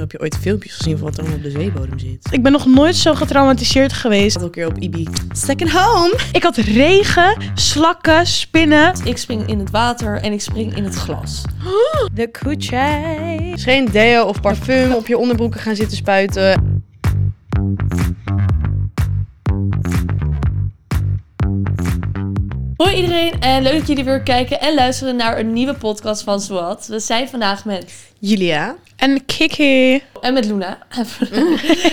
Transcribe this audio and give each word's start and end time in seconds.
Heb 0.00 0.12
je 0.12 0.20
ooit 0.20 0.36
filmpjes 0.36 0.74
gezien 0.74 0.98
van 0.98 1.06
wat 1.06 1.16
er 1.16 1.20
allemaal 1.20 1.38
op 1.38 1.44
de 1.44 1.50
zeebodem 1.50 1.98
zit? 1.98 2.28
Ik 2.30 2.42
ben 2.42 2.52
nog 2.52 2.66
nooit 2.66 2.96
zo 2.96 3.14
getraumatiseerd 3.14 3.92
geweest. 3.92 4.36
Ik 4.36 4.40
had 4.40 4.42
een 4.42 4.50
keer 4.50 4.66
op 4.66 4.78
Ibi 4.78 5.08
Second 5.32 5.70
Home. 5.70 6.18
Ik 6.32 6.42
had 6.42 6.56
regen, 6.56 7.36
slakken, 7.54 8.26
spinnen. 8.26 8.92
Ik 9.04 9.16
spring 9.16 9.48
in 9.48 9.58
het 9.58 9.70
water 9.70 10.16
en 10.16 10.32
ik 10.32 10.40
spring 10.40 10.76
in 10.76 10.84
het 10.84 10.94
glas. 10.94 11.42
De 12.14 12.30
koetjei. 12.30 13.50
Dus 13.50 13.62
geen 13.62 13.84
deo 13.84 14.24
of 14.24 14.40
parfum 14.40 14.92
op 14.92 15.06
je 15.06 15.18
onderbroeken 15.18 15.60
gaan 15.60 15.76
zitten 15.76 15.96
spuiten. 15.96 16.82
Hoi 22.80 22.94
iedereen 22.94 23.40
en 23.40 23.62
leuk 23.62 23.78
dat 23.78 23.86
jullie 23.86 24.04
weer 24.04 24.22
kijken 24.22 24.60
en 24.60 24.74
luisteren 24.74 25.16
naar 25.16 25.38
een 25.38 25.52
nieuwe 25.52 25.74
podcast 25.74 26.22
van 26.22 26.40
Swat. 26.40 26.86
We 26.86 26.98
zijn 26.98 27.28
vandaag 27.28 27.64
met... 27.64 27.92
Julia. 28.18 28.76
En 28.96 29.26
Kiki. 29.26 30.02
En 30.20 30.32
met 30.32 30.44
Luna. 30.44 30.78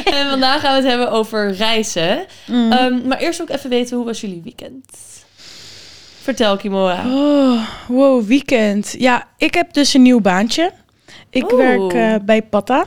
en 0.06 0.30
vandaag 0.34 0.62
gaan 0.62 0.72
we 0.72 0.82
het 0.82 0.86
hebben 0.86 1.12
over 1.12 1.52
reizen. 1.52 2.26
Ehm, 2.48 3.08
maar 3.08 3.18
eerst 3.18 3.42
ook 3.42 3.50
even 3.50 3.70
weten, 3.70 3.98
hoe 3.98 4.06
was 4.06 4.22
jullie 4.22 4.42
weekend? 4.44 4.86
Vertel, 6.22 6.58
Kimora. 6.58 7.04
Oh, 7.06 7.68
wow, 7.88 8.24
weekend. 8.24 8.96
Ja, 8.98 9.28
ik 9.38 9.54
heb 9.54 9.74
dus 9.74 9.94
een 9.94 10.02
nieuw 10.02 10.22
baantje. 10.22 10.72
Ik 11.30 11.50
werk 11.50 11.94
eh, 11.94 12.16
bij 12.26 12.42
Patta. 12.42 12.86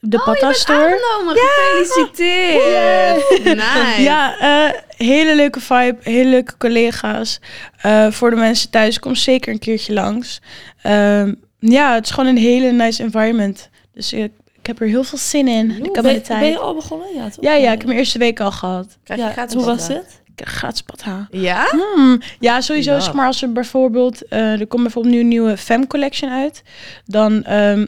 De 0.00 0.22
Patta 0.24 0.52
Store. 0.52 0.78
aangenomen. 0.78 1.36
Gefeliciteerd. 1.36 3.44
Nice. 3.44 4.02
Ja, 4.02 4.38
eh, 4.38 4.80
hele 4.96 5.34
leuke 5.34 5.60
vibe, 5.60 5.96
hele 6.00 6.30
leuke 6.30 6.56
collega's. 6.56 7.40
Eh, 7.80 8.10
voor 8.10 8.30
de 8.30 8.36
mensen 8.36 8.70
thuis, 8.70 8.98
kom 8.98 9.14
zeker 9.14 9.52
een 9.52 9.58
keertje 9.58 9.92
langs. 9.92 10.40
Ehm, 10.82 11.34
ja, 11.58 11.94
het 11.94 12.04
is 12.04 12.10
gewoon 12.10 12.28
een 12.28 12.42
hele 12.42 12.72
nice 12.72 13.02
environment. 13.02 13.68
Dus 13.94 14.12
ik, 14.12 14.32
ik 14.60 14.66
heb 14.66 14.80
er 14.80 14.86
heel 14.86 15.04
veel 15.04 15.18
zin 15.18 15.48
in. 15.48 15.70
Ik 15.70 15.94
heb 15.94 16.04
ben, 16.04 16.14
de 16.14 16.20
tijd. 16.20 16.40
ben 16.40 16.48
je 16.48 16.58
al 16.58 16.74
begonnen? 16.74 17.14
Ja, 17.14 17.28
toch? 17.28 17.44
Ja, 17.44 17.52
ja, 17.54 17.72
ik 17.72 17.78
heb 17.78 17.86
mijn 17.86 17.98
eerste 17.98 18.18
week 18.18 18.40
al 18.40 18.52
gehad. 18.52 18.98
Krijg 19.04 19.20
je 19.20 19.26
Ja, 19.26 19.32
gratis 19.32 19.54
hoe 19.54 19.64
was 19.64 19.88
het? 19.88 20.20
Gratis 20.36 20.82
Patta. 20.82 21.28
Ja? 21.30 21.66
Hmm. 21.70 22.20
Ja, 22.40 22.60
sowieso. 22.60 22.92
Ja. 22.92 23.00
Zeg 23.00 23.12
maar 23.12 23.26
als 23.26 23.42
er 23.42 23.52
bijvoorbeeld, 23.52 24.28
eh, 24.28 24.60
er 24.60 24.66
komt 24.66 24.82
bijvoorbeeld 24.82 25.14
nu 25.14 25.20
een 25.20 25.28
nieuwe 25.28 25.56
Fem 25.56 25.86
Collection 25.86 26.30
uit, 26.30 26.62
dan 27.04 27.44
ehm, 27.44 27.86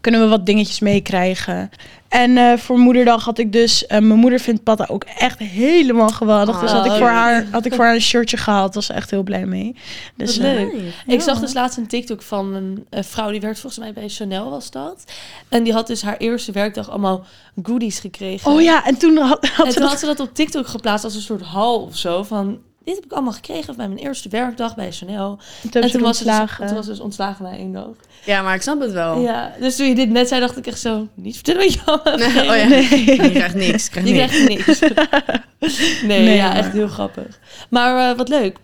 kunnen 0.00 0.20
we 0.20 0.26
wat 0.26 0.46
dingetjes 0.46 0.80
meekrijgen. 0.80 1.70
En 2.08 2.36
eh, 2.36 2.56
voor 2.56 2.78
moederdag 2.78 3.24
had 3.24 3.38
ik 3.38 3.52
dus, 3.52 3.86
eh, 3.86 3.98
mijn 4.00 4.18
moeder 4.18 4.38
vindt 4.40 4.62
Patta 4.62 4.86
ook 4.88 5.04
echt 5.18 5.38
helemaal 5.38 6.08
geweldig. 6.08 6.60
dus 6.60 6.70
had 6.70 6.84
ik, 6.84 6.90
Oh, 6.90 6.98
voor 6.98 7.08
haar, 7.08 7.46
had 7.50 7.64
ik 7.64 7.74
voor 7.74 7.84
haar 7.84 7.94
een 7.94 8.00
shirtje 8.00 8.36
gehaald. 8.36 8.74
Was 8.74 8.86
ze 8.86 8.92
echt 8.92 9.10
heel 9.10 9.22
blij 9.22 9.46
mee. 9.46 9.76
Dus 10.16 10.38
eh, 10.38 10.42
leuk. 10.44 10.72
Ik 11.06 11.20
zag 11.20 11.40
dus 11.40 11.52
laatst 11.52 11.78
een 11.78 11.86
TikTok 11.86 12.22
van 12.22 12.54
een, 12.54 12.86
eh, 12.90 13.02
vrouw 13.02 13.30
die 13.30 13.40
werkt 13.40 13.58
volgens 13.60 13.82
mij 13.82 13.92
bij 13.92 14.08
Chanel 14.08 14.50
was 14.50 14.70
dat. 14.70 15.04
En 15.48 15.62
die 15.62 15.72
had 15.72 15.86
dus 15.86 16.02
haar 16.02 16.16
eerste 16.16 16.52
werkdag 16.52 16.90
allemaal 16.90 17.24
goodies 17.62 17.98
gekregen. 17.98 18.50
Oh 18.52 18.62
ja, 18.62 18.84
en 18.86 18.96
toen 18.96 19.16
had, 19.16 19.46
had 19.46 19.66
En 19.66 19.72
ze 19.72 19.78
toen 19.78 19.82
dat... 19.82 19.90
had 19.90 20.00
ze 20.00 20.06
dat 20.06 20.20
op 20.20 20.34
TikTok 20.34 20.66
geplaatst 20.66 21.04
als 21.04 21.14
een 21.14 21.20
soort 21.20 21.42
hal 21.42 21.80
of 21.82 21.96
zo. 21.96 22.22
Van, 22.22 22.58
dit 22.90 23.02
heb 23.02 23.04
ik 23.10 23.12
allemaal 23.12 23.32
gekregen 23.32 23.76
bij 23.76 23.88
mijn 23.88 24.00
eerste 24.00 24.28
werkdag 24.28 24.74
bij 24.74 24.92
Chanel. 24.92 25.38
toen 25.70 25.82
en 25.82 25.90
toen 25.90 26.00
was, 26.00 26.18
ze 26.18 26.24
dus, 26.24 26.68
toen 26.68 26.74
was 26.76 26.86
dus 26.86 27.00
ontslagen 27.00 27.44
na 27.44 27.50
één 27.52 27.72
dag. 27.72 27.88
Ja, 28.24 28.42
maar 28.42 28.54
ik 28.54 28.62
snap 28.62 28.80
het 28.80 28.92
wel. 28.92 29.20
Ja, 29.20 29.52
dus 29.60 29.76
toen 29.76 29.86
je 29.88 29.94
dit 29.94 30.10
net 30.10 30.28
zei, 30.28 30.40
dacht 30.40 30.56
ik 30.56 30.66
echt 30.66 30.80
zo... 30.80 31.06
Niet 31.14 31.34
vertellen 31.34 31.60
wat 31.60 31.72
je 31.72 31.80
allemaal 31.84 32.18
hebt 32.18 32.36
oh 32.36 32.56
ja. 32.56 32.80
gekregen. 32.82 33.22
Je 33.24 33.30
krijgt 33.30 33.54
niks. 33.54 33.84
Je 33.84 33.90
krijgt 33.90 34.08
Je 34.08 34.44
niks. 34.44 34.78
krijgt 34.78 34.88
niks. 34.88 35.80
nee, 36.02 36.22
Nee, 36.24 36.36
ja, 36.36 36.48
maar- 36.48 36.56
echt 36.56 36.72
heel 36.72 36.88
grappig. 36.88 37.38
Maar 37.70 38.10
eh, 38.10 38.16
wat 38.16 38.28
leuk. 38.28 38.56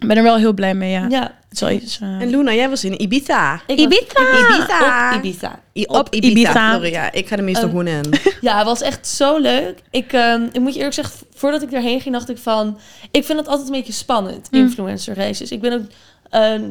Ik 0.00 0.06
ben 0.08 0.16
er 0.16 0.22
wel 0.22 0.36
heel 0.36 0.52
blij 0.52 0.74
mee, 0.74 0.90
ja. 0.90 1.06
Ja, 1.08 1.22
Het 1.22 1.52
is 1.52 1.60
wel 1.60 1.70
iets... 1.70 1.98
eh, 2.00 2.08
En 2.20 2.30
Luna, 2.30 2.52
jij 2.54 2.68
was 2.68 2.84
in 2.84 3.02
Ibiza. 3.02 3.54
ik 3.66 3.76
was- 3.76 3.84
Ibiza! 3.86 4.54
Ibiza. 4.54 5.10
Op 5.10 5.24
Ibiza. 5.24 5.60
I- 5.74 5.84
Op 5.86 5.96
op 5.96 6.14
Ibiza. 6.14 6.30
Ibiza. 6.30 6.72
Sorry, 6.72 6.90
ja. 6.90 7.12
Ik 7.12 7.28
ga 7.28 7.36
er 7.36 7.44
meestal 7.44 7.68
gewoon 7.68 7.86
in. 7.86 8.04
Ja, 8.40 8.56
het 8.56 8.66
was 8.66 8.80
echt 8.82 9.06
zo 9.06 9.38
leuk. 9.38 9.78
Ik, 9.90 10.12
ehm, 10.12 10.42
ik 10.52 10.60
moet 10.60 10.70
je 10.72 10.76
eerlijk 10.78 10.94
zeggen, 10.94 11.14
voordat 11.34 11.62
ik 11.62 11.72
erheen 11.72 12.00
ging, 12.00 12.14
dacht 12.14 12.28
ik 12.28 12.38
van... 12.38 12.78
Ik 13.10 13.24
vind 13.24 13.38
het 13.38 13.48
altijd 13.48 13.66
een 13.68 13.74
beetje 13.74 13.92
spannend, 13.92 14.48
Mm. 14.50 14.60
influencer 14.60 15.14
races. 15.14 15.50
Ik 15.50 15.60
ben 15.60 15.72
ook, 15.72 15.82
ehm, 16.30 16.62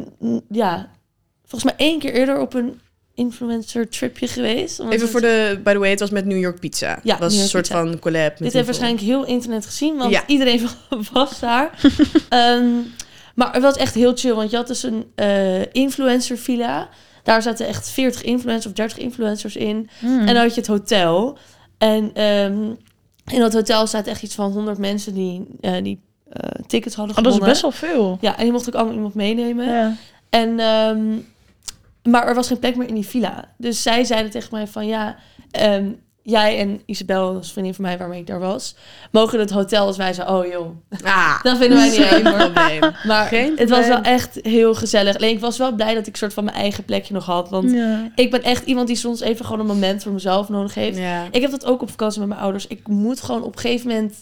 ja, 0.50 0.90
volgens 1.46 1.64
mij 1.72 1.88
één 1.88 2.00
keer 2.00 2.14
eerder 2.14 2.40
op 2.40 2.54
een 2.54 2.80
influencer 3.16 3.90
tripje 3.90 4.28
geweest. 4.28 4.80
Even 4.90 5.10
voor 5.10 5.22
de, 5.22 5.60
by 5.64 5.72
the 5.72 5.78
way, 5.80 5.90
het 5.90 6.00
was 6.00 6.10
met 6.10 6.26
New 6.26 6.40
York 6.40 6.60
Pizza. 6.60 7.00
Ja, 7.04 7.18
was 7.18 7.36
een 7.38 7.48
soort 7.48 7.68
Pizza. 7.68 7.82
van 7.84 8.00
collab. 8.00 8.30
Met 8.30 8.38
Dit 8.40 8.54
heeft 8.54 8.66
waarschijnlijk 8.66 9.04
heel 9.04 9.26
internet 9.26 9.66
gezien, 9.66 9.98
want 9.98 10.12
Ja. 10.12 10.24
iedereen 10.28 10.68
was 11.14 11.40
daar. 11.40 11.70
Ehm, 12.30 12.66
maar 13.40 13.54
het 13.54 13.62
was 13.62 13.78
echt 13.78 13.94
heel 13.94 14.16
chill, 14.16 14.34
want 14.34 14.50
je 14.50 14.56
had 14.56 14.68
dus 14.68 14.84
een 14.84 15.12
eh, 15.16 15.74
influencer 15.74 16.38
villa. 16.38 16.90
Daar 17.24 17.42
zaten 17.42 17.68
echt 17.68 17.90
40 17.90 18.24
influencers 18.24 18.66
of 18.66 18.72
30 18.72 18.98
influencers 18.98 19.56
in. 19.56 19.90
hmm. 20.00 20.20
En 20.20 20.26
dan 20.26 20.36
had 20.36 20.54
je 20.54 20.60
het 20.60 20.70
hotel. 20.70 21.38
En 21.78 22.12
ehm, 22.14 22.64
in 23.26 23.40
dat 23.40 23.54
hotel 23.54 23.88
zaten 23.88 24.12
echt 24.12 24.24
iets 24.24 24.36
van 24.36 24.52
100 24.52 24.78
mensen 24.78 25.14
die, 25.14 25.48
eh, 25.62 25.84
die 25.84 26.02
eh, 26.30 26.50
tickets 26.68 26.96
hadden 26.96 27.18
Oh, 27.18 27.24
dat 27.24 27.34
is 27.34 27.40
best 27.40 27.62
wel 27.62 27.72
veel. 27.72 28.18
Ja, 28.22 28.38
en 28.38 28.44
die 28.44 28.52
mocht 28.52 28.68
ook 28.68 28.76
allemaal 28.76 28.94
iemand 28.94 29.14
meenemen. 29.14 29.66
Ja. 29.66 29.96
En, 30.30 30.60
ehm, 30.60 31.18
maar 32.12 32.28
er 32.28 32.36
was 32.36 32.48
geen 32.48 32.60
plek 32.60 32.76
meer 32.76 32.88
in 32.88 32.96
die 32.96 33.08
villa. 33.08 33.54
Dus 33.58 33.82
zij 33.82 34.04
zeiden 34.04 34.32
tegen 34.32 34.50
mij 34.52 34.68
van 34.68 34.88
ja, 34.88 35.16
ehm, 35.52 35.92
jij 36.30 36.60
en 36.60 36.82
Isabel, 36.86 37.36
een 37.36 37.44
vriendin 37.44 37.74
van 37.74 37.84
mij 37.84 37.98
waarmee 37.98 38.20
ik 38.20 38.28
daar 38.28 38.40
was, 38.40 38.76
mogen 39.12 39.40
het 39.40 39.50
hotel. 39.50 39.86
Dus 39.88 39.98
wij 39.98 40.14
zeiden, 40.14 40.36
oh 40.38 40.46
joh, 40.46 40.68
Ah, 41.04 41.44
dat 41.44 41.58
vinden 41.58 41.78
wij 41.78 41.90
niet 41.90 42.00
geen 42.00 42.28
hoor. 42.28 42.38
probleem. 42.52 42.80
Maar 43.04 43.26
Geen 43.28 43.54
het 43.58 43.70
was 43.70 43.88
wel 43.88 44.02
echt 44.02 44.40
heel 44.42 44.76
gezellig. 44.76 45.16
Alleen 45.16 45.34
ik 45.34 45.40
was 45.40 45.58
wel 45.58 45.72
blij 45.72 45.94
dat 45.94 46.08
ik 46.08 46.16
soort 46.16 46.34
van 46.34 46.44
mijn 46.44 46.58
eigen 46.58 46.84
plekje 46.86 47.14
nog 47.14 47.26
had. 47.26 47.50
Want 47.50 47.72
Ja. 47.72 48.12
ik 48.16 48.32
ben 48.32 48.44
echt 48.44 48.66
iemand 48.66 48.88
die 48.88 48.96
soms 48.96 49.22
even 49.22 49.46
gewoon 49.46 49.60
een 49.60 49.66
moment 49.66 50.04
voor 50.04 50.12
mezelf 50.12 50.50
nodig 50.50 50.74
heeft. 50.74 50.98
Ja. 50.98 51.24
Ik 51.32 51.42
heb 51.42 51.52
dat 51.52 51.66
ook 51.66 51.82
op 51.82 51.90
vakantie 51.90 52.20
met 52.20 52.30
mijn 52.30 52.42
ouders. 52.42 52.68
Ik 52.68 52.88
moet 52.88 53.22
gewoon 53.22 53.44
op 53.44 53.54
een 53.56 53.62
gegeven 53.62 53.88
moment 53.88 54.14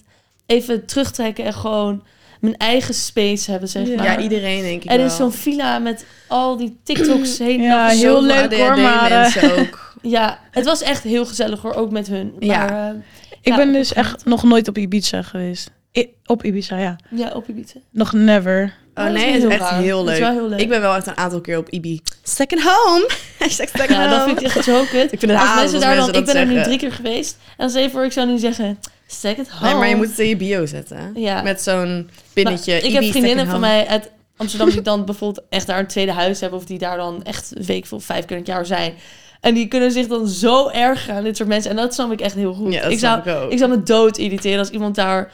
even 0.45 0.85
terugtrekken 0.85 1.45
en 1.45 1.53
gewoon 1.53 2.03
mijn 2.39 2.57
eigen 2.57 2.93
space 2.93 3.51
hebben, 3.51 3.69
zeg 3.69 3.87
Ja. 3.87 3.95
maar. 3.95 4.05
ja, 4.05 4.17
iedereen 4.19 4.61
denk 4.61 4.83
ik 4.83 4.91
er 4.91 4.97
wel. 4.97 5.05
is 5.05 5.15
zo'n 5.15 5.31
villa 5.31 5.79
met 5.79 6.05
al 6.27 6.57
die 6.57 6.77
TikToks 6.83 7.37
heen. 7.47 7.61
Ja, 7.61 7.87
heel 7.87 8.23
leuk 8.23 8.53
hoor, 8.55 8.77
maar, 8.79 9.11
eh, 9.11 9.59
ook. 9.59 9.85
Ja, 10.01 10.39
het 10.51 10.65
was 10.65 10.81
echt 10.81 11.03
heel 11.03 11.25
gezellig 11.25 11.61
hoor, 11.61 11.73
ook 11.73 11.91
met 11.91 12.07
hun. 12.07 12.33
Ja. 12.39 12.57
Maar, 12.65 12.89
eh, 12.89 12.95
Ik 13.41 13.47
ja, 13.53 13.55
ben 13.55 13.67
op 13.67 13.73
dus 13.73 13.89
een 13.89 13.95
echt 13.95 14.25
nog 14.25 14.43
nooit 14.43 14.67
op 14.67 14.77
Ibiza 14.77 15.21
geweest. 15.21 15.71
I- 15.97 16.09
op 16.25 16.43
Ibiza, 16.43 16.77
ja. 16.77 16.95
ja, 17.09 17.31
op 17.33 17.47
Ibiza. 17.47 17.79
Nog 17.91 18.13
never. 18.13 18.73
Oh 18.95 19.03
dat 19.05 19.13
is 19.15 19.21
nee, 19.21 19.25
het 19.31 19.35
is 19.35 19.41
heel 19.41 19.51
echt 19.51 19.69
heel 19.69 20.03
Dat 20.03 20.13
is 20.13 20.19
leuk. 20.19 20.27
wel 20.29 20.37
heel 20.39 20.49
leuk. 20.49 20.59
Ik 20.59 20.69
ben 20.69 20.81
wel 20.81 20.95
echt 20.95 21.07
een 21.07 21.17
aantal 21.17 21.41
keer 21.41 21.57
op 21.57 21.69
Ibi. 21.69 22.01
Second 22.23 22.61
home. 22.61 23.09
Second 23.39 23.89
Ja, 23.89 24.07
dat 24.07 24.19
home. 24.19 24.23
vind 24.35 24.39
ik 24.49 24.55
echt 24.55 24.63
zo 24.65 24.83
kut. 24.91 25.11
Ik 25.13 25.19
vind 25.19 25.31
het 25.31 25.41
Als 25.41 25.55
mensen 25.55 25.73
als 25.75 25.83
daar 25.83 25.95
dan, 25.95 26.07
ik 26.07 26.13
dat 26.13 26.25
ben 26.25 26.35
er 26.35 26.45
nu 26.45 26.63
drie 26.63 26.77
keer 26.77 26.91
geweest. 26.91 27.37
En 27.47 27.53
dan 27.57 27.69
zeg 27.69 27.83
je 27.83 27.89
voor, 27.89 28.05
ik 28.05 28.11
zou 28.11 28.27
nu 28.27 28.37
zeggen, 28.37 28.79
second 29.07 29.49
home. 29.49 29.65
Nee, 29.71 29.79
maar 29.79 29.87
je 29.89 29.95
moet 29.95 30.07
het 30.09 30.19
in 30.19 30.27
je 30.27 30.35
bio 30.37 30.65
zetten. 30.65 31.11
Ja. 31.15 31.41
Met 31.41 31.61
zo'n 31.61 32.09
pinnetje. 32.33 32.71
Maar 32.73 32.81
ik 32.81 32.87
Ibi 32.87 32.95
heb 33.03 33.11
vriendinnen 33.11 33.47
van 33.47 33.59
mij 33.59 33.87
uit 33.87 34.09
Amsterdam 34.37 34.69
die 34.69 34.81
dan 34.81 35.05
bijvoorbeeld 35.05 35.45
echt 35.49 35.67
daar 35.67 35.79
een 35.79 35.87
tweede 35.87 36.11
huis 36.11 36.39
hebben. 36.39 36.59
Of 36.59 36.65
die 36.65 36.77
daar 36.77 36.97
dan 36.97 37.23
echt 37.23 37.51
een 37.55 37.65
week 37.65 37.85
of 37.89 38.03
vijf 38.03 38.25
keer 38.25 38.35
in 38.37 38.41
het 38.43 38.51
jaar 38.51 38.65
zijn. 38.65 38.93
En 39.41 39.53
die 39.53 39.67
kunnen 39.67 39.91
zich 39.91 40.07
dan 40.07 40.27
zo 40.27 40.69
erg 40.69 41.09
aan 41.09 41.23
dit 41.23 41.37
soort 41.37 41.49
mensen. 41.49 41.71
En 41.71 41.77
dat 41.77 41.93
snap 41.93 42.11
ik 42.11 42.21
echt 42.21 42.35
heel 42.35 42.53
goed. 42.53 42.73
Ja, 42.73 42.81
dat 42.81 42.91
ik, 42.91 42.99
zou, 42.99 43.19
ik 43.19 43.27
ook. 43.27 43.51
ik 43.51 43.57
zou 43.57 43.69
me 43.69 43.83
dood 43.83 44.17
irriteren 44.17 44.59
als 44.59 44.69
iemand 44.69 44.95
daar... 44.95 45.31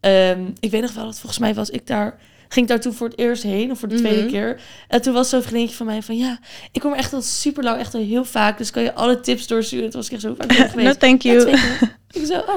ehm, 0.00 0.40
ik 0.60 0.70
weet 0.70 0.80
nog 0.82 0.92
wel 0.94 1.04
dat 1.04 1.18
volgens 1.18 1.38
mij 1.40 1.54
was 1.54 1.70
ik 1.70 1.86
daar... 1.86 2.18
Ging 2.48 2.66
ik 2.66 2.72
daar 2.72 2.80
toen 2.82 2.92
voor 2.94 3.08
het 3.08 3.18
eerst 3.18 3.42
heen, 3.42 3.70
of 3.70 3.78
voor 3.78 3.88
de 3.88 3.94
tweede 3.94 4.20
Mhm. 4.22 4.30
keer. 4.30 4.60
En 4.88 5.02
toen 5.02 5.12
was 5.14 5.28
zo'n 5.28 5.40
vriendinnetje 5.42 5.76
van 5.76 5.86
mij 5.86 6.02
van... 6.02 6.16
Ja, 6.16 6.38
ik 6.72 6.80
kom 6.80 6.92
er 6.92 6.98
echt 6.98 7.12
al 7.12 7.22
super 7.22 7.62
lang, 7.62 7.78
echt 7.80 7.94
al 7.94 8.00
heel 8.00 8.24
vaak. 8.24 8.58
Dus 8.58 8.70
kan 8.70 8.82
je 8.82 8.94
alle 8.94 9.20
tips 9.20 9.46
doorsturen. 9.46 9.90
Toen 9.90 10.00
was 10.00 10.06
ik 10.06 10.12
echt 10.12 10.22
zo 10.22 10.34
vaak 10.38 10.52
geweest. 10.70 10.74
No, 10.88 10.92
thank 10.94 11.22
you. 11.22 11.48
Ik 12.12 12.26
zo, 12.26 12.34
oh. 12.38 12.54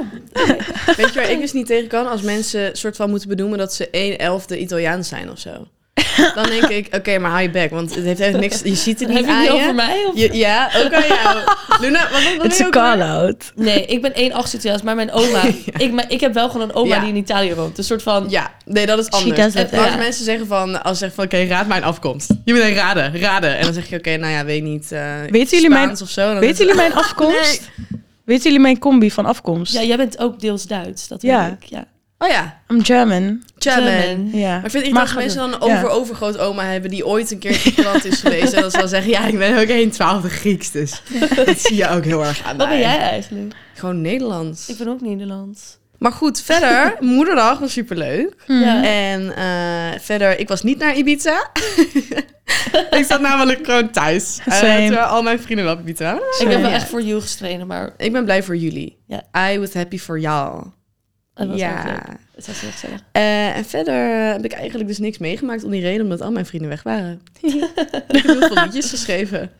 Weet 0.97 1.13
je 1.13 1.19
waar 1.19 1.31
ik 1.31 1.39
dus 1.39 1.53
niet 1.53 1.65
tegen 1.67 1.87
kan? 1.87 2.07
Als 2.09 2.21
mensen 2.21 2.75
soort 2.77 2.95
van 2.95 3.09
moeten 3.09 3.29
benoemen 3.29 3.57
dat 3.57 3.73
ze 3.73 3.89
1 3.89 4.17
elfde 4.19 4.59
Italiaans 4.59 5.07
zijn 5.07 5.31
of 5.31 5.39
zo. 5.39 5.67
Dan 6.35 6.45
denk 6.49 6.63
ik, 6.67 6.95
oké, 6.95 7.17
maar 7.19 7.29
hou 7.31 7.41
je 7.43 7.49
bek. 7.49 7.69
Want 7.69 7.95
het 7.95 8.03
heeft 8.05 8.19
echt 8.19 8.37
niks... 8.39 8.61
Je 8.63 8.75
ziet 8.75 8.99
het 8.99 9.07
niet 9.09 9.17
Heb 9.17 9.25
je 9.27 9.31
aan 9.31 9.43
je. 9.43 9.51
over 9.51 9.75
mij? 9.75 10.05
Of? 10.05 10.17
Je- 10.17 10.37
ja, 10.37 10.69
ook 10.85 10.93
aan 10.93 11.07
jou. 11.07 11.37
Luna, 11.81 12.07
wat, 12.11 12.21
Het 12.21 12.23
is 12.23 12.37
ben 12.37 12.43
een 12.43 12.57
je 12.57 12.65
ook 12.65 12.73
weer? 12.73 12.81
call-out. 12.81 13.51
Nee, 13.55 13.85
ik 13.85 14.01
ben 14.01 14.11
1,8 14.11 14.17
Italiaans, 14.53 14.81
maar 14.81 14.95
mijn 14.95 15.11
oma... 15.11 15.41
ik, 15.77 15.91
maar 15.91 16.05
ik 16.07 16.19
heb 16.19 16.33
wel 16.33 16.49
gewoon 16.49 16.69
een 16.69 16.75
oma 16.75 16.95
Ja. 16.95 16.99
die 16.99 17.09
in 17.09 17.15
Italië 17.15 17.53
woont. 17.53 17.77
Een 17.77 17.83
soort 17.83 18.03
van... 18.03 18.25
Ja, 18.29 18.51
nee, 18.65 18.85
dat 18.85 18.99
is 18.99 19.09
anders. 19.09 19.55
En 19.55 19.69
als 19.79 19.89
ja. 19.89 19.95
mensen 19.95 20.25
zeggen 20.25 20.47
van, 20.47 20.83
als 20.83 20.97
ze 20.97 21.03
zeggen 21.09 21.15
van, 21.15 21.39
oké, 21.39 21.49
raad 21.53 21.67
mijn 21.67 21.83
afkomst. 21.83 22.29
Je 22.45 22.53
moet 22.53 22.61
een 22.61 22.73
raden, 22.73 23.19
raden. 23.19 23.57
En 23.57 23.63
dan 23.63 23.73
zeg 23.73 23.89
je, 23.89 23.97
oké, 23.97 24.17
nou 24.17 24.33
ja, 24.33 24.45
weet 24.45 24.63
niet. 24.63 24.91
eh 24.91 25.01
Weten 25.29 25.49
jullie 25.57 25.69
mijn- 25.69 26.01
of 26.01 26.09
zo. 26.09 26.39
Weten 26.39 26.57
jullie 26.57 26.75
mijn 26.75 26.93
afkomst? 26.93 27.69
Weten 28.25 28.43
jullie 28.43 28.59
mijn 28.59 28.79
combi 28.79 29.11
van 29.11 29.25
afkomst? 29.25 29.73
Ja, 29.73 29.81
jij 29.83 29.97
bent 29.97 30.19
ook 30.19 30.39
deels 30.39 30.63
Duits, 30.67 31.07
dat 31.07 31.21
Ja. 31.21 31.43
weet 31.43 31.53
ik. 31.61 31.69
Ja. 31.69 31.85
Oh 32.19 32.29
ja, 32.29 32.59
I'm 32.69 32.83
German. 32.85 33.43
German. 33.71 33.91
German. 33.91 34.29
Ja. 34.39 34.55
Maar 34.55 34.65
ik 34.65 34.71
vind 34.71 34.97
als 34.97 35.11
ga 35.11 35.17
mensen 35.17 35.37
dan 35.39 35.53
een 35.53 35.67
Ja. 35.67 35.75
over-overgroot 35.81 36.37
oma 36.37 36.63
hebben 36.63 36.89
die 36.89 37.05
ooit 37.05 37.31
een 37.31 37.39
keer 37.39 37.73
land 37.83 38.05
is 38.05 38.19
geweest. 38.19 38.53
En 38.53 38.61
dan 38.61 38.71
zal 38.71 38.87
zeggen, 38.87 39.11
ja, 39.11 39.25
ik 39.25 39.37
ben 39.37 39.59
ook 39.59 39.67
een 39.69 39.89
twaalfde 39.91 40.29
Grieks, 40.29 40.71
dus 40.71 41.01
dat 41.45 41.59
zie 41.59 41.75
je 41.75 41.89
ook 41.89 42.03
heel 42.03 42.25
erg 42.25 42.43
aan 42.43 42.57
Wat 42.57 42.69
ben 42.69 42.79
jij 42.79 42.97
eigenlijk? 42.97 43.53
Gewoon 43.73 44.01
Nederlands. 44.01 44.69
Ik 44.69 44.77
ben 44.77 44.87
ook 44.87 45.01
Nederlands. 45.01 45.77
Maar 45.97 46.11
goed, 46.11 46.41
verder, 46.41 46.95
moederdag 46.99 47.59
was 47.59 47.71
superleuk. 47.71 48.33
Ja. 48.47 48.83
En 48.83 49.35
eh, 49.35 49.99
verder, 49.99 50.39
ik 50.39 50.47
was 50.47 50.63
niet 50.63 50.77
naar 50.77 50.95
Ibiza. 50.97 51.51
ik 52.99 53.05
zat 53.07 53.21
namelijk 53.21 53.65
gewoon 53.65 53.89
thuis. 53.91 54.39
Terwijl 54.43 54.97
al 54.97 55.21
mijn 55.23 55.39
vrienden 55.39 55.65
wel 55.65 55.73
op 55.73 55.79
Ibiza. 55.79 56.13
Ik 56.39 56.47
heb 56.49 56.61
wel 56.61 56.71
echt 56.71 56.89
voor 56.89 57.01
you 57.01 57.21
gestreden, 57.21 57.67
maar 57.67 57.93
Ik 57.97 58.11
ben 58.11 58.23
blij 58.23 58.43
voor 58.43 58.55
jullie. 58.55 58.97
Ja. 59.07 59.49
I 59.51 59.59
was 59.59 59.73
happy 59.73 59.99
voor 59.99 60.19
jou. 60.19 60.65
Het 61.37 61.47
was 61.47 61.59
ja. 61.59 61.85
ja. 61.85 61.91
leuk. 61.91 62.19
Het 62.35 62.47
was 62.47 62.61
heel 62.61 62.71
gezellig. 62.71 63.03
Eh, 63.11 63.57
en 63.57 63.65
verder 63.65 64.31
heb 64.31 64.45
ik 64.45 64.51
eigenlijk 64.51 64.87
dus 64.87 64.97
niks 64.97 65.17
meegemaakt 65.17 65.63
om 65.63 65.71
die 65.71 65.81
reden, 65.81 66.01
omdat 66.01 66.21
al 66.21 66.31
mijn 66.31 66.45
vrienden 66.45 66.69
weg 66.69 66.83
waren. 66.83 67.21
ik 67.41 67.67
heb 68.07 68.25
heel 68.25 68.47
veel 68.47 68.63
liedjes 68.63 68.89
geschreven. 68.89 69.51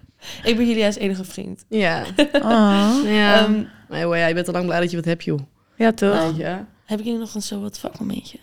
Ik 0.44 0.58
ben 0.58 0.68
jullie 0.68 0.86
als 0.86 0.96
enige 0.96 1.24
vriend. 1.24 1.66
Ja. 1.70 2.04
Oh. 2.34 3.00
ja. 3.06 3.44
Ehm, 3.44 3.64
maar 3.90 4.00
joh, 4.00 4.16
ja, 4.16 4.28
je 4.28 4.34
bent 4.34 4.48
al 4.48 4.54
lang 4.54 4.66
blij 4.66 4.80
dat 4.80 4.90
je 4.90 4.96
wat 4.96 5.06
hebt, 5.06 5.24
joh. 5.24 5.40
Ja, 5.76 5.92
toch? 5.92 6.38
Je? 6.38 6.58
heb 6.86 7.00
ik 7.00 7.06
jullie 7.06 7.20
nog 7.20 7.36
een 7.36 7.42
zo 7.42 7.62
wat 7.62 7.80
fuck 7.80 8.00
momentje? 8.00 8.38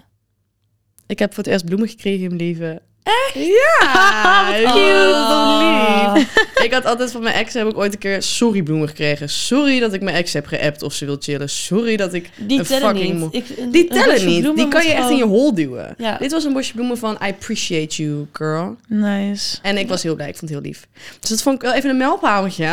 Ik 1.07 1.19
heb 1.19 1.35
voor 1.35 1.43
het 1.43 1.53
eerst 1.53 1.65
bloemen 1.65 1.89
gekregen 1.89 2.23
in 2.23 2.37
mijn 2.37 2.41
leven. 2.41 2.81
Echt? 3.05 3.35
Ja! 3.35 4.63
Wat 4.63 4.73
cute. 4.73 5.25
dat 5.29 6.17
lief. 6.17 6.65
ik 6.65 6.73
had 6.73 6.85
altijd 6.85 7.11
van 7.13 7.23
mijn 7.23 7.35
ex 7.35 7.55
heb 7.55 7.67
ik 7.69 7.77
ooit 7.77 7.93
een 7.93 7.99
keer 7.99 8.23
sorry 8.23 8.63
bloemen 8.63 8.89
gekregen. 8.89 9.29
Sorry 9.29 9.81
dat 9.81 9.93
ik 9.93 10.03
mijn 10.03 10.17
ex 10.17 10.33
heb 10.33 10.47
geappt 10.47 10.83
of 10.83 10.93
ze 10.93 11.05
wil 11.05 11.17
chillen. 11.21 11.49
Sorry 11.51 11.97
dat 11.97 12.13
ik 12.15 12.31
Die 12.37 12.59
een 12.59 12.65
tellen 12.65 12.97
fucking 12.97 13.21
niet. 13.21 13.35
Ik, 13.51 13.59
een- 13.59 13.71
Die 13.71 13.83
een 13.83 13.89
tellen 13.89 14.27
niet. 14.27 14.57
Die 14.57 14.69
kan 14.69 14.87
je 14.87 14.93
echt 14.93 15.11
in 15.11 15.17
je 15.17 15.25
hol 15.25 15.55
duwen. 15.55 15.95
Ja. 15.99 16.17
Dit 16.19 16.33
was 16.33 16.45
een 16.45 16.53
bosje 16.53 16.73
bloemen 16.75 16.99
van 16.99 17.15
I 17.23 17.29
appreciate 17.29 18.03
you, 18.03 18.27
girl. 18.33 18.77
Nice. 18.89 19.59
En 19.63 19.77
ik 19.79 19.89
was 19.89 20.03
heel 20.03 20.15
blij. 20.15 20.29
Ik 20.29 20.37
vond 20.37 20.51
het 20.51 20.61
heel 20.61 20.69
lief. 20.71 20.87
Dus 21.21 21.31
dat 21.31 21.43
vond 21.43 21.55
ik 21.57 21.63
wel 21.63 21.73
even 21.73 21.91
een 21.91 21.97
mijlpaaltje. 21.97 22.65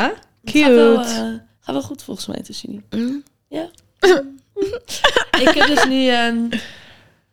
Gaat 0.43 0.73
wel, 0.73 0.95
Cute. 0.97 1.09
eh, 1.09 1.15
gaat 1.61 1.73
wel 1.75 1.81
goed 1.81 2.03
volgens 2.03 2.27
mij 2.27 2.41
tussen 2.43 2.69
jullie. 2.89 3.09
Mm. 3.09 3.23
ik 5.41 5.49
heb 5.53 5.67
dus 5.67 5.85
nu... 5.85 6.07
ehm, 6.07 6.35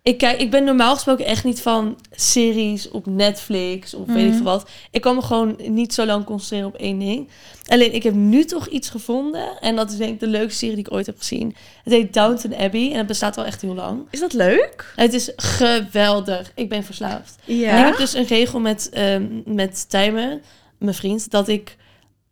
ik, 0.09 0.19
kijk, 0.19 0.41
ik 0.41 0.51
ben 0.51 0.65
normaal 0.65 0.95
gesproken 0.95 1.25
echt 1.25 1.45
niet 1.45 1.63
van 1.63 1.99
series 2.11 2.91
op 2.91 3.07
Netflix 3.07 3.95
of 3.95 4.07
weet 4.07 4.17
ik 4.17 4.25
Mhm. 4.27 4.35
veel 4.37 4.45
wat. 4.45 4.69
Ik 4.91 5.01
kan 5.01 5.15
me 5.15 5.23
gewoon 5.23 5.57
niet 5.69 5.95
zo 5.95 6.07
lang 6.07 6.25
concentreren 6.25 6.67
op 6.69 6.75
één 6.75 6.99
ding. 6.99 7.29
Alleen, 7.67 7.95
ik 7.95 8.03
heb 8.03 8.15
nu 8.15 8.45
toch 8.45 8.67
iets 8.69 8.89
gevonden. 8.89 9.49
En 9.61 9.77
dat 9.77 9.91
is 9.91 9.97
denk 9.97 10.13
ik 10.13 10.21
de 10.21 10.27
leukste 10.27 10.59
serie 10.59 10.75
die 10.75 10.85
ik 10.87 10.93
ooit 10.93 11.07
heb 11.07 11.19
gezien. 11.19 11.57
Het 11.85 11.93
heet 11.93 12.13
Downton 12.15 12.57
Abbey 12.57 12.91
en 12.93 12.99
het 12.99 13.07
bestaat 13.07 13.37
al 13.39 13.45
echt 13.45 13.63
heel 13.63 13.75
lang. 13.75 14.01
Is 14.11 14.21
dat 14.21 14.33
leuk? 14.33 14.93
Het 14.97 15.13
is 15.15 15.33
geweldig. 15.37 16.53
Ik 16.55 16.69
ben 16.69 16.85
verslaafd. 16.85 17.35
Ja. 17.45 17.71
En 17.71 17.79
ik 17.79 17.85
heb 17.85 17.97
dus 17.97 18.15
een 18.15 18.27
regel 18.27 18.61
met, 18.61 18.89
ehm 18.93 19.25
met 19.45 19.89
Tijmen, 19.91 20.43
mijn 20.79 20.95
vriend, 20.95 21.31
dat 21.31 21.49
ik 21.49 21.77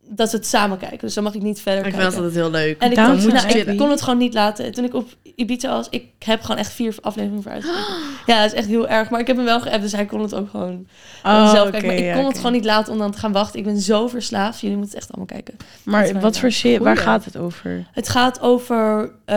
dat 0.08 0.30
we 0.30 0.36
het 0.36 0.46
samen 0.46 0.78
kijken. 0.78 0.98
Dus 0.98 1.14
dan 1.14 1.24
mag 1.24 1.34
ik 1.34 1.42
niet 1.42 1.60
verder 1.60 1.86
ik 1.86 1.92
kijken. 1.92 2.12
vind 2.12 2.14
dat 2.14 2.24
het 2.24 2.42
heel 2.42 2.50
leuk. 2.50 2.78
En 2.78 2.90
ik, 2.90 2.96
kon, 2.96 3.32
nou, 3.32 3.48
ik 3.48 3.76
kon 3.76 3.90
het 3.90 4.02
gewoon 4.02 4.18
niet 4.18 4.34
laten. 4.34 4.72
Toen 4.72 4.84
ik 4.84 4.94
op 4.94 5.08
Ibiza 5.34 5.68
was, 5.68 5.86
ik 5.90 6.04
heb 6.18 6.40
gewoon 6.40 6.56
echt 6.56 6.72
vier 6.72 6.94
afleveringen 7.00 7.42
voor 7.42 7.52
uitgekeken. 7.52 7.84
Ja, 8.26 8.42
dat 8.42 8.52
is 8.52 8.58
echt 8.58 8.68
heel 8.68 8.88
erg. 8.88 9.10
Maar 9.10 9.20
ik 9.20 9.26
heb 9.26 9.36
hem 9.36 9.44
wel 9.44 9.60
geappt, 9.60 9.82
dus 9.82 9.92
hij 9.92 10.06
kon 10.06 10.20
het 10.20 10.34
ook 10.34 10.50
gewoon 10.50 10.86
Oh, 11.24 11.50
zelf 11.50 11.68
oké, 11.68 11.70
kijken. 11.70 11.88
Maar 11.88 11.96
ik 11.96 12.04
ja, 12.04 12.14
kon 12.14 12.24
het 12.24 12.36
gewoon 12.36 12.52
niet 12.52 12.64
laten 12.64 12.92
om 12.92 12.98
dan 12.98 13.10
te 13.12 13.18
gaan 13.18 13.32
wachten. 13.32 13.58
Ik 13.58 13.64
ben 13.64 13.80
zo 13.80 14.08
verslaafd. 14.08 14.60
Jullie 14.60 14.76
moeten 14.76 14.94
het 14.94 15.04
echt 15.04 15.16
allemaal 15.16 15.36
kijken. 15.36 15.54
Dat 15.58 15.68
Maar 15.84 16.20
wat 16.20 16.38
voor 16.38 16.52
serie, 16.52 16.80
waar 16.80 16.96
gaat 16.96 17.24
het 17.24 17.36
over? 17.36 17.86
Het 17.92 18.08
gaat 18.08 18.40
over 18.40 19.12
eh, 19.24 19.36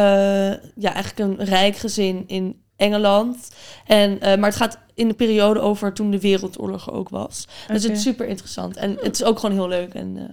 ja, 0.75 0.93
eigenlijk 0.93 1.19
een 1.19 1.45
rijk 1.45 1.77
gezin 1.77 2.23
in 2.27 2.61
Engeland. 2.75 3.49
En, 3.85 4.21
eh, 4.21 4.37
maar 4.37 4.49
het 4.49 4.59
gaat 4.59 4.79
in 4.93 5.07
de 5.07 5.13
periode 5.13 5.59
over 5.59 5.93
toen 5.93 6.11
de 6.11 6.19
Wereldoorlog 6.19 6.91
ook 6.91 7.09
was. 7.09 7.47
Dus 7.67 7.83
het 7.83 7.91
is 7.91 8.01
super 8.01 8.27
interessant. 8.27 8.77
En 8.77 8.97
het 9.01 9.15
is 9.15 9.23
ook 9.23 9.39
gewoon 9.39 9.55
heel 9.55 9.67
leuk. 9.67 9.93
En 9.93 10.17
eh, 10.17 10.23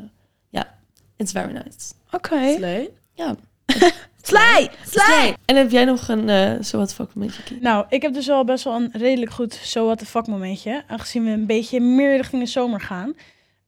it's 1.16 1.32
very 1.32 1.52
nice. 1.52 1.92
Oké. 2.10 2.54
Slee. 2.56 2.90
Ja. 3.12 3.36
Sly! 4.22 4.68
Sly! 4.86 5.34
En 5.44 5.56
heb 5.56 5.70
jij 5.70 5.84
nog 5.84 6.08
een 6.08 6.28
eh 6.28 6.70
wat 6.70 6.94
fuck 6.94 7.14
momentje? 7.14 7.42
Nou, 7.60 7.86
ik 7.88 8.02
heb 8.02 8.14
dus 8.14 8.26
wel 8.26 8.44
best 8.44 8.64
wel 8.64 8.74
een 8.74 8.90
redelijk 8.92 9.30
goed 9.30 9.54
so 9.54 9.84
what 9.84 9.98
the 9.98 10.06
fuck 10.06 10.26
momentje. 10.26 10.84
Aangezien 10.86 11.24
we 11.24 11.30
een 11.30 11.46
beetje 11.46 11.80
meer 11.80 12.16
richting 12.16 12.42
de 12.42 12.48
zomer 12.48 12.80
gaan. 12.80 13.14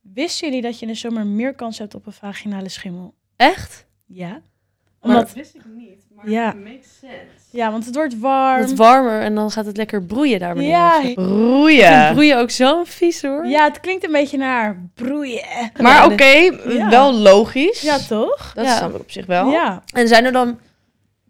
Wisten 0.01 0.49
jullie 0.49 0.63
dat 0.63 0.79
je 0.79 0.87
in 0.87 0.93
de 0.93 0.99
zomer 0.99 1.27
meer 1.27 1.55
kans 1.55 1.79
hebt 1.79 1.95
op 1.95 2.07
een 2.07 2.13
vaginale 2.13 2.69
schimmel? 2.69 3.15
Echt? 3.37 3.87
Ja. 4.07 4.41
Omdat, 5.01 5.33
wist 5.33 5.55
ik 5.55 5.63
niet, 5.77 6.01
maar 6.15 6.31
Ja. 6.31 6.53
makes 6.65 6.99
sense. 7.01 7.17
ja, 7.51 7.71
want 7.71 7.85
het 7.87 7.95
wordt 7.95 8.19
warm. 8.19 8.61
Het 8.61 8.75
warmer 8.77 9.21
en 9.21 9.35
dan 9.35 9.51
gaat 9.51 9.67
het 9.67 9.77
lekker 9.77 10.03
broeien 10.03 10.39
daar 10.39 10.55
beneden. 10.55 10.77
Ja, 10.77 11.13
Broeien. 11.15 12.13
broeien 12.13 12.39
ook 12.39 12.51
zo 12.51 12.85
vies 12.85 13.23
hoor. 13.23 13.47
ja, 13.47 13.65
het 13.65 13.81
klinkt 13.81 14.05
een 14.05 14.13
beetje 14.13 14.37
naar 14.39 14.89
broeien. 14.95 15.45
Maar 15.81 16.05
oké, 16.13 16.25
Ja. 16.69 16.89
wel 16.91 17.15
logisch. 17.15 17.81
Ja, 17.81 17.99
toch? 17.99 18.53
Dat 18.55 18.65
Ja. 18.65 18.77
snap 18.77 18.95
ik 18.95 19.01
op 19.01 19.11
zich 19.11 19.27
wel. 19.27 19.51
Ja. 19.51 19.83
En 19.93 20.09
zijn 20.09 20.25
er 20.25 20.33
dan 20.33 20.59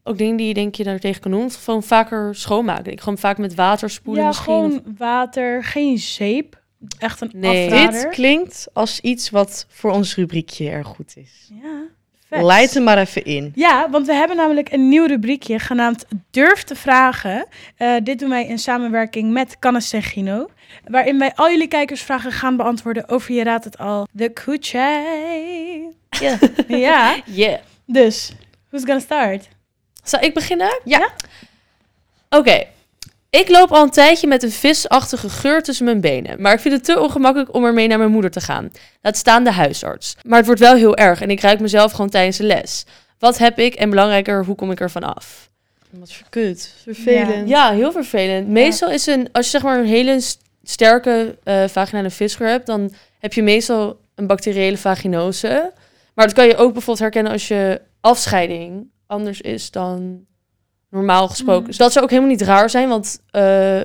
ook 0.04 0.18
dingen 0.18 0.36
die 0.36 0.46
je 0.48 0.54
denk 0.54 0.74
je 0.74 0.84
daar 0.84 0.98
tegen 0.98 1.20
kan 1.22 1.30
doen? 1.30 1.50
Gewoon 1.50 1.82
vaker 1.82 2.34
schoonmaken? 2.34 2.92
Ik 2.92 3.00
gewoon 3.00 3.18
vaak 3.18 3.38
met 3.38 3.54
water 3.54 3.90
spoelen 3.90 4.22
Ja, 4.22 4.28
misschien. 4.28 4.54
gewoon 4.54 4.82
water, 4.98 5.64
geen 5.64 5.98
zeep. 5.98 6.56
Echt 6.98 7.20
een 7.20 7.30
Nee. 7.34 7.66
afrader. 7.72 7.92
Dit 8.02 8.08
klinkt 8.10 8.66
als 8.72 9.00
iets 9.00 9.30
wat 9.30 9.66
voor 9.68 9.90
ons 9.90 10.14
rubriekje 10.16 10.70
erg 10.70 10.86
goed 10.86 11.12
is. 11.16 11.50
Ja, 11.62 11.82
facts. 12.28 12.44
Leid 12.44 12.74
hem 12.74 12.84
maar 12.84 12.98
even 12.98 13.24
in. 13.24 13.52
Ja, 13.54 13.90
want 13.90 14.06
we 14.06 14.12
hebben 14.14 14.36
namelijk 14.36 14.72
een 14.72 14.88
nieuw 14.88 15.06
rubriekje 15.06 15.58
genaamd 15.58 16.04
Durf 16.30 16.62
te 16.62 16.74
vragen. 16.74 17.46
Eh, 17.76 17.94
dit 18.02 18.18
doen 18.18 18.28
wij 18.28 18.46
in 18.46 18.58
samenwerking 18.58 19.32
met 19.32 19.58
Cannes 19.58 19.92
en 19.92 20.02
Gino. 20.02 20.48
Waarin 20.84 21.18
wij 21.18 21.32
al 21.34 21.50
jullie 21.50 21.68
kijkersvragen 21.68 22.32
gaan 22.32 22.56
beantwoorden 22.56 23.08
over, 23.08 23.34
je 23.34 23.42
raadt 23.42 23.64
het 23.64 23.78
al, 23.78 24.06
de 24.12 24.28
Kuchai. 24.28 25.96
Ja. 26.20 26.38
ja, 26.68 27.16
Yeah. 27.24 27.58
dus, 27.86 28.32
who's 28.68 28.84
gonna 28.84 29.00
start? 29.00 29.48
Zal 30.04 30.20
ik 30.20 30.34
beginnen? 30.34 30.80
Ja. 30.84 31.08
Oké. 32.30 32.64
Ik 33.30 33.48
loop 33.48 33.72
al 33.72 33.82
een 33.82 33.90
tijdje 33.90 34.26
met 34.26 34.42
een 34.42 34.50
visachtige 34.50 35.28
geur 35.28 35.62
tussen 35.62 35.84
mijn 35.84 36.00
benen. 36.00 36.40
Maar 36.40 36.52
ik 36.52 36.60
vind 36.60 36.74
het 36.74 36.84
te 36.84 37.00
ongemakkelijk 37.00 37.54
om 37.54 37.64
ermee 37.64 37.86
naar 37.88 37.98
mijn 37.98 38.10
moeder 38.10 38.30
te 38.30 38.40
gaan. 38.40 38.70
Laat 39.02 39.16
staan 39.16 39.44
de 39.44 39.52
huisarts. 39.52 40.16
Maar 40.22 40.36
het 40.36 40.46
wordt 40.46 40.60
wel 40.60 40.74
heel 40.74 40.96
erg 40.96 41.20
en 41.20 41.30
ik 41.30 41.40
ruik 41.40 41.60
mezelf 41.60 41.92
gewoon 41.92 42.10
tijdens 42.10 42.36
de 42.36 42.44
les. 42.44 42.84
Wat 43.18 43.38
heb 43.38 43.58
ik 43.58 43.74
en 43.74 43.90
belangrijker, 43.90 44.44
hoe 44.44 44.54
kom 44.54 44.70
ik 44.70 44.80
ervan 44.80 45.14
af? 45.14 45.50
Wat 45.90 46.12
voor 46.12 46.26
kut. 46.30 46.74
Vervelend. 46.82 47.48
Ja, 47.48 47.70
heel 47.72 47.92
vervelend. 47.92 48.48
Meestal 48.48 48.90
is 48.90 49.06
een, 49.06 49.28
als 49.32 49.44
je 49.44 49.50
zeg 49.50 49.62
maar 49.62 49.78
een 49.78 49.86
hele 49.86 50.20
st- 50.20 50.40
sterke 50.62 51.38
eh 51.44 51.64
vaginale 51.68 52.10
visgeur 52.10 52.48
hebt, 52.48 52.66
dan 52.66 52.92
heb 53.18 53.32
je 53.32 53.42
meestal 53.42 54.00
een 54.14 54.26
bacteriële 54.26 54.76
vaginose. 54.76 55.72
Maar 56.14 56.26
dat 56.26 56.34
kan 56.34 56.46
je 56.46 56.56
ook 56.56 56.72
bijvoorbeeld 56.72 56.98
herkennen 56.98 57.32
als 57.32 57.48
je 57.48 57.80
afscheiding 58.00 58.90
anders 59.06 59.40
is 59.40 59.70
dan 59.70 60.26
normaal 60.90 61.28
gesproken. 61.28 61.60
Mm. 61.60 61.66
Dus 61.66 61.76
dat 61.76 61.92
zou 61.92 62.04
ook 62.04 62.10
helemaal 62.10 62.30
niet 62.32 62.42
raar 62.42 62.70
zijn, 62.70 62.88
want 62.88 63.22
eh, 63.30 63.80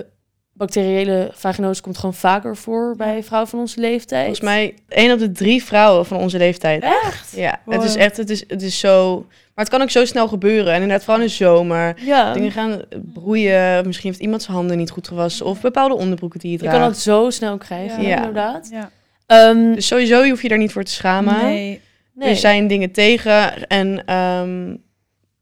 bacteriële 0.54 1.30
vaginose 1.34 1.82
komt 1.82 1.98
gewoon 1.98 2.14
vaker 2.14 2.58
voor 2.58 2.96
bij 2.96 3.24
vrouwen 3.24 3.50
van 3.50 3.60
onze 3.60 3.80
leeftijd. 3.80 4.22
Volgens 4.26 4.46
mij 4.46 4.74
één 4.88 5.12
op 5.14 5.20
de 5.20 5.32
drie 5.32 5.64
vrouwen 5.64 6.06
van 6.06 6.18
onze 6.18 6.38
leeftijd. 6.38 6.84
Echt? 6.84 7.34
Ja, 7.36 7.60
Wow. 7.66 7.76
het 7.76 7.84
is 7.84 7.96
echt, 7.96 8.18
het 8.18 8.30
is, 8.30 8.44
het 8.48 8.62
is 8.62 8.80
zo... 8.80 9.26
Maar 9.56 9.66
het 9.66 9.74
kan 9.74 9.84
ook 9.84 9.90
zo 9.92 10.06
snel 10.06 10.28
gebeuren. 10.28 10.68
En 10.74 10.82
inderdaad, 10.82 11.04
vooral 11.04 11.22
in 11.22 11.28
de 11.28 11.34
zomer. 11.34 11.96
Ja, 12.06 12.34
Dingen 12.34 12.52
gaan 12.52 12.82
broeien. 13.14 13.86
Misschien 13.88 14.10
heeft 14.10 14.22
iemand 14.22 14.42
zijn 14.44 14.58
handen 14.58 14.78
niet 14.78 14.90
goed 14.90 15.08
gewassen. 15.08 15.46
Of 15.46 15.62
bepaalde 15.62 15.96
onderbroeken 15.96 16.40
die 16.40 16.52
je 16.52 16.58
je 16.58 16.64
kan 16.64 16.74
draagt. 16.74 16.88
dat 16.94 17.00
zo 17.02 17.30
snel 17.30 17.58
krijgen, 17.58 18.04
Ja. 18.04 18.16
inderdaad. 18.16 18.70
Ja. 18.72 18.90
Ehm, 19.26 19.74
Dus 19.74 19.88
sowieso, 19.88 20.24
je 20.24 20.30
hoeft 20.30 20.42
je 20.42 20.50
daar 20.50 20.58
niet 20.58 20.72
voor 20.72 20.84
te 20.84 20.92
schamen. 20.92 21.44
Nee. 21.44 21.82
nee. 22.14 22.30
Er 22.30 22.36
zijn 22.36 22.68
dingen 22.68 22.92
tegen. 22.92 23.68
En 23.68 24.06
ehm, 24.06 24.76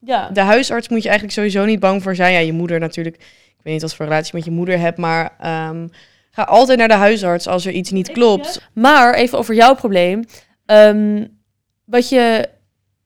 ja. 0.05 0.29
de 0.29 0.41
huisarts 0.41 0.89
moet 0.89 1.03
je 1.03 1.09
eigenlijk 1.09 1.37
sowieso 1.37 1.65
niet 1.65 1.79
bang 1.79 2.03
voor 2.03 2.15
zijn. 2.15 2.33
Ja, 2.33 2.39
je 2.39 2.53
moeder 2.53 2.79
natuurlijk. 2.79 3.15
Ik 3.15 3.59
weet 3.63 3.73
niet 3.73 3.81
wat 3.81 3.95
voor 3.95 4.05
relatie 4.05 4.31
je 4.31 4.37
met 4.37 4.45
je 4.45 4.51
moeder 4.51 4.79
hebt. 4.79 4.97
Maar 4.97 5.35
ehm, 5.39 5.87
ga 6.31 6.43
altijd 6.43 6.77
naar 6.77 6.87
de 6.87 6.93
huisarts 6.93 7.47
als 7.47 7.65
er 7.65 7.71
iets 7.71 7.91
niet 7.91 8.11
klopt. 8.11 8.69
Maar 8.73 9.13
even 9.13 9.37
over 9.37 9.55
jouw 9.55 9.75
probleem. 9.75 10.25
Ehm, 10.65 11.25
wat 11.85 12.09
je 12.09 12.49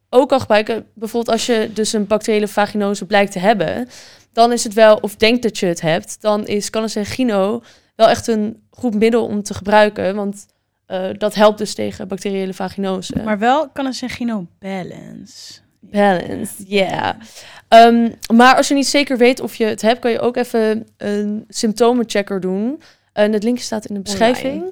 ook 0.10 0.30
kan 0.30 0.40
gebruiken, 0.40 0.86
bijvoorbeeld 0.94 1.36
als 1.36 1.46
je 1.46 1.70
dus 1.74 1.94
een 1.94 2.08
bacteriële 2.08 2.48
vaginose 2.48 3.06
blijkt 3.06 3.32
te 3.32 3.40
hebben, 3.40 3.88
dan 4.34 4.52
is 4.52 4.64
het 4.64 4.74
wel, 4.74 4.96
of 4.96 5.16
denkt 5.16 5.44
dat 5.44 5.58
je 5.58 5.66
het 5.66 5.82
hebt, 5.82 6.22
dan 6.22 6.48
is 6.48 6.70
en 6.70 7.06
Gino 7.06 7.64
wel 7.96 8.10
echt 8.10 8.28
een 8.28 8.64
goed 8.70 8.94
middel 8.94 9.26
om 9.26 9.44
te 9.44 9.54
gebruiken. 9.54 10.16
Want 10.16 10.46
eh, 10.86 11.10
dat 11.18 11.36
helpt 11.36 11.58
dus 11.58 11.74
tegen 11.74 12.08
bacteriële 12.08 12.54
vaginose. 12.54 13.24
Maar 13.24 13.40
wel 13.40 13.70
Gino 13.94 14.48
balance. 14.60 15.65
Balance, 15.92 16.54
ja. 16.68 17.18
Ehm, 17.68 18.10
maar 18.34 18.56
als 18.56 18.68
je 18.68 18.74
niet 18.74 18.88
zeker 18.88 19.18
weet 19.18 19.40
of 19.40 19.56
je 19.56 19.66
het 19.66 19.82
hebt, 19.82 20.00
kan 20.00 20.12
je 20.12 20.20
ook 20.20 20.36
even 20.38 20.88
een 20.98 21.46
symptomenchecker 21.50 22.40
doen. 22.40 22.82
En 23.14 23.34
het 23.34 23.44
linkje 23.44 23.64
staat 23.64 23.86
in 23.86 23.96
de 23.96 24.02
beschrijving. 24.02 24.64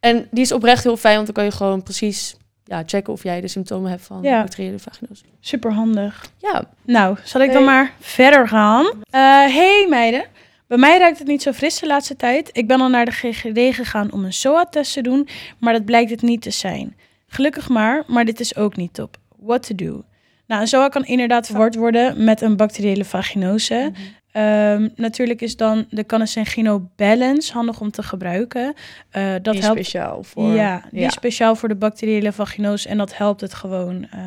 En 0.00 0.26
die 0.30 0.42
is 0.42 0.52
oprecht 0.52 0.84
heel 0.84 0.96
fijn, 0.96 1.14
want 1.14 1.26
dan 1.26 1.34
kan 1.34 1.44
je 1.44 1.50
gewoon 1.50 1.82
precies 1.82 2.36
ja, 2.64 2.82
checken 2.86 3.12
of 3.12 3.22
jij 3.22 3.40
de 3.40 3.48
symptomen 3.48 3.90
hebt 3.90 4.02
van 4.02 4.22
Ja. 4.22 4.40
bacteriële 4.42 4.78
vaginose. 4.78 5.24
Super 5.40 5.72
handig. 5.72 6.26
Ja, 6.38 6.64
Nou, 6.84 7.16
zal 7.24 7.40
ik 7.40 7.52
dan 7.52 7.64
maar 7.64 7.92
verder 8.00 8.48
gaan? 8.48 8.84
Eh 9.10 9.20
hey 9.54 9.86
meiden. 9.88 10.24
Bij 10.66 10.78
mij 10.78 10.98
ruikt 10.98 11.18
het 11.18 11.26
niet 11.26 11.42
zo 11.42 11.52
fris 11.52 11.78
de 11.78 11.86
laatste 11.86 12.16
tijd. 12.16 12.50
Ik 12.52 12.66
ben 12.66 12.80
al 12.80 12.88
naar 12.88 13.04
de 13.04 13.10
GGD 13.12 13.74
gegaan 13.74 14.12
om 14.12 14.24
een 14.24 14.32
SOA-test 14.32 14.92
te 14.92 15.02
doen, 15.02 15.28
maar 15.58 15.72
dat 15.72 15.84
blijkt 15.84 16.10
het 16.10 16.22
niet 16.22 16.42
te 16.42 16.50
zijn. 16.50 16.96
Gelukkig 17.26 17.68
maar, 17.68 18.04
maar 18.06 18.24
dit 18.24 18.40
is 18.40 18.56
ook 18.56 18.76
niet 18.76 18.94
top. 18.94 19.16
What 19.38 19.66
to 19.66 19.74
do? 19.74 20.02
Nou, 20.48 20.60
een 20.60 20.66
SOA 20.68 20.88
kan 20.88 21.04
inderdaad 21.04 21.46
verward 21.46 21.74
worden 21.74 22.24
met 22.24 22.40
een 22.40 22.56
bacteriële 22.56 23.04
vaginose. 23.04 23.92
Ehm, 24.32 24.88
natuurlijk 24.96 25.40
is 25.40 25.56
dan 25.56 25.86
de 25.90 26.06
Canesengino 26.06 26.88
Balance 26.96 27.52
handig 27.52 27.80
om 27.80 27.90
te 27.90 28.02
gebruiken. 28.02 28.74
Eh, 29.10 29.32
dat 29.42 29.54
Die 29.54 29.62
helpt. 29.62 29.78
speciaal 29.78 30.22
voor... 30.22 30.52
Ja, 30.52 30.82
die 30.90 31.00
ja. 31.00 31.06
is 31.06 31.12
speciaal 31.12 31.54
voor 31.54 31.68
de 31.68 31.74
bacteriële 31.76 32.32
vaginose 32.32 32.88
en 32.88 32.98
dat 32.98 33.16
helpt 33.16 33.40
het 33.40 33.54
gewoon 33.54 34.06
eh, 34.10 34.20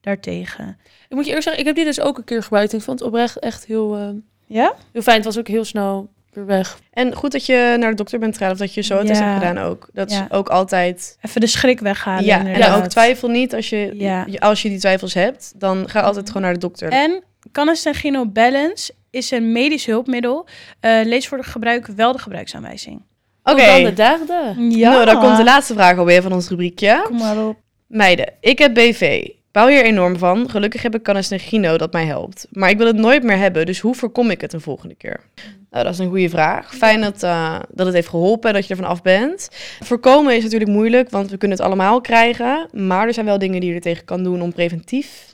daartegen. 0.00 0.78
Ik 1.08 1.14
moet 1.16 1.22
je 1.24 1.26
eerlijk 1.26 1.42
zeggen, 1.42 1.60
ik 1.60 1.66
heb 1.66 1.76
die 1.76 1.84
dus 1.84 2.00
ook 2.00 2.18
een 2.18 2.24
keer 2.24 2.42
gebruikt. 2.42 2.72
Ik 2.72 2.80
vond 2.80 2.98
het 2.98 3.08
oprecht 3.08 3.38
echt 3.38 3.66
heel, 3.66 3.96
eh, 3.96 4.08
Ja? 4.46 4.74
heel 4.92 5.02
fijn. 5.02 5.16
Het 5.16 5.24
was 5.24 5.38
ook 5.38 5.48
heel 5.48 5.64
snel 5.64 6.08
weer 6.32 6.46
weg. 6.46 6.78
En 6.92 7.14
goed 7.14 7.32
dat 7.32 7.46
je 7.46 7.76
naar 7.78 7.90
de 7.90 7.96
dokter 7.96 8.18
bent 8.18 8.36
gegaan 8.36 8.52
of 8.52 8.58
dat 8.58 8.74
je 8.74 8.80
zo 8.82 8.98
het 8.98 9.08
Ja. 9.08 9.14
hebt 9.14 9.38
gedaan 9.44 9.58
ook. 9.64 9.88
Dat 9.92 10.10
Ja. 10.10 10.24
is 10.24 10.30
ook 10.30 10.48
altijd... 10.48 11.18
Even 11.22 11.40
de 11.40 11.46
schrik 11.46 11.80
weghalen. 11.80 12.24
ja, 12.24 12.46
en 12.46 12.72
ook 12.72 12.86
twijfel 12.86 13.28
niet. 13.28 13.54
Als 13.54 13.68
je, 13.68 14.36
als 14.38 14.62
je 14.62 14.68
die 14.68 14.78
twijfels 14.78 15.14
hebt, 15.14 15.52
dan 15.56 15.88
ga 15.88 16.00
altijd 16.00 16.26
gewoon 16.26 16.42
naar 16.42 16.52
de 16.52 16.58
dokter. 16.58 16.88
En 16.90 17.22
Canesengino 17.52 18.26
Balance 18.26 18.92
is 19.10 19.30
een 19.30 19.52
medisch 19.52 19.86
hulpmiddel. 19.86 20.46
Eh, 20.80 21.00
lees 21.04 21.28
voor 21.28 21.44
gebruik 21.44 21.86
wel 21.86 22.12
de 22.12 22.18
gebruiksaanwijzing. 22.18 23.02
Oké, 23.42 23.66
dan 23.66 23.82
de 23.84 23.92
derde. 23.92 24.54
Ja. 24.76 24.90
nou, 24.90 25.04
dan 25.04 25.20
komt 25.20 25.36
de 25.36 25.44
laatste 25.44 25.74
vraag 25.74 25.98
alweer 25.98 26.22
van 26.22 26.32
ons 26.32 26.48
rubriekje. 26.48 27.02
Kom 27.04 27.16
maar 27.18 27.46
op. 27.46 27.56
Meiden, 27.86 28.32
ik 28.40 28.58
heb 28.58 28.74
BV. 28.74 29.28
Bouw 29.52 29.66
hier 29.68 29.84
enorm 29.84 30.18
van. 30.18 30.50
Gelukkig 30.50 30.82
heb 30.82 30.94
ik 30.94 31.02
Canesnegino 31.02 31.76
dat 31.78 31.92
mij 31.92 32.04
helpt. 32.04 32.46
Maar 32.50 32.70
ik 32.70 32.76
wil 32.78 32.86
het 32.86 32.96
nooit 32.96 33.22
meer 33.22 33.36
hebben, 33.36 33.66
dus 33.66 33.78
hoe 33.80 33.94
voorkom 33.94 34.30
ik 34.30 34.40
het 34.40 34.52
een 34.52 34.60
volgende 34.60 34.94
keer? 34.94 35.20
Nou, 35.70 35.84
dat 35.84 35.92
is 35.92 35.98
een 35.98 36.08
goede 36.08 36.28
vraag. 36.28 36.74
Fijn 36.74 37.00
dat, 37.00 37.22
eh, 37.22 37.60
dat 37.70 37.86
het 37.86 37.94
heeft 37.94 38.08
geholpen 38.08 38.48
en 38.48 38.54
dat 38.54 38.66
je 38.66 38.74
ervan 38.74 38.88
af 38.90 39.02
bent. 39.02 39.48
Voorkomen 39.80 40.36
is 40.36 40.42
natuurlijk 40.42 40.70
moeilijk, 40.70 41.10
want 41.10 41.30
we 41.30 41.36
kunnen 41.36 41.56
het 41.56 41.66
allemaal 41.66 42.00
krijgen. 42.00 42.68
Maar 42.72 43.06
er 43.06 43.14
zijn 43.14 43.26
wel 43.26 43.38
dingen 43.38 43.60
die 43.60 43.68
je 43.68 43.74
er 43.74 43.80
tegen 43.82 44.04
kan 44.04 44.22
doen 44.22 44.42
om 44.42 44.52
preventief 44.52 45.26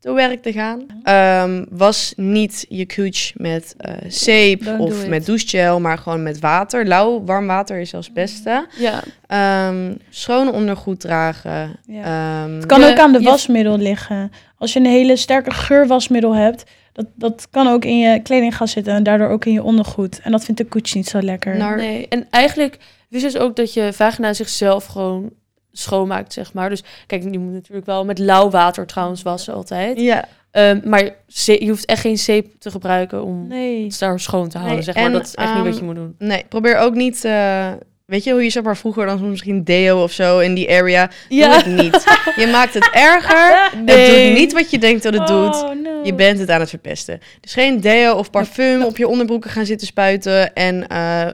te 0.00 0.12
werk 0.12 0.42
te 0.42 0.52
gaan. 0.52 0.86
Ehm, 1.02 1.64
was 1.70 2.12
niet 2.16 2.66
je 2.68 2.86
cooch 2.86 3.32
met 3.34 3.74
eh, 3.78 3.94
zeep 4.08 4.64
Don't 4.64 4.80
of 4.80 5.06
met 5.06 5.26
douchegel, 5.26 5.80
maar 5.80 5.98
gewoon 5.98 6.22
met 6.22 6.38
water. 6.40 6.86
Lauw, 6.86 7.24
warm 7.24 7.46
water 7.46 7.78
is 7.80 7.90
zelfs 7.90 8.06
het 8.06 8.14
beste. 8.14 8.66
Ja, 8.78 9.02
Ehm, 9.26 9.94
schone 10.10 10.52
ondergoed 10.52 11.00
dragen. 11.00 11.76
Ja. 11.86 12.02
Ehm, 12.44 12.54
Het 12.54 12.66
kan 12.66 12.84
ook 12.84 12.98
aan 12.98 13.12
de 13.12 13.20
wasmiddel 13.22 13.78
liggen. 13.78 14.32
Als 14.58 14.72
je 14.72 14.78
een 14.78 14.86
hele 14.86 15.16
sterke 15.16 15.50
geurwasmiddel 15.50 16.34
hebt, 16.34 16.64
dat, 16.98 17.06
dat 17.14 17.48
kan 17.50 17.68
ook 17.68 17.84
in 17.84 17.98
je 17.98 18.22
kleding 18.22 18.56
gaan 18.56 18.68
zitten 18.68 18.92
en 18.94 19.02
daardoor 19.02 19.28
ook 19.28 19.44
in 19.44 19.52
je 19.52 19.62
ondergoed. 19.62 20.20
En 20.20 20.30
dat 20.32 20.44
vindt 20.44 20.60
de 20.60 20.66
koets 20.66 20.94
niet 20.94 21.08
zo 21.08 21.22
lekker. 21.22 21.56
Nou, 21.56 21.76
nee. 21.76 22.08
En 22.08 22.26
eigenlijk 22.30 22.78
wist 23.08 23.24
je 23.24 23.30
dus 23.30 23.40
ook 23.40 23.56
dat 23.56 23.72
je 23.72 23.92
vagina 23.92 24.32
zichzelf 24.32 24.86
gewoon 24.86 25.30
schoonmaakt, 25.72 26.32
zeg 26.32 26.52
maar. 26.52 26.68
Dus 26.68 26.82
kijk, 27.06 27.22
je 27.22 27.38
moet 27.38 27.52
natuurlijk 27.52 27.86
wel 27.86 28.04
met 28.04 28.18
lauw 28.18 28.50
water 28.50 28.86
trouwens 28.86 29.22
wassen 29.22 29.54
altijd. 29.54 30.00
Ja, 30.00 30.24
Ehm, 30.50 30.80
maar 30.84 31.14
je 31.26 31.68
hoeft 31.68 31.84
echt 31.84 32.00
geen 32.00 32.18
zeep 32.18 32.46
te 32.58 32.70
gebruiken 32.70 33.24
om 33.24 33.46
nee. 33.46 33.84
het 33.84 33.98
daar 33.98 34.20
schoon 34.20 34.48
te 34.48 34.56
houden, 34.58 34.76
Nee, 34.76 34.84
zeg 34.84 34.94
maar. 34.94 35.04
en, 35.04 35.12
dat 35.12 35.26
is 35.26 35.34
echt 35.34 35.54
niet 35.54 35.64
wat 35.64 35.72
ehm, 35.72 35.78
je 35.78 35.84
moet 35.84 35.94
doen. 35.94 36.14
nee, 36.18 36.44
probeer 36.48 36.76
ook 36.76 36.94
niet... 36.94 37.24
eh, 37.24 37.72
weet 38.08 38.24
je 38.24 38.32
hoe 38.32 38.42
je 38.42 38.50
zeg 38.50 38.62
maar 38.62 38.76
vroeger 38.76 39.06
dan 39.06 39.18
soms 39.18 39.30
misschien 39.30 39.64
deo 39.64 40.02
of 40.02 40.12
zo 40.12 40.38
in 40.38 40.54
die 40.54 40.70
area... 40.70 41.10
Doe 41.28 41.44
het 41.44 41.66
niet. 41.66 42.04
Je 42.36 42.46
maakt 42.46 42.74
het 42.74 42.90
erger. 42.92 43.62
Het 43.70 43.84
Nee. 43.84 44.28
doet 44.28 44.38
niet 44.38 44.52
wat 44.52 44.70
je 44.70 44.78
denkt 44.78 45.02
dat 45.02 45.12
het 45.14 45.26
doet. 45.26 45.54
Oh, 45.62 45.70
no. 45.82 46.00
Je 46.04 46.14
bent 46.14 46.38
het 46.38 46.50
aan 46.50 46.60
het 46.60 46.68
verpesten. 46.68 47.20
Dus 47.40 47.52
geen 47.52 47.80
deo 47.80 48.14
of 48.14 48.30
parfum 48.30 48.82
op 48.82 48.96
je 48.96 49.08
onderbroeken 49.08 49.50
gaan 49.50 49.66
zitten 49.66 49.86
spuiten. 49.86 50.54
En 50.54 50.86
eh, 50.88 51.28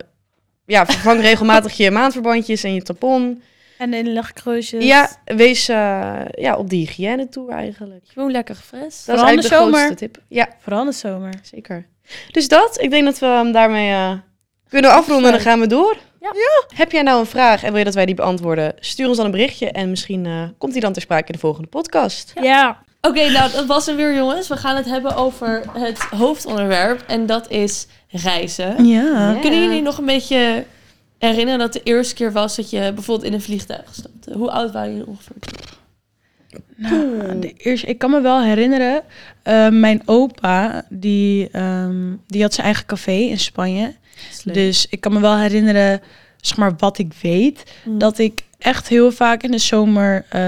ja, 0.67 0.87
vervang 0.87 1.21
regelmatig 1.31 1.77
je 1.77 1.91
maandverbandjes 1.91 2.65
en 2.65 2.75
je 2.75 2.83
tampon. 2.83 3.43
En 3.79 3.91
de 3.91 3.97
inlegkruisjes. 3.99 4.85
Ja, 4.85 5.11
wees 5.25 5.69
eh, 5.69 6.21
ja, 6.31 6.57
op 6.57 6.71
die 6.71 6.81
hygiëne 6.87 7.29
toe 7.29 7.51
eigenlijk. 7.53 8.05
Gewoon 8.13 8.31
lekker 8.31 8.55
gefres. 8.55 8.81
Dat 8.81 8.91
is 8.91 9.05
Vooral 9.05 9.29
in 9.29 9.37
de 9.41 9.49
eigenlijk 9.49 9.49
de 9.49 9.57
zomer. 9.65 9.79
grootste 9.87 9.95
tip. 10.11 10.23
Ja, 10.29 10.49
Vooral 10.61 10.81
in 10.81 10.87
de 10.91 10.93
zomer. 10.97 11.33
zeker. 11.43 11.87
Dus 12.31 12.49
dat, 12.49 12.81
ik 12.81 12.91
denk 12.91 13.05
dat 13.05 13.19
we 13.19 13.27
hem 13.27 13.53
daarmee 13.53 13.91
eh, 13.91 14.13
kunnen 14.69 14.91
afronden 14.91 15.27
en 15.27 15.33
dan 15.33 15.41
gaan 15.41 15.61
we 15.61 15.67
door. 15.67 15.97
Ja. 16.33 16.77
Heb 16.77 16.93
jij 16.93 17.03
nou 17.03 17.21
een 17.21 17.27
vraag 17.27 17.63
en 17.63 17.69
wil 17.69 17.79
je 17.79 17.85
dat 17.85 17.95
wij 17.95 18.07
die 18.07 18.15
beantwoorden? 18.15 18.75
Stuur 18.81 19.09
ons 19.09 19.17
dan 19.17 19.27
een 19.27 19.33
berichtje 19.33 19.71
en 19.71 19.91
misschien 19.91 20.27
eh, 20.27 20.43
komt 20.59 20.73
die 20.73 20.81
dan 20.83 20.93
ter 20.93 21.03
sprake 21.03 21.27
in 21.27 21.33
de 21.33 21.39
volgende 21.39 21.69
podcast. 21.69 22.33
Ja. 22.41 22.83
Oké, 23.01 23.31
nou, 23.31 23.53
dat 23.53 23.67
was 23.67 23.87
hem 23.87 23.97
weer, 23.97 24.15
jongens. 24.15 24.49
We 24.49 24.57
gaan 24.57 24.77
het 24.77 24.87
hebben 24.87 25.17
over 25.17 25.63
het 25.73 25.99
hoofdonderwerp. 25.99 27.05
En 27.07 27.27
dat 27.27 27.51
is 27.51 27.87
reizen. 28.09 28.87
Ja. 28.87 29.33
Ja. 29.33 29.41
Kunnen 29.41 29.63
jullie 29.63 29.83
nog 29.83 29.99
een 29.99 30.07
beetje 30.07 30.65
herinneren 31.19 31.59
dat 31.59 31.73
de 31.73 31.83
eerste 31.83 32.15
keer 32.15 32.33
was 32.33 32.57
dat 32.57 32.71
je 32.71 32.93
bijvoorbeeld 32.95 33.27
in 33.27 33.33
een 33.33 33.43
vliegtuig 33.43 33.89
stapte? 33.91 34.33
Hoe 34.33 34.51
oud 34.51 34.73
waren 34.73 34.91
jullie 34.91 35.07
ongeveer? 35.07 35.37
Nou, 36.77 37.39
de 37.39 37.53
eerste, 37.57 37.87
ik 37.87 37.99
kan 37.99 38.11
me 38.11 38.21
wel 38.21 38.43
herinneren, 38.43 39.03
eh, 39.43 39.69
mijn 39.69 40.03
opa, 40.05 40.85
die, 40.89 41.49
ehm, 41.51 42.13
die 42.27 42.43
had 42.43 42.55
zijn 42.55 42.67
eigen 42.67 42.87
café 42.87 43.13
in 43.13 43.39
Spanje. 43.39 43.95
Dus 44.45 44.87
ik 44.91 45.01
kan 45.01 45.13
me 45.13 45.21
wel 45.21 45.39
herinneren, 45.39 46.01
zeg 46.41 46.57
maar, 46.57 46.75
wat 46.79 46.99
ik 46.99 47.13
weet. 47.23 47.73
Mm. 47.85 47.99
Dat 47.99 48.19
ik 48.19 48.43
echt 48.59 48.89
heel 48.89 49.13
vaak 49.13 49.43
in 49.43 49.51
de 49.51 49.59
zomer 49.59 50.25
eh, 50.29 50.41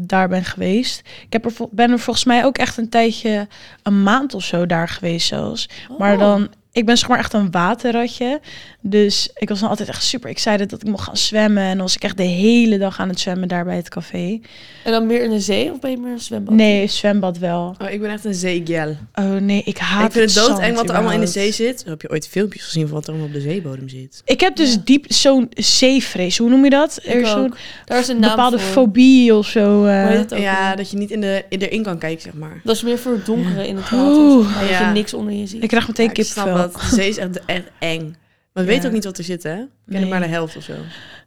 daar 0.00 0.28
ben 0.28 0.44
geweest. 0.44 0.98
Ik 1.26 1.32
heb 1.32 1.44
er, 1.44 1.52
ben 1.70 1.90
er 1.90 1.98
volgens 1.98 2.24
mij 2.24 2.44
ook 2.44 2.58
echt 2.58 2.76
een 2.76 2.88
tijdje, 2.88 3.48
een 3.82 4.02
maand 4.02 4.34
of 4.34 4.44
zo 4.44 4.66
daar 4.66 4.88
geweest 4.88 5.26
zelfs. 5.26 5.68
Maar 5.98 6.12
Oh. 6.12 6.18
dan, 6.20 6.48
ik 6.76 6.86
ben 6.86 6.98
zeg 6.98 7.08
maar 7.08 7.18
echt 7.18 7.32
een 7.32 7.50
waterratje. 7.50 8.40
Dus 8.80 9.30
ik 9.34 9.48
was 9.48 9.60
dan 9.60 9.68
altijd 9.68 9.88
echt 9.88 10.02
super 10.02 10.30
excited 10.30 10.70
dat 10.70 10.82
ik 10.82 10.88
mocht 10.88 11.04
gaan 11.04 11.16
zwemmen. 11.16 11.62
En 11.62 11.70
dan 11.70 11.78
was 11.80 11.94
ik 11.96 12.02
echt 12.02 12.16
de 12.16 12.22
hele 12.22 12.78
dag 12.78 13.00
aan 13.00 13.08
het 13.08 13.20
zwemmen 13.20 13.48
daar 13.48 13.64
bij 13.64 13.76
het 13.76 13.88
café. 13.88 14.40
En 14.84 14.92
dan 14.92 15.06
meer 15.06 15.22
in 15.22 15.30
de 15.30 15.40
zee 15.40 15.72
of 15.72 15.80
ben 15.80 15.90
je 15.90 15.96
meer 15.96 16.12
een 16.12 16.20
zwembad? 16.20 16.54
Nee, 16.54 16.86
zwembad 16.86 17.38
wel. 17.38 17.74
Oh, 17.82 17.90
ik 17.90 18.00
ben 18.00 18.10
echt 18.10 18.24
een 18.24 18.34
zeegel. 18.34 18.96
Oh 19.14 19.32
nee, 19.34 19.62
ik 19.64 19.78
haat 19.78 20.04
Ik 20.06 20.12
vind 20.12 20.34
het 20.34 20.46
doodeng 20.46 20.76
wat 20.76 20.88
er 20.88 20.94
allemaal 20.94 21.12
in 21.12 21.20
de 21.20 21.26
zee 21.26 21.52
zit. 21.52 21.84
Heb 21.86 22.02
je 22.02 22.10
ooit 22.10 22.28
filmpjes 22.28 22.64
gezien 22.64 22.82
van 22.86 22.94
wat 22.94 23.02
er 23.04 23.08
allemaal 23.10 23.28
op 23.28 23.34
de 23.34 23.40
zeebodem 23.40 23.88
zit? 23.88 24.22
Ik 24.24 24.40
heb 24.40 24.56
dus 24.56 24.72
Ja. 24.72 24.80
diep 24.84 25.04
zo'n 25.08 25.46
zeevrees. 25.50 26.38
Hoe 26.38 26.48
noem 26.48 26.64
je 26.64 26.70
dat? 26.70 26.98
Ik 27.02 27.12
er 27.12 27.20
is 27.20 27.30
zo'n. 27.30 27.54
Daar 27.84 27.98
is 27.98 28.08
een 28.08 28.20
naam 28.20 28.30
bepaalde 28.30 28.58
voor. 28.58 28.72
fobie 28.72 29.34
of 29.34 29.46
zo. 29.46 29.84
eh. 29.84 30.28
Ja, 30.40 30.76
dat 30.76 30.90
je 30.90 30.96
niet 30.96 31.10
in 31.10 31.20
de, 31.20 31.44
erin 31.48 31.82
kan 31.82 31.98
kijken, 31.98 32.22
zeg 32.22 32.32
maar. 32.34 32.60
Dat 32.64 32.76
is 32.76 32.82
meer 32.82 32.98
voor 32.98 33.12
het 33.12 33.26
donkere 33.26 33.66
in 33.68 33.76
het 33.76 33.90
water. 33.90 34.44
Maar, 34.44 34.60
Dat 34.60 34.68
Ja. 34.68 34.86
je 34.88 34.92
niks 34.94 35.14
onder 35.14 35.32
je 35.34 35.46
ziet. 35.46 35.62
ik 35.62 35.68
krijg 35.68 35.86
meteen 35.88 36.06
Ja, 36.06 36.12
kipvel. 36.12 36.65
Dat. 36.72 36.80
De 36.90 36.94
zee 36.94 37.08
is 37.08 37.16
echt, 37.16 37.44
echt 37.44 37.64
eng. 37.78 38.16
Maar 38.52 38.64
we 38.64 38.70
Ja. 38.70 38.76
weten 38.76 38.88
ook 38.88 38.94
niet 38.94 39.04
wat 39.04 39.18
er 39.18 39.24
zit, 39.24 39.42
hè? 39.42 39.54
We 39.56 39.66
kennen 39.90 40.00
Nee. 40.00 40.10
maar 40.18 40.28
de 40.28 40.34
helft 40.34 40.56
of 40.56 40.62
zo. 40.62 40.72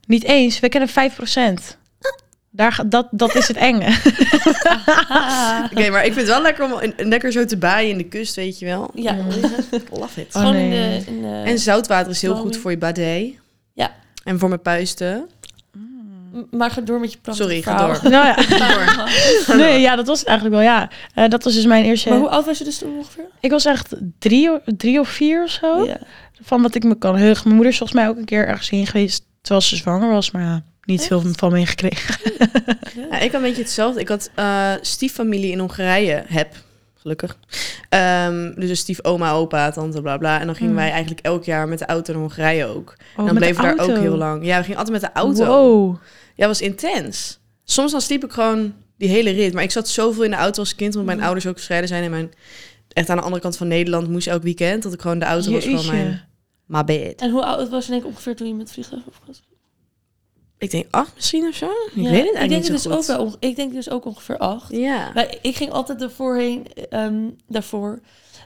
Niet 0.08 0.24
eens, 0.24 0.60
we 0.60 0.70
kennen 0.70 0.90
5%. 0.90 1.78
Daar, 2.52 2.82
dat, 2.86 3.08
dat 3.12 3.36
is 3.36 3.48
het 3.48 3.58
enge. 3.58 3.86
Oké, 5.72 5.90
maar 5.90 6.06
ik 6.06 6.14
vind 6.14 6.16
het 6.16 6.28
wel 6.28 6.42
lekker 6.42 6.64
om 6.66 6.72
een- 6.96 7.08
lekker 7.10 7.32
zo 7.32 7.46
te 7.46 7.58
baaien 7.58 7.92
in 7.92 7.98
de 7.98 8.04
kust, 8.04 8.36
weet 8.36 8.60
je 8.60 8.66
wel. 8.66 8.92
Ja, 8.96 9.16
Love 10.00 10.22
it. 10.22 10.36
Oh, 10.36 10.50
nee. 10.50 10.64
in 10.64 10.70
de... 10.70 11.12
In 11.12 11.22
de 11.22 11.42
En 11.46 11.60
zoutwater 11.60 12.12
is 12.12 12.22
heel 12.22 12.36
goed 12.36 12.58
voor 12.58 12.72
je 12.72 12.78
badet. 12.78 13.34
Ja. 13.74 13.92
En 14.24 14.40
voor 14.40 14.50
mijn 14.50 14.62
puisten. 14.62 15.30
Maar 16.52 16.72
ga 16.72 16.82
door 16.82 17.00
met 17.00 17.12
je 17.12 17.18
prachtige 17.22 17.50
Sorry, 17.50 17.62
ga 17.62 17.86
door. 17.88 18.00
nou 18.12 18.26
ja. 18.26 18.36
Nee, 19.64 19.80
ja, 19.80 19.96
dat 19.96 20.08
was 20.08 20.20
het 20.20 20.28
eigenlijk 20.28 20.58
wel, 20.58 20.66
ja. 20.66 20.90
Eh, 21.14 21.30
dat 21.30 21.44
was 21.44 21.54
dus 21.54 21.66
mijn 21.66 21.86
eerste... 21.86 22.10
Maar 22.10 22.18
hoe 22.18 22.30
oud 22.30 22.46
was 22.46 22.58
je 22.58 22.64
dus 22.64 22.78
toen 22.78 22.98
ongeveer? 22.98 23.26
Ik 23.40 23.52
was 23.52 23.66
echt 23.66 23.96
drie, 24.20 24.50
drie 24.66 25.00
of 25.00 25.10
vier 25.10 25.44
of 25.44 25.50
zo. 25.50 25.86
Ja. 25.86 25.98
Van 26.42 26.62
wat 26.62 26.76
ik 26.76 26.84
me 26.84 26.96
kan 26.98 27.16
heugen. 27.16 27.42
Mijn 27.44 27.56
moeder 27.56 27.72
is 27.72 27.78
volgens 27.78 28.00
mij 28.00 28.10
ook 28.10 28.18
een 28.18 28.26
keer 28.26 28.48
ergens 28.48 28.70
heen 28.70 28.88
geweest 28.88 29.24
terwijl 29.42 29.62
ze 29.62 29.76
zwanger 29.76 30.10
was. 30.10 30.32
Maar 30.32 30.42
ja, 30.42 30.64
niet 30.86 31.06
veel 31.06 31.22
van 31.36 31.52
meegekregen. 31.52 32.16
Ja, 33.12 33.20
ik 33.20 33.32
had 33.32 33.42
een 33.42 33.48
beetje 33.48 33.62
hetzelfde. 33.62 34.00
Ik 34.00 34.08
had 34.08 34.30
eh, 34.36 34.72
stieffamilie 34.82 35.52
in 35.52 35.60
Hongarije, 35.60 36.24
heb, 36.28 36.56
gelukkig. 36.96 37.38
Ehm, 37.90 38.54
dus 38.56 38.70
een 38.70 38.78
stiefoma, 38.78 39.32
opa, 39.32 39.72
tante, 39.72 40.02
bla 40.02 40.18
bla. 40.18 40.40
En 40.40 40.46
dan 40.46 40.56
gingen 40.56 40.72
Hmm. 40.72 40.82
wij 40.82 40.92
eigenlijk 40.92 41.22
elk 41.26 41.44
jaar 41.44 41.68
met 41.68 41.80
de 41.80 41.86
auto 41.86 42.12
naar 42.14 42.22
Hongarije 42.22 42.66
ook. 42.66 42.96
Oh, 43.16 43.20
en 43.20 43.26
dan 43.26 43.36
bleven 43.36 43.56
we 43.56 43.76
daar 43.76 43.90
ook 43.90 43.98
heel 43.98 44.18
lang. 44.18 44.46
Ja, 44.46 44.58
we 44.58 44.64
gingen 44.64 44.78
altijd 44.80 45.02
met 45.02 45.14
de 45.14 45.20
auto. 45.20 45.46
Wow. 45.46 45.96
Ja, 46.40 46.48
was 46.48 46.62
intens. 46.62 47.40
Soms 47.64 47.92
dan 47.92 48.02
sliep 48.02 48.24
ik 48.24 48.32
gewoon 48.32 48.74
die 48.98 49.10
hele 49.10 49.30
rit. 49.30 49.54
Maar 49.54 49.64
ik 49.64 49.72
zat 49.72 49.88
zoveel 49.88 50.24
in 50.24 50.30
de 50.32 50.36
auto 50.38 50.60
als 50.60 50.76
kind, 50.76 50.90
omdat 50.90 51.06
mijn 51.06 51.18
Mhm. 51.18 51.26
ouders 51.26 51.48
ook 51.48 51.56
gescheiden 51.58 51.90
zijn. 51.90 52.04
En 52.04 52.10
mijn, 52.10 52.32
echt 52.90 53.10
aan 53.10 53.18
de 53.18 53.24
andere 53.24 53.42
kant 53.42 53.58
van 53.58 53.68
Nederland 53.68 54.10
moest 54.10 54.28
elk 54.28 54.44
weekend. 54.44 54.84
Dat 54.84 54.94
ik 54.94 55.02
gewoon 55.02 55.20
de 55.20 55.26
auto 55.26 55.52
was 55.52 55.66
van 55.66 55.86
mijn 55.86 56.28
my 56.66 56.84
bed. 56.84 57.22
En 57.22 57.30
hoe 57.30 57.46
oud 57.46 57.70
was 57.70 57.86
je 57.86 57.92
denk 57.92 58.04
ik 58.04 58.10
ongeveer 58.10 58.36
toen 58.36 58.48
je 58.48 58.54
met 58.54 58.72
vliegtuig 58.72 59.04
was? 59.28 59.42
Ik 60.58 60.72
denk 60.72 60.86
acht 60.90 61.16
misschien 61.16 61.48
of 61.48 61.56
zo. 61.56 61.66
Ik 61.66 61.92
Ja, 61.96 62.10
weet 62.10 62.24
het 62.34 62.44
ik 62.44 62.50
denk 62.50 62.62
niet 62.64 62.68
dus 62.72 62.88
ook 62.88 63.04
wel, 63.06 63.36
Ik 63.40 63.56
denk 63.56 63.74
dus 63.74 63.90
ook 63.90 64.06
ongeveer 64.06 64.38
acht. 64.38 64.72
Ja. 64.72 65.12
Maar 65.14 65.36
ik 65.42 65.56
ging 65.56 65.72
altijd 65.72 66.02
ervoorheen, 66.02 66.66
ehm, 66.90 67.16
daarvoor 67.48 68.00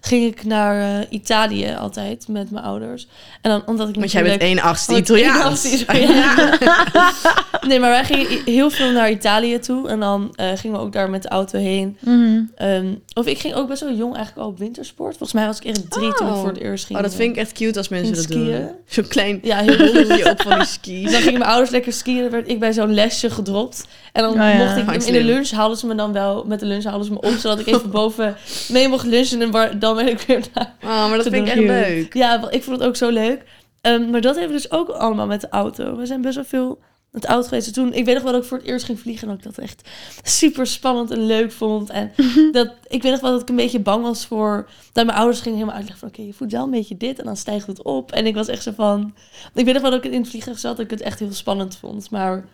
ging 0.06 0.26
ik 0.26 0.44
naar 0.44 1.00
eh, 1.02 1.08
Italië 1.10 1.76
altijd 1.80 2.28
met 2.28 2.52
mijn 2.52 2.66
ouders. 2.66 3.08
En 3.42 3.50
dan 3.52 3.64
omdat 3.66 3.90
ik 3.90 3.96
Want 3.96 4.12
jij 4.12 4.24
bent 4.24 4.42
1 4.42 4.60
achtste 4.60 4.92
ik 4.96 4.98
Italiaans. 4.98 5.38
1 5.38 5.46
achtste 5.46 5.78
Italiaans. 5.78 6.58
nee, 7.68 7.80
maar 7.80 7.90
wij 7.90 8.04
gingen 8.06 8.42
heel 8.46 8.70
veel 8.70 8.92
naar 8.92 9.12
Italië 9.12 9.60
toe. 9.60 9.90
En 9.90 10.00
dan 10.00 10.34
eh, 10.36 10.48
gingen 10.56 10.78
we 10.78 10.84
ook 10.84 10.92
daar 10.94 11.10
met 11.10 11.22
de 11.24 11.30
auto 11.30 11.60
heen. 11.60 11.98
Mhm. 12.00 12.42
Ehm, 12.56 12.86
of 13.14 13.26
ik 13.26 13.40
ging 13.40 13.54
ook 13.54 13.68
best 13.68 13.82
wel 13.82 13.94
jong 13.94 14.16
eigenlijk 14.16 14.46
al 14.46 14.52
op 14.54 14.60
wintersport. 14.60 15.10
Volgens 15.18 15.34
mij 15.34 15.46
was 15.46 15.58
ik 15.60 15.66
echt 15.66 15.92
drie 15.92 16.14
toen 16.14 16.28
ik 16.28 16.34
Oh. 16.34 16.40
voor 16.40 16.50
het 16.50 16.60
eerst 16.60 16.86
ging. 16.86 16.98
Oh, 16.98 17.04
dat 17.06 17.16
vind 17.16 17.30
ik 17.36 17.42
echt 17.42 17.52
cute 17.52 17.78
als 17.78 17.88
mensen 17.90 18.16
dat 18.16 18.28
doen. 18.28 18.70
Zo'n 18.88 19.08
klein 19.08 19.40
Ja, 19.44 19.58
heel 19.58 19.78
bolletje 19.78 20.06
leuk. 20.24 20.28
op 20.28 20.42
van 20.42 20.52
die 20.52 20.60
Dus 20.60 20.74
skis. 20.74 21.12
dan 21.12 21.22
gingen 21.22 21.40
mijn 21.40 21.50
ouders 21.52 21.70
lekker 21.72 21.94
skiën 21.94 22.30
werd 22.30 22.48
ik 22.50 22.60
bij 22.60 22.74
zo'n 22.74 22.94
lesje 22.94 23.30
gedropt. 23.30 23.86
En 24.14 24.24
dan 24.24 24.32
Oh 24.32 24.38
ja. 24.38 24.58
mocht 24.58 24.78
ik 24.78 24.84
Gewoon 24.84 25.06
in 25.06 25.14
de 25.14 25.24
lunch 25.24 25.50
haalden 25.50 25.78
ze 25.78 25.88
me 25.88 25.96
dan 25.96 26.14
wel 26.14 26.44
met 26.44 26.60
de 26.60 26.66
lunch 26.66 26.84
haalden 26.84 27.06
ze 27.06 27.12
me 27.12 27.22
op, 27.22 27.34
zodat 27.34 27.60
ik 27.60 27.68
even 27.68 27.90
boven 27.90 28.36
mee 28.70 28.88
mocht 28.88 29.06
lunchen 29.06 29.42
en 29.42 29.80
dan 29.80 29.96
ben 29.96 30.08
ik 30.08 30.22
weer 30.22 30.44
naar. 30.54 30.76
Oh, 30.84 31.10
maar 31.10 31.18
dat 31.18 31.28
vind 31.28 31.48
ik 31.48 31.54
echt 31.54 31.66
leuk. 31.66 32.14
Ja, 32.14 32.50
ik 32.50 32.64
vond 32.64 32.80
het 32.80 32.88
ook 32.88 32.96
zo 32.96 33.10
leuk. 33.10 33.44
Ehm, 33.82 34.10
maar 34.10 34.22
dat 34.22 34.36
hebben 34.36 34.56
we 34.56 34.62
dus 34.62 34.72
ook 34.72 34.90
allemaal 34.90 35.28
met 35.28 35.42
de 35.42 35.50
auto. 35.50 35.96
We 35.96 36.06
zijn 36.06 36.22
best 36.22 36.36
wel 36.36 36.46
veel 36.46 36.80
met 37.14 37.22
de 37.22 37.28
auto 37.28 37.48
geweest. 37.48 37.68
En 37.68 37.74
toen, 37.74 37.94
ik 37.94 38.06
weet 38.06 38.14
nog 38.14 38.24
wel 38.24 38.32
dat 38.32 38.42
ik 38.42 38.48
voor 38.48 38.58
het 38.58 38.68
eerst 38.68 38.86
ging 38.86 39.00
vliegen 39.00 39.28
en 39.28 39.36
dat 39.36 39.46
ik 39.46 39.56
dat 39.56 39.66
echt 39.66 39.90
super 40.24 40.68
spannend 40.68 41.12
en 41.12 41.26
leuk 41.26 41.52
vond. 41.52 41.90
En 41.90 42.12
dat, 42.52 42.72
ik 42.88 43.02
weet 43.02 43.12
nog 43.12 43.22
wel 43.22 43.32
dat 43.32 43.42
ik 43.42 43.50
een 43.50 43.56
beetje 43.56 43.80
bang 43.80 44.04
was 44.04 44.26
voor... 44.26 44.70
Dat 44.92 45.06
mijn 45.06 45.18
ouders 45.18 45.40
gingen 45.40 45.58
helemaal 45.58 45.78
uitleggen 45.78 46.10
van... 46.10 46.20
Oké, 46.20 46.28
je 46.28 46.34
voelt 46.34 46.52
wel 46.52 46.64
een 46.64 46.70
beetje 46.70 46.98
dit 46.98 47.20
en 47.20 47.26
dan 47.26 47.38
stijgt 47.38 47.68
het 47.68 47.82
op. 47.82 48.12
En 48.12 48.26
ik 48.26 48.36
was 48.36 48.48
echt 48.48 48.64
zo 48.64 48.72
van... 48.76 49.14
Ik 49.54 49.66
weet 49.66 49.74
nog 49.74 49.82
wel 49.82 49.92
dat 49.92 50.06
ik 50.06 50.12
in 50.12 50.22
het 50.22 50.30
vliegtuig 50.30 50.60
zat 50.60 50.78
dat 50.78 50.86
ik 50.86 50.92
het 50.92 51.02
echt 51.02 51.20
heel 51.20 51.34
spannend 51.34 51.78
vond. 51.78 52.12
Maar 52.12 52.46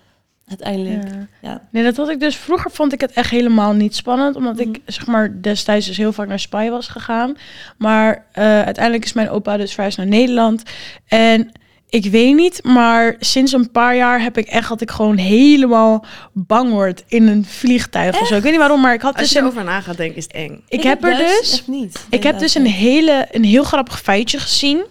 uiteindelijk... 0.49 1.03
Ja. 1.07 1.27
Ja. 1.49 1.61
Nee, 1.71 1.83
dat 1.83 1.97
had 1.97 2.09
ik 2.09 2.19
dus. 2.19 2.35
Vroeger 2.35 2.71
vond 2.71 2.93
ik 2.93 3.01
het 3.01 3.11
echt 3.11 3.29
helemaal 3.29 3.73
niet 3.73 3.95
spannend. 3.95 4.35
Omdat 4.35 4.55
Mhm. 4.55 4.69
ik, 4.69 4.79
zeg 4.85 5.05
maar, 5.07 5.41
destijds 5.41 5.85
dus 5.87 5.97
heel 5.97 6.13
vaak 6.13 6.27
naar 6.27 6.39
Spanje 6.39 6.69
was 6.69 6.87
gegaan. 6.87 7.37
Maar 7.77 8.25
eh, 8.31 8.43
uiteindelijk 8.61 9.05
is 9.05 9.13
mijn 9.13 9.29
opa 9.29 9.57
dus 9.57 9.73
verhuisd 9.73 9.97
naar 9.97 10.07
Nederland. 10.07 10.63
En 11.07 11.51
ik 11.89 12.05
weet 12.05 12.35
niet, 12.35 12.63
maar 12.63 13.15
sinds 13.19 13.51
een 13.51 13.71
paar 13.71 13.95
jaar 13.95 14.21
heb 14.21 14.37
ik 14.37 14.47
echt 14.47 14.69
dat 14.69 14.81
ik 14.81 14.91
gewoon 14.91 15.17
helemaal 15.17 16.05
bang 16.33 16.71
word 16.71 17.03
in 17.07 17.27
een 17.27 17.45
vliegtuig 17.45 18.21
of 18.21 18.27
zo. 18.27 18.35
Ik 18.35 18.41
weet 18.41 18.51
niet 18.51 18.59
waarom, 18.61 18.81
maar 18.81 18.93
ik 18.93 19.01
had 19.01 19.13
Als 19.13 19.21
dus 19.21 19.31
je 19.31 19.37
een... 19.37 19.43
erover 19.43 19.63
na 19.63 19.81
gaat 19.81 19.97
denken, 19.97 20.17
is 20.17 20.23
het 20.23 20.33
eng. 20.33 20.63
Ik, 20.67 20.83
heb 20.83 21.03
er 21.03 21.17
dus... 21.17 21.51
echt 21.51 21.67
niet. 21.67 22.05
Ik 22.09 22.23
heb 22.23 22.39
dus 22.39 22.55
een, 22.55 22.65
hele, 22.65 23.27
een 23.31 23.43
heel 23.43 23.63
grappig 23.63 24.01
feitje 24.01 24.39
gezien. 24.39 24.85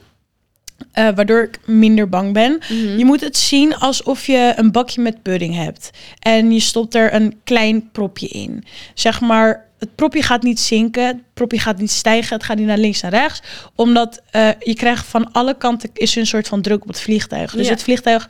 Eh, 0.93 1.09
waardoor 1.15 1.43
ik 1.43 1.59
minder 1.65 2.09
bang 2.09 2.33
ben. 2.33 2.59
Mhm. 2.69 2.99
Je 2.99 3.05
moet 3.05 3.21
het 3.21 3.37
zien 3.37 3.77
alsof 3.77 4.27
je 4.27 4.53
een 4.57 4.73
bakje 4.73 5.01
met 5.03 5.23
pudding 5.23 5.55
hebt. 5.55 5.91
En 6.19 6.53
je 6.53 6.61
stopt 6.61 6.95
er 6.95 7.15
een 7.15 7.41
klein 7.45 7.91
propje 7.91 8.29
in. 8.29 8.65
Zeg 8.95 9.21
maar, 9.21 9.67
het 9.79 9.95
propje 9.95 10.23
gaat 10.23 10.43
niet 10.43 10.61
zinken. 10.61 11.07
Het 11.07 11.17
propje 11.35 11.59
gaat 11.59 11.79
niet 11.79 11.91
stijgen. 11.91 12.35
Het 12.37 12.45
gaat 12.45 12.57
niet 12.57 12.67
naar 12.67 12.79
links 12.79 13.01
en 13.03 13.11
rechts. 13.11 13.43
Omdat 13.75 14.23
eh, 14.31 14.49
je 14.59 14.75
krijgt 14.75 15.07
van 15.07 15.33
alle 15.33 15.57
kanten 15.57 15.91
is 15.95 16.17
een 16.17 16.27
soort 16.27 16.49
van 16.49 16.63
druk 16.63 16.83
op 16.83 16.89
het 16.89 17.01
vliegtuig. 17.01 17.53
Dus 17.53 17.67
Ja. 17.67 17.73
het 17.73 17.83
vliegtuig... 17.83 18.29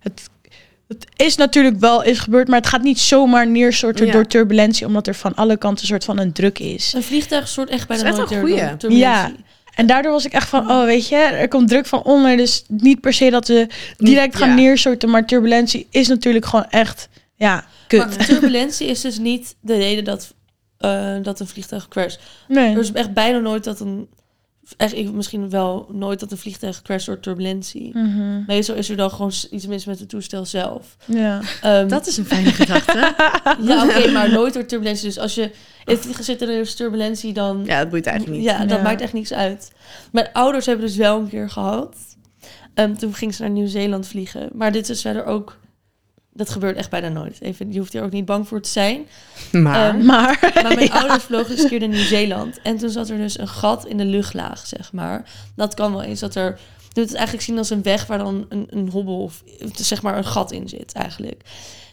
Het, 0.00 0.28
het 0.88 1.06
is 1.16 1.36
natuurlijk 1.36 1.76
wel 1.80 2.02
is 2.02 2.18
gebeurd, 2.18 2.48
maar 2.48 2.58
het 2.58 2.68
gaat 2.68 2.82
niet 2.82 3.00
zomaar 3.00 3.46
neerstorten 3.48 4.06
Ja. 4.06 4.12
door 4.12 4.26
turbulentie, 4.26 4.86
omdat 4.86 5.06
er 5.06 5.14
van 5.14 5.34
alle 5.34 5.56
kanten 5.56 5.80
een 5.82 5.88
soort 5.88 6.04
van 6.04 6.18
een 6.18 6.32
druk 6.32 6.58
is. 6.58 6.92
Een 6.92 7.02
vliegtuig 7.02 7.48
soort 7.48 7.68
echt 7.68 7.86
goeie. 7.86 8.14
door 8.14 8.26
turbulentie. 8.26 8.90
Ja. 8.90 9.32
En 9.74 9.86
daardoor 9.86 10.12
was 10.12 10.24
ik 10.24 10.32
echt 10.32 10.48
van, 10.48 10.70
oh 10.70 10.84
weet 10.84 11.08
je, 11.08 11.16
er 11.16 11.48
komt 11.48 11.68
druk 11.68 11.86
van 11.86 12.02
onder. 12.02 12.36
Dus 12.36 12.64
niet 12.68 13.00
per 13.00 13.12
se 13.12 13.30
dat 13.30 13.48
we 13.48 13.66
direct 13.96 14.36
gaan 14.36 14.48
Ja. 14.48 14.54
neerstorten. 14.54 15.10
Maar 15.10 15.26
turbulentie 15.26 15.86
is 15.90 16.08
natuurlijk 16.08 16.44
gewoon 16.46 16.66
echt, 16.70 17.08
ja, 17.36 17.64
kut. 17.86 18.16
Maar 18.16 18.26
turbulentie 18.26 18.86
is 18.86 19.00
dus 19.00 19.18
niet 19.18 19.54
de 19.60 19.76
reden 19.76 20.04
dat, 20.04 20.34
eh, 20.78 21.16
dat 21.22 21.40
een 21.40 21.46
vliegtuig 21.46 21.88
crasht. 21.88 22.20
nee. 22.48 22.74
Er 22.74 22.80
is 22.80 22.92
echt 22.92 23.12
bijna 23.12 23.38
nooit 23.38 23.64
dat 23.64 23.80
een... 23.80 24.08
Echt, 24.76 24.94
ik, 24.96 25.12
misschien 25.12 25.50
wel 25.50 25.86
nooit 25.92 26.20
dat 26.20 26.30
een 26.32 26.38
vliegtuig 26.38 26.82
crasht 26.82 27.06
door 27.06 27.20
turbulentie. 27.20 27.90
Mhm. 27.98 28.42
Meestal 28.46 28.74
is 28.74 28.90
er 28.90 28.96
dan 28.96 29.10
gewoon 29.10 29.32
iets 29.50 29.66
mis 29.66 29.84
met 29.84 29.98
het 29.98 30.08
toestel 30.08 30.44
zelf. 30.46 30.96
Ja. 31.04 31.40
Ehm, 31.62 31.88
Dat 31.88 32.06
is 32.06 32.16
een 32.16 32.24
fijne 32.24 32.50
gedachte. 32.52 32.92
Ja, 33.60 33.84
oké, 33.84 34.10
maar 34.10 34.30
nooit 34.40 34.54
door 34.54 34.66
turbulentie. 34.66 35.04
Dus 35.06 35.18
als 35.18 35.34
je 35.34 35.42
in 35.42 35.50
het 35.94 35.98
vliegen 36.00 36.24
zit 36.24 36.42
en 36.42 36.48
er 36.48 36.60
is 36.60 36.74
turbulentie, 36.74 37.32
dan... 37.32 37.62
Ja, 37.64 37.78
dat 37.80 37.90
boeit 37.90 38.06
eigenlijk 38.06 38.38
niet. 38.38 38.46
Ja, 38.46 38.58
dat 38.64 38.76
Ja. 38.76 38.82
maakt 38.82 39.00
echt 39.00 39.12
niks 39.12 39.32
uit. 39.32 39.72
Mijn 40.12 40.28
ouders 40.32 40.66
hebben 40.66 40.86
dus 40.86 40.96
wel 40.96 41.18
een 41.20 41.28
keer 41.28 41.50
gehad. 41.50 41.96
Ehm, 42.74 42.94
toen 42.94 43.14
ging 43.14 43.34
ze 43.34 43.42
naar 43.42 43.50
Nieuw-Zeeland 43.50 44.06
vliegen. 44.06 44.48
Maar 44.52 44.72
dit 44.72 44.88
is 44.88 45.00
verder 45.00 45.24
ook... 45.24 45.58
Dat 46.36 46.50
gebeurt 46.50 46.76
echt 46.76 46.90
bijna 46.90 47.08
nooit. 47.08 47.40
Even, 47.40 47.72
je 47.72 47.78
hoeft 47.78 47.92
hier 47.92 48.02
ook 48.02 48.10
niet 48.10 48.24
bang 48.24 48.48
voor 48.48 48.60
te 48.60 48.68
zijn. 48.68 49.06
Maar... 49.52 49.88
Ehm, 49.88 50.04
Maar, 50.04 50.50
Maar 50.54 50.74
mijn 50.74 50.92
ouders 51.00 51.24
vlogen 51.24 51.50
eens 51.50 51.62
een 51.62 51.68
keer 51.68 51.80
naar 51.80 51.88
Nieuw-Zeeland. 51.88 52.60
En 52.62 52.76
toen 52.76 52.90
zat 52.90 53.08
er 53.08 53.16
dus 53.16 53.38
een 53.38 53.48
gat 53.48 53.86
in 53.86 53.96
de 53.96 54.04
luchtlaag, 54.04 54.66
zeg 54.66 54.92
maar. 54.92 55.30
Dat 55.56 55.74
kan 55.74 55.92
wel 55.92 56.02
eens 56.02 56.20
dat 56.20 56.34
er... 56.34 56.58
Je 56.78 57.00
moet 57.00 57.08
het 57.08 57.14
eigenlijk 57.14 57.46
zien 57.46 57.58
als 57.58 57.70
een 57.70 57.82
weg 57.82 58.06
waar 58.06 58.18
dan 58.18 58.46
een, 58.48 58.66
een 58.70 58.88
hobbel 58.88 59.22
of 59.22 59.42
zeg 59.74 60.02
maar 60.02 60.16
een 60.16 60.24
gat 60.24 60.52
in 60.52 60.68
zit 60.68 60.92
eigenlijk. 60.92 61.42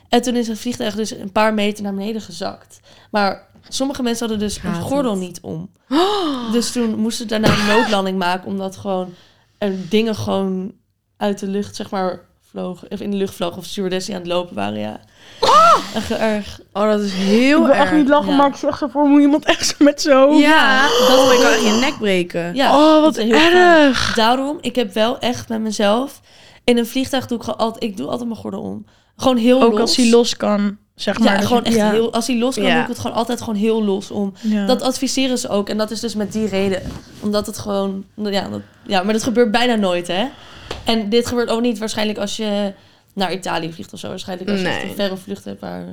En 0.09 0.21
toen 0.21 0.35
is 0.35 0.47
het 0.47 0.59
vliegtuig 0.59 0.95
dus 0.95 1.11
een 1.11 1.31
paar 1.31 1.53
meter 1.53 1.83
naar 1.83 1.93
beneden 1.93 2.21
gezakt. 2.21 2.79
Maar 3.11 3.47
sommige 3.67 4.03
mensen 4.03 4.27
hadden 4.27 4.47
dus 4.47 4.63
een 4.63 4.69
Haat 4.69 4.83
gordel 4.83 5.11
het. 5.11 5.19
niet 5.19 5.39
om. 5.41 5.69
Dus 6.51 6.71
toen 6.71 6.95
moesten 6.95 7.29
ze 7.29 7.39
daarna 7.39 7.59
een 7.59 7.77
noodlanding 7.77 8.17
maken, 8.17 8.47
omdat 8.47 8.77
gewoon 8.77 9.13
er 9.57 9.89
dingen 9.89 10.15
gewoon 10.15 10.73
uit 11.17 11.39
de 11.39 11.47
lucht, 11.47 11.75
zeg 11.75 11.89
maar, 11.89 12.19
vlogen. 12.51 12.91
Of 12.91 12.99
in 12.99 13.11
de 13.11 13.17
lucht 13.17 13.35
vlogen 13.35 13.57
of 13.57 13.65
stewardessen 13.65 14.11
die 14.13 14.21
aan 14.21 14.27
het 14.27 14.37
lopen 14.37 14.55
waren, 14.55 14.79
ja. 14.79 14.99
Echt 15.95 16.07
heel 16.07 16.17
erg. 16.17 16.59
Oh, 16.73 16.89
dat 16.89 16.99
is 16.99 17.11
ik 17.11 17.17
heel 17.17 17.59
wil 17.59 17.69
erg. 17.69 17.79
echt 17.79 17.91
niet 17.91 18.07
lachen, 18.07 18.31
ja. 18.31 18.37
maar 18.37 18.47
ik 18.47 18.55
zeg 18.55 18.77
zo 18.77 18.87
voor 18.87 19.09
me 19.09 19.21
iemand 19.21 19.45
echt 19.45 19.67
zo 19.67 19.75
met 19.79 20.01
zo. 20.01 20.31
Ja, 20.31 20.81
dat 20.81 20.91
ik 20.91 21.05
kan 21.07 21.27
gebeurt 21.27 21.53
echt 21.53 21.65
je 21.65 21.71
nek 21.79 21.97
breken. 21.97 22.55
Ja, 22.55 22.77
oh, 22.77 23.01
wat 23.01 23.15
fijn. 23.15 23.31
erg. 23.31 24.13
Daarom, 24.13 24.57
ik 24.61 24.75
heb 24.75 24.93
wel 24.93 25.19
echt 25.19 25.49
met 25.49 25.61
mezelf... 25.61 26.21
In 26.63 26.77
een 26.77 26.87
vliegtuig 26.87 27.27
doe 27.27 27.37
ik 27.37 27.47
altijd... 27.47 27.83
Ik 27.83 27.97
doe 27.97 28.07
altijd 28.07 28.27
mijn 28.29 28.39
gordel 28.39 28.61
om. 28.61 28.85
Gewoon 29.15 29.37
heel 29.37 29.61
Ook 29.61 29.71
los. 29.71 29.79
als 29.81 29.95
hij 29.95 30.09
los 30.09 30.37
kan, 30.37 30.77
zeg 30.95 31.19
maar. 31.19 31.39
Ja, 31.41 31.45
gewoon 31.47 31.61
je- 31.63 31.67
echt 31.69 31.77
ja. 31.77 31.91
heel... 31.91 32.13
Als 32.13 32.27
hij 32.27 32.37
los 32.37 32.55
kan, 32.55 32.63
Ja. 32.63 32.73
doe 32.73 32.81
ik 32.81 32.87
het 32.87 32.99
gewoon 32.99 33.15
altijd 33.17 33.39
gewoon 33.39 33.55
heel 33.55 33.83
los 33.83 34.11
om. 34.11 34.33
Ja. 34.41 34.65
Dat 34.65 34.81
adviseren 34.81 35.37
ze 35.37 35.49
ook. 35.49 35.69
En 35.69 35.77
dat 35.77 35.91
is 35.91 35.99
dus 35.99 36.15
met 36.15 36.31
die 36.31 36.47
reden. 36.47 36.81
Omdat 37.19 37.45
het 37.45 37.57
gewoon... 37.57 38.05
Ja, 38.15 38.49
dat, 38.49 38.61
ja, 38.87 39.03
maar 39.03 39.13
dat 39.13 39.23
gebeurt 39.23 39.51
bijna 39.51 39.75
nooit, 39.75 40.07
hè. 40.07 40.25
En 40.85 41.09
dit 41.09 41.25
gebeurt 41.27 41.49
ook 41.49 41.61
niet 41.61 41.77
waarschijnlijk 41.77 42.17
als 42.19 42.37
je 42.37 42.73
naar 43.13 43.33
Italië 43.33 43.73
vliegt 43.73 43.93
of 43.93 43.99
zo. 43.99 44.07
Waarschijnlijk 44.07 44.49
als 44.49 44.59
je 44.59 44.65
Nee. 44.67 44.83
een 44.83 44.95
verre 44.95 45.17
vlucht 45.17 45.45
hebt 45.45 45.61
waar... 45.61 45.81
eh, 45.81 45.87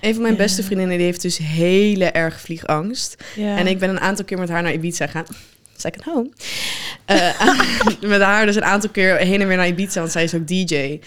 Een 0.00 0.12
van 0.12 0.22
mijn 0.22 0.34
Ja. 0.34 0.40
beste 0.42 0.62
vriendinnen 0.62 0.96
die 0.96 1.06
heeft 1.06 1.22
dus 1.22 1.38
hele 1.38 2.04
erg 2.04 2.40
vliegangst. 2.40 3.24
Ja. 3.36 3.56
En 3.56 3.66
ik 3.66 3.78
ben 3.78 3.88
een 3.90 4.00
aantal 4.00 4.24
keer 4.24 4.38
met 4.38 4.48
haar 4.48 4.62
naar 4.62 4.72
Ibiza 4.72 5.06
gegaan. 5.06 5.24
Second 5.76 6.04
home. 6.04 6.28
Eh, 7.04 7.40
met 8.00 8.20
haar 8.20 8.46
dus 8.46 8.56
een 8.56 8.64
aantal 8.64 8.90
keer 8.90 9.16
heen 9.16 9.40
en 9.40 9.48
weer 9.48 9.56
naar 9.56 9.66
Ibiza, 9.68 10.00
want 10.00 10.12
zij 10.12 10.24
is 10.24 10.34
ook 10.34 10.46
DJ. 10.48 11.00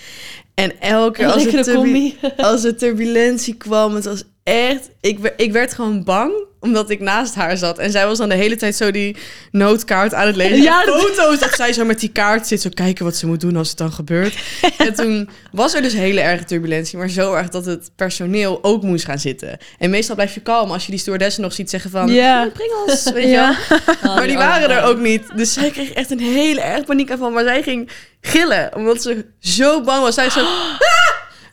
En 0.59 0.79
elke 0.79 1.17
keer 1.17 1.31
als, 1.31 1.43
het 1.43 1.73
combi. 1.73 2.17
als 2.37 2.63
er 2.63 2.75
turbulentie 2.75 3.53
kwam, 3.53 3.95
het 3.95 4.05
was 4.05 4.23
echt... 4.43 4.89
Ik, 5.01 5.33
ik 5.37 5.51
werd 5.51 5.73
gewoon 5.73 6.03
bang, 6.03 6.31
omdat 6.59 6.89
ik 6.89 6.99
naast 6.99 7.35
haar 7.35 7.57
zat. 7.57 7.77
En 7.77 7.91
zij 7.91 8.05
was 8.05 8.17
dan 8.17 8.29
de 8.29 8.35
hele 8.35 8.55
tijd 8.55 8.75
zo 8.75 8.91
die 8.91 9.15
noodkaart 9.51 10.13
aan 10.13 10.27
het 10.27 10.35
lezen. 10.35 10.61
Ja, 10.61 10.81
foto's 10.81 11.39
dat 11.39 11.53
zij 11.55 11.73
zo 11.73 11.85
met 11.85 11.99
die 11.99 12.09
kaart 12.11 12.47
zit, 12.47 12.61
zo 12.61 12.69
kijken 12.73 13.05
wat 13.05 13.15
ze 13.15 13.27
moet 13.27 13.39
doen 13.41 13.55
als 13.55 13.69
het 13.69 13.77
dan 13.77 13.91
gebeurt. 13.91 14.37
en 14.77 14.93
toen 14.93 15.29
was 15.51 15.73
er 15.73 15.81
dus 15.81 15.93
hele 15.93 16.21
erge 16.21 16.43
turbulentie, 16.43 16.97
maar 16.97 17.09
zo 17.09 17.33
erg 17.33 17.49
dat 17.49 17.65
het 17.65 17.91
personeel 17.95 18.59
ook 18.61 18.83
moest 18.83 19.05
gaan 19.05 19.19
zitten. 19.19 19.57
En 19.77 19.89
meestal 19.89 20.15
blijf 20.15 20.33
je 20.33 20.41
kalm 20.41 20.71
als 20.71 20.85
je 20.85 20.91
die 20.91 20.99
stewardessen 20.99 21.41
nog 21.43 21.53
ziet 21.53 21.69
zeggen 21.69 21.89
van... 21.91 22.07
Ja. 22.07 22.45
"Oh, 22.45 22.87
ons, 22.87 23.11
weet 23.11 23.23
je 23.23 23.29
Ja. 23.29 23.55
wel. 23.69 23.77
Maar 24.15 24.27
die 24.27 24.37
waren 24.37 24.69
er 24.69 24.83
ook 24.83 24.97
niet. 24.99 25.23
Dus 25.35 25.53
zij 25.53 25.69
kreeg 25.69 25.91
echt 25.91 26.11
een 26.11 26.19
hele 26.19 26.61
erg 26.61 26.85
paniekaanval. 26.85 27.31
Maar 27.31 27.43
zij 27.43 27.63
ging 27.63 27.89
gillen, 28.21 28.75
omdat 28.75 29.01
ze 29.01 29.25
zo 29.39 29.81
bang 29.81 30.01
was. 30.01 30.15
Zij 30.15 30.29
zo... 30.29 30.39
"Ah!" 30.45 31.08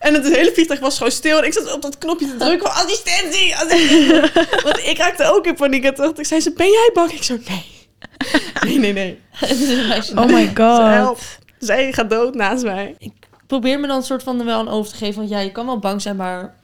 En 0.07 0.15
het 0.15 0.35
hele 0.37 0.51
vliegtuig 0.53 0.81
was 0.81 0.97
gewoon 0.97 1.13
stil. 1.13 1.39
En 1.39 1.45
ik 1.45 1.53
zat 1.53 1.73
op 1.73 1.83
dat 1.83 1.99
knopje 1.99 2.27
te 2.27 2.37
drukken 2.37 2.73
van 2.73 2.85
assistentie. 2.85 3.57
assistentie. 3.57 4.11
Want 4.63 4.79
ik 4.79 4.99
raakte 4.99 5.25
ook 5.33 5.47
in 5.47 5.55
paniek. 5.55 5.85
En 5.85 5.95
toen 5.95 6.05
dacht 6.05 6.19
ik, 6.19 6.27
zei 6.27 6.41
ze, 6.41 6.53
ben 6.53 6.71
jij 6.71 6.91
bang? 6.95 7.13
Ik 7.13 7.23
zo, 7.23 7.37
nee. 7.49 7.65
Nee, 8.65 8.79
nee, 8.79 8.93
nee. 8.93 9.19
Oh 10.15 10.27
my 10.27 10.45
Ze 10.45 10.51
god. 10.55 10.79
helpt. 10.79 11.39
Zij 11.59 11.93
gaat 11.93 12.11
dood 12.11 12.35
naast 12.35 12.65
mij. 12.65 12.95
Ik 12.99 13.13
probeer 13.47 13.81
me 13.81 13.87
dan 13.87 13.97
een 13.97 14.03
soort 14.03 14.23
van 14.23 14.45
wel 14.45 14.61
een 14.61 14.69
over 14.69 14.91
te 14.91 14.97
geven. 14.97 15.17
Want 15.17 15.29
ja, 15.31 15.39
je 15.39 15.53
kan 15.53 15.67
wel 15.67 15.79
bang 15.79 16.03
zijn, 16.03 16.17
maar 16.17 16.55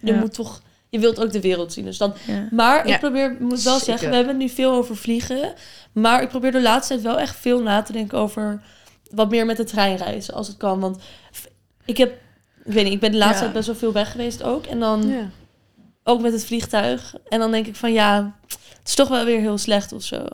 je 0.00 0.12
Ja. 0.12 0.18
moet 0.18 0.34
toch... 0.34 0.62
Je 0.88 0.98
wilt 1.00 1.20
ook 1.20 1.32
de 1.32 1.40
wereld 1.40 1.72
zien. 1.72 1.84
Dus 1.84 1.98
dan 1.98 2.14
Ja. 2.26 2.48
Maar 2.50 2.86
Ja, 2.88 2.94
ik 2.94 3.00
probeer, 3.00 3.36
moet 3.38 3.62
wel 3.62 3.78
zeker. 3.78 3.84
zeggen, 3.92 4.08
we 4.10 4.16
hebben 4.16 4.36
nu 4.36 4.48
veel 4.48 4.72
over 4.72 4.96
vliegen. 4.96 5.54
Maar 5.92 6.22
ik 6.22 6.28
probeer 6.28 6.52
de 6.52 6.62
laatste 6.62 6.92
tijd 6.92 7.06
wel 7.06 7.18
echt 7.18 7.36
veel 7.36 7.62
na 7.62 7.82
te 7.82 7.92
denken 7.92 8.18
over 8.18 8.62
wat 9.10 9.30
meer 9.30 9.46
met 9.46 9.56
de 9.56 9.64
trein 9.64 9.96
reizen, 9.96 10.34
als 10.34 10.46
het 10.48 10.56
kan. 10.56 10.80
Want 10.80 10.98
ik 11.84 11.96
heb, 11.96 12.12
ik 12.64 12.72
weet 12.72 12.84
niet, 12.84 12.92
ik 12.92 13.00
ben 13.00 13.10
de 13.12 13.16
laatste 13.18 13.34
Ja. 13.36 13.40
tijd 13.42 13.52
best 13.52 13.66
wel 13.66 13.76
veel 13.76 13.92
weg 13.92 14.10
geweest 14.10 14.42
ook. 14.42 14.66
En 14.66 14.80
dan 14.80 15.08
Ja. 15.08 15.28
ook 16.04 16.20
met 16.20 16.32
het 16.32 16.44
vliegtuig. 16.44 17.14
En 17.28 17.38
dan 17.38 17.50
denk 17.50 17.66
ik 17.66 17.76
van 17.76 17.92
ja, 17.92 18.34
het 18.48 18.88
is 18.88 18.94
toch 18.94 19.08
wel 19.08 19.24
weer 19.24 19.40
heel 19.40 19.58
slecht 19.58 19.92
of 19.92 20.02
zo. 20.02 20.24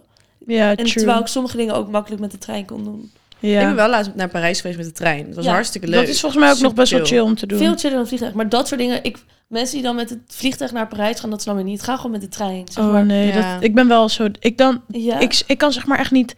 Ja, 0.47 0.71
En 0.71 0.77
true. 0.77 0.93
terwijl 0.93 1.21
ik 1.21 1.27
sommige 1.27 1.57
dingen 1.57 1.75
ook 1.75 1.91
makkelijk 1.91 2.21
met 2.21 2.31
de 2.31 2.39
trein 2.39 2.65
kon 2.65 2.85
doen. 2.85 3.11
ja. 3.39 3.61
Ik 3.61 3.67
ben 3.67 3.75
wel 3.77 3.89
laatst 3.89 4.15
naar 4.15 4.29
Parijs 4.29 4.61
geweest 4.61 4.79
met 4.79 4.87
de 4.87 4.93
trein. 4.93 5.27
Het 5.27 5.35
was 5.35 5.45
Ja, 5.45 5.53
hartstikke 5.53 5.87
leuk. 5.89 6.01
Dat 6.01 6.09
is 6.09 6.21
volgens 6.21 6.43
mij 6.43 6.51
ook 6.53 6.59
nog 6.59 6.75
best 6.75 6.93
wel 6.93 7.05
chill 7.05 7.19
om 7.21 7.35
te 7.35 7.47
doen. 7.47 7.59
Veel 7.59 7.77
chiller 7.77 7.97
dan 7.97 8.07
vliegtuig. 8.07 8.33
Maar 8.35 8.49
dat 8.49 8.69
soort 8.69 8.81
dingen, 8.81 9.05
ik, 9.05 9.19
mensen 9.51 9.75
die 9.75 9.85
dan 9.85 9.95
met 9.95 10.11
het 10.11 10.19
vliegtuig 10.27 10.73
naar 10.73 10.87
Parijs 10.89 11.21
gaan, 11.21 11.31
dat 11.31 11.43
snap 11.43 11.59
ik 11.59 11.65
niet. 11.65 11.83
Ga 11.83 11.97
gewoon 11.97 12.11
met 12.11 12.21
de 12.21 12.29
trein. 12.29 12.67
Zeg 12.73 12.85
Oh 12.85 12.93
maar. 12.93 13.05
nee, 13.07 13.27
Ja. 13.33 13.55
dat, 13.55 13.63
ik 13.65 13.75
ben 13.75 13.89
wel 13.89 14.09
zo. 14.09 14.29
Ik, 14.41 14.59
dan, 14.59 14.81
Ja. 14.89 15.19
ik, 15.19 15.43
ik 15.47 15.59
kan 15.59 15.73
zeg 15.73 15.87
maar 15.87 15.99
echt 15.99 16.11
niet 16.11 16.35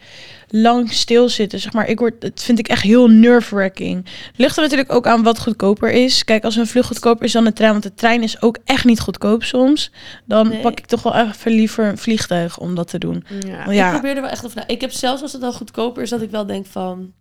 lang 0.49 0.91
stilzitten. 0.91 1.59
Zeg 1.59 1.73
maar, 1.73 1.87
ik 1.87 1.99
word, 1.99 2.23
het 2.23 2.43
vind 2.43 2.59
ik 2.59 2.67
echt 2.67 2.81
heel 2.81 3.07
nerve-wracking. 3.09 4.05
Ligt 4.35 4.55
er 4.57 4.61
natuurlijk 4.63 4.91
ook 4.93 5.07
aan 5.07 5.23
wat 5.23 5.39
goedkoper 5.39 5.91
is. 5.91 6.23
Kijk, 6.23 6.43
als 6.43 6.55
een 6.55 6.67
vlucht 6.67 6.87
goedkoper 6.87 7.25
is 7.25 7.31
dan 7.31 7.43
de 7.43 7.53
trein, 7.53 7.71
want 7.71 7.83
de 7.83 7.93
trein 7.93 8.23
is 8.23 8.41
ook 8.41 8.57
echt 8.65 8.85
niet 8.85 8.99
goedkoop 8.99 9.43
soms. 9.43 9.91
Dan 10.25 10.47
Nee. 10.47 10.59
pak 10.61 10.79
ik 10.79 10.85
toch 10.85 11.03
wel 11.03 11.15
even 11.15 11.51
liever 11.51 11.85
een 11.85 11.97
vliegtuig 11.97 12.59
om 12.59 12.75
dat 12.75 12.87
te 12.87 12.97
doen. 12.97 13.23
Ja. 13.47 13.71
Ja. 13.71 13.85
Ik 13.85 13.91
probeer 13.93 14.15
er 14.15 14.21
wel 14.21 14.31
echt 14.31 14.45
over 14.45 14.57
na. 14.57 14.67
Ik 14.67 14.81
heb 14.81 14.91
zelfs 14.91 15.21
als 15.21 15.31
het 15.31 15.41
dan 15.41 15.53
goedkoper 15.53 16.03
is, 16.03 16.09
dat 16.09 16.21
ik 16.21 16.31
wel 16.31 16.45
denk 16.45 16.65
van... 16.65 17.13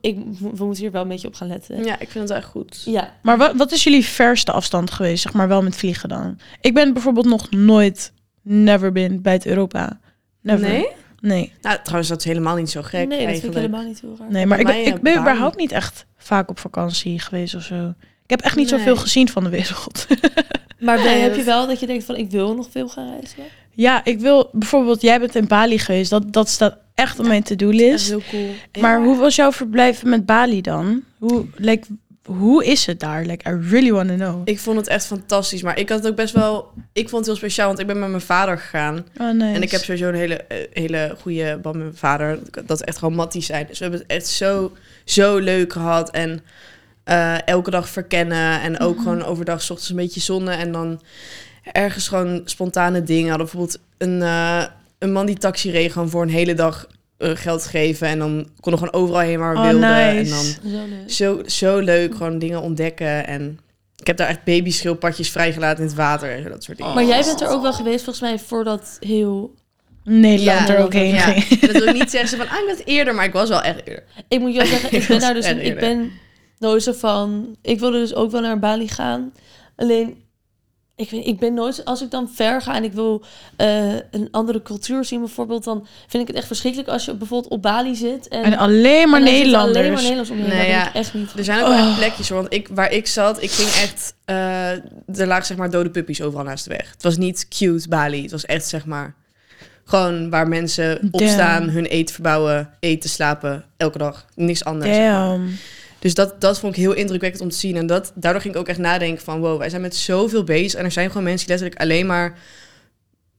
ik, 0.00 0.16
we 0.38 0.64
moeten 0.64 0.82
hier 0.82 0.90
wel 0.92 1.02
een 1.02 1.08
beetje 1.08 1.28
op 1.28 1.34
gaan 1.34 1.48
letten. 1.48 1.84
Ja, 1.84 1.98
ik 2.00 2.10
vind 2.10 2.28
het 2.28 2.38
echt 2.38 2.46
goed. 2.46 2.82
Ja. 2.84 3.14
Maar 3.22 3.38
wat, 3.38 3.56
wat 3.56 3.72
is 3.72 3.84
jullie 3.84 4.04
verste 4.04 4.52
afstand 4.52 4.90
geweest, 4.90 5.22
zeg 5.22 5.32
maar 5.32 5.48
wel 5.48 5.62
met 5.62 5.76
vliegen 5.76 6.08
dan? 6.08 6.38
Ik 6.60 6.74
ben 6.74 6.92
bijvoorbeeld 6.92 7.26
nog 7.26 7.50
nooit, 7.50 8.12
never 8.42 8.92
been 8.92 9.22
bij 9.22 9.32
het 9.32 9.46
Europa. 9.46 10.00
Never. 10.40 10.68
Nee? 10.68 10.86
Nee, 11.20 11.52
Nou, 11.60 11.78
trouwens, 11.82 12.08
dat 12.08 12.18
is 12.18 12.24
helemaal 12.24 12.56
niet 12.56 12.70
zo 12.70 12.82
gek 12.82 12.92
nee, 12.92 13.02
dat 13.08 13.16
vind 13.16 13.28
eigenlijk. 13.28 13.54
ik 13.56 13.62
helemaal 13.62 13.86
niet 13.86 14.00
heel 14.00 14.16
raar. 14.18 14.30
nee 14.30 14.46
maar 14.46 14.58
ik, 14.60 14.66
mij, 14.66 14.82
ik 14.82 15.00
ben 15.02 15.12
eh, 15.14 15.20
überhaupt 15.20 15.56
niet 15.56 15.72
echt 15.72 16.06
vaak 16.16 16.50
op 16.50 16.58
vakantie 16.58 17.18
geweest 17.20 17.54
of 17.54 17.62
zo. 17.62 17.88
Ik 18.24 18.30
heb 18.30 18.40
echt 18.40 18.56
niet 18.56 18.70
Nee. 18.70 18.78
zoveel 18.78 18.96
gezien 18.96 19.28
van 19.28 19.44
de 19.44 19.50
wereld. 19.50 20.06
Maar 20.78 21.02
ben- 21.02 21.22
heb 21.22 21.36
je 21.36 21.42
wel 21.42 21.66
dat 21.66 21.80
je 21.80 21.86
denkt 21.86 22.04
van 22.04 22.16
ik 22.16 22.30
wil 22.30 22.54
nog 22.54 22.68
veel 22.70 22.88
gaan 22.88 23.08
reizen? 23.10 23.42
ja, 23.70 24.04
ik 24.04 24.20
wil 24.20 24.48
bijvoorbeeld, 24.52 25.02
jij 25.02 25.20
bent 25.20 25.34
in 25.34 25.46
Bali 25.46 25.78
geweest. 25.78 26.10
Dat, 26.10 26.32
dat 26.32 26.48
staat 26.48 26.76
echt 27.02 27.18
op 27.18 27.26
mijn 27.26 27.42
to-do-list. 27.42 28.08
heel 28.08 28.22
cool. 28.30 28.48
Maar 28.80 28.98
Ja. 28.98 29.04
hoe 29.04 29.16
was 29.16 29.36
jouw 29.36 29.52
verblijf 29.52 30.04
met 30.04 30.26
Bali 30.26 30.60
dan? 30.60 31.02
Hoe, 31.18 31.44
like, 31.56 31.86
hoe 32.26 32.64
is 32.64 32.86
het 32.86 33.00
daar? 33.00 33.24
Like, 33.24 33.50
I 33.50 33.68
really 33.70 33.92
want 33.92 34.08
to 34.08 34.14
know. 34.14 34.40
Ik 34.44 34.58
vond 34.58 34.76
het 34.76 34.86
echt 34.88 35.06
fantastisch. 35.06 35.62
Maar 35.62 35.78
ik 35.78 35.88
had 35.88 35.98
het 35.98 36.08
ook 36.08 36.16
best 36.16 36.34
wel... 36.34 36.70
Ik 36.92 37.08
vond 37.08 37.16
het 37.16 37.26
heel 37.26 37.36
speciaal, 37.36 37.66
want 37.66 37.78
ik 37.78 37.86
ben 37.86 37.98
met 37.98 38.08
mijn 38.08 38.20
vader 38.20 38.58
gegaan. 38.58 39.06
Oh, 39.20 39.30
nice. 39.32 39.54
En 39.54 39.62
ik 39.62 39.70
heb 39.70 39.80
sowieso 39.84 40.08
een 40.08 40.14
hele, 40.14 40.34
eh, 40.36 40.56
hele 40.72 41.16
goede 41.20 41.58
band 41.62 41.74
met 41.76 41.84
mijn 41.84 41.96
vader. 41.96 42.38
Dat 42.66 42.78
we 42.78 42.84
echt 42.84 42.98
gewoon 42.98 43.14
matties 43.14 43.46
zijn. 43.46 43.66
Dus 43.66 43.78
we 43.78 43.84
hebben 43.84 44.02
het 44.02 44.10
echt 44.10 44.26
zo, 44.26 44.72
zo 45.04 45.38
leuk 45.38 45.72
gehad. 45.72 46.10
En 46.10 46.42
eh, 47.04 47.46
elke 47.46 47.70
dag 47.70 47.88
verkennen. 47.88 48.60
En 48.60 48.80
ook 48.80 48.94
Mhm. 48.94 49.02
gewoon 49.02 49.24
overdag 49.24 49.62
's 49.62 49.70
ochtends 49.70 49.90
een 49.90 49.96
beetje 49.96 50.20
zonnen. 50.20 50.58
En 50.58 50.72
dan 50.72 51.00
ergens 51.72 52.08
gewoon 52.08 52.40
spontane 52.44 53.02
dingen. 53.02 53.28
Hadden 53.28 53.46
bijvoorbeeld 53.46 53.78
een, 53.98 54.22
eh, 54.22 54.64
een 55.02 55.12
man 55.12 55.26
die 55.26 55.36
taxi 55.36 55.70
reed 55.70 55.92
gewoon 55.92 56.08
voor 56.10 56.22
een 56.22 56.28
hele 56.30 56.54
dag 56.54 56.86
eh, 57.18 57.30
geld 57.34 57.66
geven. 57.66 58.06
En 58.08 58.18
dan 58.18 58.48
konden 58.60 58.80
we 58.82 58.86
gewoon 58.86 59.02
overal 59.04 59.20
heen 59.20 59.38
waar 59.38 59.52
we 59.52 59.58
Oh, 59.58 59.68
wilden. 59.68 59.94
En 59.94 60.28
dan 60.28 60.44
Zo 60.44 60.86
leuk. 60.88 61.10
zo, 61.10 61.40
zo 61.46 61.78
leuk, 61.78 62.14
gewoon 62.14 62.38
dingen 62.38 62.60
ontdekken. 62.62 63.26
En 63.26 63.58
ik 63.96 64.06
heb 64.06 64.16
daar 64.16 64.28
echt 64.28 64.44
babyschildpadjes 64.44 65.30
vrijgelaten 65.30 65.82
in 65.82 65.88
het 65.88 65.96
water 65.96 66.30
en 66.30 66.42
zo, 66.42 66.48
dat 66.48 66.64
soort 66.64 66.78
dingen. 66.78 66.94
Maar 66.94 67.04
jij 67.04 67.22
bent 67.24 67.40
er 67.40 67.48
ook 67.48 67.62
wel 67.62 67.72
geweest 67.72 68.04
volgens 68.04 68.20
mij 68.30 68.38
voordat 68.38 68.96
heel... 69.00 69.54
Nederland 70.04 70.68
Ja, 70.68 70.74
er 70.74 70.82
ook 70.84 70.92
heen 70.92 71.14
ja. 71.14 71.26
Dat 71.60 71.70
wil 71.70 71.86
ik 71.86 71.94
niet 71.94 72.10
zeggen 72.10 72.38
van, 72.38 72.48
ah, 72.48 72.58
ik 72.58 72.66
ben 72.66 72.76
het 72.76 72.86
eerder, 72.86 73.14
maar 73.14 73.24
ik 73.24 73.32
was 73.32 73.48
wel 73.48 73.62
echt 73.62 73.86
eerder. 73.86 74.04
Ik 74.28 74.40
moet 74.40 74.54
jou 74.54 74.66
zeggen, 74.66 74.92
ik 74.92 75.00
Ik 75.02 75.08
ben 75.08 75.20
daar 75.20 75.34
dus... 75.34 75.46
Ik 75.46 75.78
ben 75.78 76.10
nooit 76.58 76.82
zo 76.82 76.92
van... 76.92 77.56
Ik 77.62 77.78
wilde 77.80 77.98
dus 77.98 78.14
ook 78.14 78.30
wel 78.30 78.40
naar 78.40 78.58
Bali 78.58 78.88
gaan. 78.88 79.32
Alleen... 79.76 80.16
Ik, 80.96 81.10
weet, 81.10 81.26
ik 81.26 81.38
ben 81.38 81.54
nooit... 81.54 81.84
Als 81.84 82.02
ik 82.02 82.10
dan 82.10 82.30
ver 82.34 82.62
ga 82.62 82.74
en 82.76 82.84
ik 82.84 82.92
wil 82.92 83.24
eh, 83.56 83.94
een 83.94 84.28
andere 84.30 84.62
cultuur 84.62 85.04
zien 85.04 85.20
bijvoorbeeld... 85.20 85.64
dan 85.64 85.86
vind 86.06 86.22
ik 86.22 86.28
het 86.28 86.36
echt 86.36 86.46
verschrikkelijk 86.46 86.90
als 86.90 87.04
je 87.04 87.14
bijvoorbeeld 87.14 87.52
op 87.52 87.62
Bali 87.62 87.94
zit... 87.94 88.28
En, 88.28 88.42
En 88.42 88.56
alleen 88.58 89.08
maar 89.08 89.20
en 89.20 89.26
er 89.26 89.32
Nederlanders. 89.32 89.76
Alleen 89.78 89.92
maar 89.92 90.02
Nederlanders 90.02 90.30
om 90.30 90.36
je 90.36 90.42
heen. 90.42 90.56
Nee, 90.56 90.68
ja. 90.68 90.94
echt 90.94 91.14
niet. 91.14 91.32
Er 91.36 91.44
zijn 91.44 91.60
ook 91.60 91.68
Oh. 91.68 91.76
wel 91.76 91.86
echt 91.86 91.96
plekjes 91.96 92.28
hoor, 92.28 92.38
want 92.40 92.52
ik, 92.54 92.68
waar 92.74 92.92
ik 92.92 93.06
zat, 93.06 93.42
ik 93.42 93.50
ging 93.50 93.68
echt, 93.68 94.14
eh, 94.24 94.70
er 95.20 95.26
lagen 95.26 95.46
zeg 95.46 95.56
maar 95.56 95.70
dode 95.70 95.90
puppies 95.90 96.22
overal 96.22 96.44
naast 96.44 96.64
de 96.64 96.70
weg. 96.70 96.90
Het 96.92 97.02
was 97.02 97.16
niet 97.16 97.48
cute 97.48 97.88
Bali, 97.88 98.22
het 98.22 98.30
was 98.30 98.46
echt 98.46 98.68
zeg 98.68 98.86
maar, 98.86 99.14
gewoon 99.84 100.30
waar 100.30 100.48
mensen 100.48 100.98
Damn. 101.00 101.10
opstaan, 101.12 101.68
hun 101.68 101.84
eten 101.86 102.14
verbouwen, 102.14 102.70
eten, 102.80 103.10
slapen, 103.10 103.64
elke 103.76 103.98
dag, 103.98 104.26
niks 104.34 104.64
anders. 104.64 104.94
zeg 104.94 105.10
maar. 105.12 105.38
Dus 106.02 106.14
dat, 106.14 106.40
dat 106.40 106.58
vond 106.58 106.76
ik 106.76 106.80
heel 106.82 106.92
indrukwekkend 106.92 107.42
om 107.42 107.48
te 107.48 107.56
zien. 107.56 107.76
En 107.76 107.86
dat, 107.86 108.12
daardoor 108.14 108.40
ging 108.40 108.54
ik 108.54 108.60
ook 108.60 108.68
echt 108.68 108.78
nadenken 108.78 109.24
van... 109.24 109.40
wow, 109.40 109.58
wij 109.58 109.68
zijn 109.70 109.82
met 109.82 109.96
zoveel 109.96 110.44
bezig. 110.44 110.78
En 110.78 110.84
er 110.84 110.92
zijn 110.92 111.08
gewoon 111.08 111.22
mensen 111.22 111.46
die 111.46 111.56
letterlijk 111.56 111.80
alleen 111.88 112.06
maar 112.06 112.38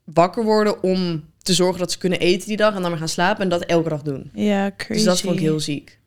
wakker 0.03 0.43
worden... 0.43 0.83
om 0.83 1.23
te 1.41 1.53
zorgen 1.53 1.79
dat 1.79 1.91
ze 1.91 1.97
kunnen 1.97 2.19
eten 2.19 2.47
die 2.47 2.57
dag... 2.57 2.75
en 2.75 2.81
dan 2.81 2.89
weer 2.89 2.99
gaan 2.99 3.07
slapen 3.07 3.43
en 3.43 3.49
dat 3.49 3.63
elke 3.63 3.89
dag 3.89 4.01
doen. 4.01 4.29
Ja, 4.33 4.71
crazy. 4.77 4.93
Dus 4.93 5.03
dat 5.03 5.21
vond 5.21 5.35
ik 5.35 5.41
heel 5.41 5.59
ziek. 5.59 5.99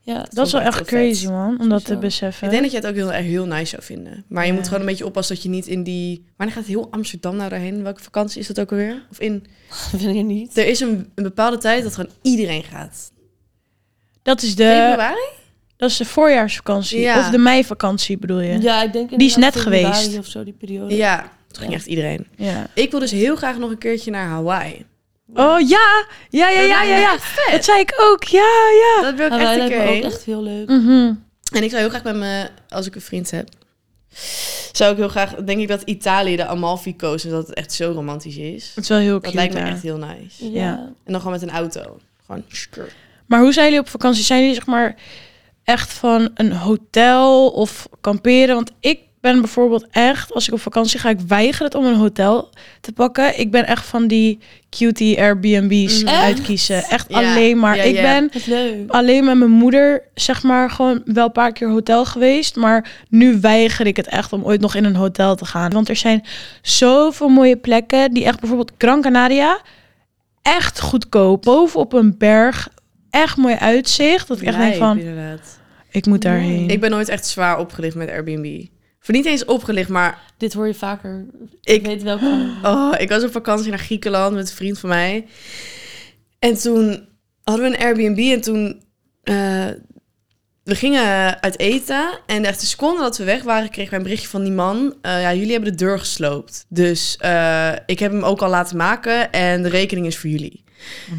Ja, 0.00 0.26
Dat 0.30 0.46
is 0.46 0.52
wel 0.52 0.60
echt 0.60 0.82
crazy, 0.84 1.20
vet. 1.24 1.30
man, 1.30 1.60
om 1.60 1.68
dat 1.68 1.84
te 1.84 1.96
beseffen. 1.96 2.44
Ik 2.44 2.50
denk 2.50 2.62
dat 2.62 2.72
je 2.72 2.78
het 2.78 2.86
ook 2.86 2.94
heel, 2.94 3.12
erg 3.12 3.24
heel 3.26 3.46
nice 3.46 3.66
zou 3.66 3.82
vinden. 3.82 4.24
Maar 4.28 4.44
je 4.44 4.50
Ja. 4.50 4.56
moet 4.56 4.64
gewoon 4.66 4.80
een 4.80 4.86
beetje 4.86 5.06
oppassen 5.06 5.34
dat 5.34 5.44
je 5.44 5.50
niet 5.50 5.66
in 5.66 5.82
die... 5.82 6.24
Wanneer 6.36 6.56
gaat 6.56 6.64
heel 6.64 6.88
Amsterdam 6.90 7.36
nou 7.36 7.50
daarheen? 7.50 7.82
Welke 7.82 8.02
vakantie 8.02 8.40
is 8.40 8.46
dat 8.46 8.60
ook 8.60 8.70
alweer? 8.70 9.06
Of 9.10 9.20
in... 9.20 9.46
dat 9.92 10.00
vind 10.00 10.16
ik 10.16 10.24
niet. 10.24 10.56
Er 10.58 10.66
is 10.66 10.80
een, 10.80 11.10
een 11.14 11.22
bepaalde 11.22 11.58
tijd 11.58 11.82
dat 11.82 11.94
gewoon 11.94 12.10
iedereen 12.22 12.62
gaat. 12.62 13.12
Dat 14.22 14.42
is 14.42 14.54
de, 14.56 14.64
Februari? 14.64 15.38
Dat 15.80 15.90
is 15.90 15.96
de 15.96 16.04
voorjaarsvakantie. 16.04 17.00
Ja. 17.00 17.18
Of 17.18 17.28
de 17.30 17.38
meivakantie 17.38 18.18
bedoel 18.18 18.40
je? 18.40 18.60
Ja, 18.60 18.82
ik 18.82 18.92
denk 18.92 19.08
Die 19.18 19.28
is 19.28 19.36
net 19.36 19.56
geweest. 19.56 20.18
Of 20.18 20.26
zo, 20.26 20.44
die 20.44 20.52
periode. 20.52 20.96
Ja, 20.96 21.18
toen 21.20 21.58
ging 21.58 21.70
Ja. 21.70 21.76
echt 21.76 21.86
iedereen. 21.86 22.26
Ja. 22.36 22.66
Ik 22.74 22.90
wil 22.90 23.00
dus 23.00 23.10
heel 23.10 23.36
graag 23.36 23.58
nog 23.58 23.70
een 23.70 23.78
keertje 23.78 24.10
naar 24.10 24.28
Hawaii. 24.28 24.86
Oh 25.34 25.60
ja! 25.68 26.06
Ja, 26.28 26.48
ja, 26.48 26.60
ja, 26.60 26.82
ja, 26.82 26.96
ja. 26.96 27.16
Dat 27.50 27.64
zei 27.64 27.80
ik 27.80 27.94
ook. 28.00 28.24
Ja, 28.24 28.48
ja. 28.84 29.02
Dat 29.02 29.14
wil 29.14 29.26
ik 29.26 29.32
echt 29.32 29.60
een 29.60 29.68
keer 29.68 29.88
ook 29.96 30.02
echt 30.02 30.24
heel 30.24 30.42
leuk. 30.42 30.68
Mhm. 30.68 31.12
En 31.52 31.62
ik 31.62 31.70
zou 31.70 31.76
heel 31.80 31.88
graag 31.88 32.02
met 32.02 32.16
me, 32.16 32.48
als 32.68 32.86
ik 32.86 32.94
een 32.94 33.00
vriend 33.00 33.30
heb, 33.30 33.48
zou 34.72 34.90
ik 34.92 34.96
heel 34.96 35.08
graag, 35.08 35.34
denk 35.34 35.60
ik 35.60 35.68
dat 35.68 35.82
Italië, 35.82 36.36
de 36.36 36.46
Amalfi 36.46 36.96
Coast, 36.96 37.24
en 37.24 37.30
dat 37.30 37.46
het 37.46 37.56
echt 37.56 37.72
zo 37.72 37.92
romantisch 37.94 38.36
is. 38.36 38.72
Het 38.74 38.82
is 38.84 38.88
wel 38.88 38.98
heel 38.98 39.12
Dat 39.12 39.22
cute. 39.22 39.34
lijkt 39.36 39.54
me 39.54 39.60
ja. 39.60 39.66
echt 39.66 39.82
heel 39.82 39.96
nice. 39.98 40.50
Ja. 40.50 40.60
Ja. 40.60 40.72
En 41.04 41.12
dan 41.12 41.16
gewoon 41.20 41.32
met 41.32 41.42
een 41.42 41.50
auto. 41.50 41.98
Gewoon. 42.26 42.44
Maar 43.26 43.40
hoe 43.40 43.52
zijn 43.52 43.64
jullie 43.66 43.80
op 43.80 43.88
vakantie? 43.88 44.24
Zijn 44.24 44.40
jullie 44.40 44.54
zeg 44.54 44.66
maar 44.66 44.94
echt 45.64 45.92
van 45.92 46.30
een 46.34 46.52
hotel 46.52 47.48
of 47.48 47.88
kamperen? 48.00 48.54
Want 48.54 48.72
ik 48.80 48.98
ben 49.20 49.40
bijvoorbeeld 49.40 49.86
echt, 49.90 50.32
als 50.34 50.46
ik 50.48 50.52
op 50.54 50.60
vakantie 50.60 50.98
ga, 50.98 51.08
ik 51.08 51.20
weiger 51.20 51.64
het 51.64 51.74
om 51.74 51.84
een 51.84 51.94
hotel 51.94 52.50
te 52.80 52.92
pakken. 52.92 53.38
Ik 53.40 53.50
ben 53.50 53.66
echt 53.66 53.86
van 53.86 54.06
die 54.06 54.38
cutie 54.70 55.18
Airbnb's 55.20 55.98
Mhm. 56.02 56.08
Echt? 56.12 56.22
uitkiezen. 56.22 56.82
Echt 56.84 57.06
Ja. 57.08 57.16
alleen 57.16 57.58
maar. 57.58 57.76
Ja, 57.76 57.82
ik 57.82 57.94
ja. 57.94 58.02
ben 58.02 58.30
alleen 58.88 59.24
met 59.24 59.36
mijn 59.38 59.50
moeder, 59.50 60.02
zeg 60.14 60.42
maar, 60.42 60.70
gewoon 60.70 61.02
wel 61.04 61.24
een 61.26 61.32
paar 61.32 61.52
keer 61.52 61.68
hotel 61.70 62.04
geweest. 62.04 62.56
Maar 62.56 62.90
nu 63.08 63.40
weiger 63.40 63.86
ik 63.86 63.96
het 63.96 64.06
echt 64.06 64.32
om 64.32 64.44
ooit 64.44 64.60
nog 64.60 64.74
in 64.74 64.84
een 64.84 64.96
hotel 64.96 65.36
te 65.36 65.44
gaan. 65.44 65.70
Want 65.70 65.88
er 65.88 65.96
zijn 65.96 66.24
zoveel 66.62 67.28
mooie 67.28 67.56
plekken 67.56 68.12
die 68.12 68.24
echt 68.24 68.40
bijvoorbeeld 68.40 68.72
Gran 68.78 69.00
Canaria, 69.02 69.60
echt 70.42 70.80
goedkoop. 70.80 71.42
Bovenop 71.42 71.92
een 71.92 72.14
berg, 72.18 72.68
echt 73.10 73.36
mooi 73.36 73.54
uitzicht. 73.54 74.28
Dat 74.28 74.40
ik 74.40 74.46
echt 74.46 74.58
denk 74.58 74.74
van, 74.74 74.98
inderdaad. 74.98 75.58
ik 75.90 76.06
moet 76.06 76.22
daarheen. 76.22 76.68
Ik 76.70 76.80
ben 76.80 76.90
nooit 76.90 77.08
echt 77.08 77.26
zwaar 77.26 77.58
opgelicht 77.58 77.94
met 77.96 78.08
Airbnb. 78.10 78.64
Of 79.02 79.08
niet 79.08 79.26
eens 79.26 79.44
opgelicht, 79.44 79.88
maar 79.88 80.18
Dit 80.36 80.52
hoor 80.52 80.66
je 80.66 80.74
vaker. 80.74 81.26
Ik, 81.60 81.74
Ik- 81.74 81.86
weet 81.86 82.02
welke. 82.02 82.50
oh, 82.62 82.94
ik 82.98 83.08
was 83.08 83.24
op 83.24 83.32
vakantie 83.32 83.70
naar 83.70 83.78
Griekenland 83.78 84.34
met 84.34 84.48
een 84.50 84.56
vriend 84.56 84.78
van 84.78 84.88
mij. 84.88 85.26
En 86.38 86.54
toen 86.58 87.08
hadden 87.44 87.70
we 87.70 87.76
een 87.76 87.82
Airbnb 87.84 88.18
en 88.32 88.40
toen... 88.40 88.82
eh, 89.22 89.66
we 90.64 90.74
gingen 90.74 91.42
uit 91.42 91.58
eten 91.58 92.20
en 92.26 92.44
echt 92.44 92.60
de 92.60 92.66
seconde 92.66 93.00
dat 93.00 93.16
we 93.18 93.24
weg 93.24 93.42
waren... 93.42 93.70
kregen 93.70 93.90
wij 93.90 93.98
een 93.98 94.04
berichtje 94.04 94.28
van 94.28 94.42
die 94.42 94.52
man. 94.52 94.94
eh, 95.02 95.20
ja, 95.20 95.34
jullie 95.34 95.52
hebben 95.52 95.70
de 95.70 95.84
deur 95.84 95.98
gesloopt. 95.98 96.66
Dus 96.68 97.16
eh, 97.16 97.72
ik 97.86 97.98
heb 97.98 98.12
hem 98.12 98.22
ook 98.22 98.42
al 98.42 98.48
laten 98.50 98.76
maken 98.76 99.32
en 99.32 99.62
de 99.62 99.68
rekening 99.68 100.06
is 100.06 100.18
voor 100.18 100.30
jullie. 100.30 100.64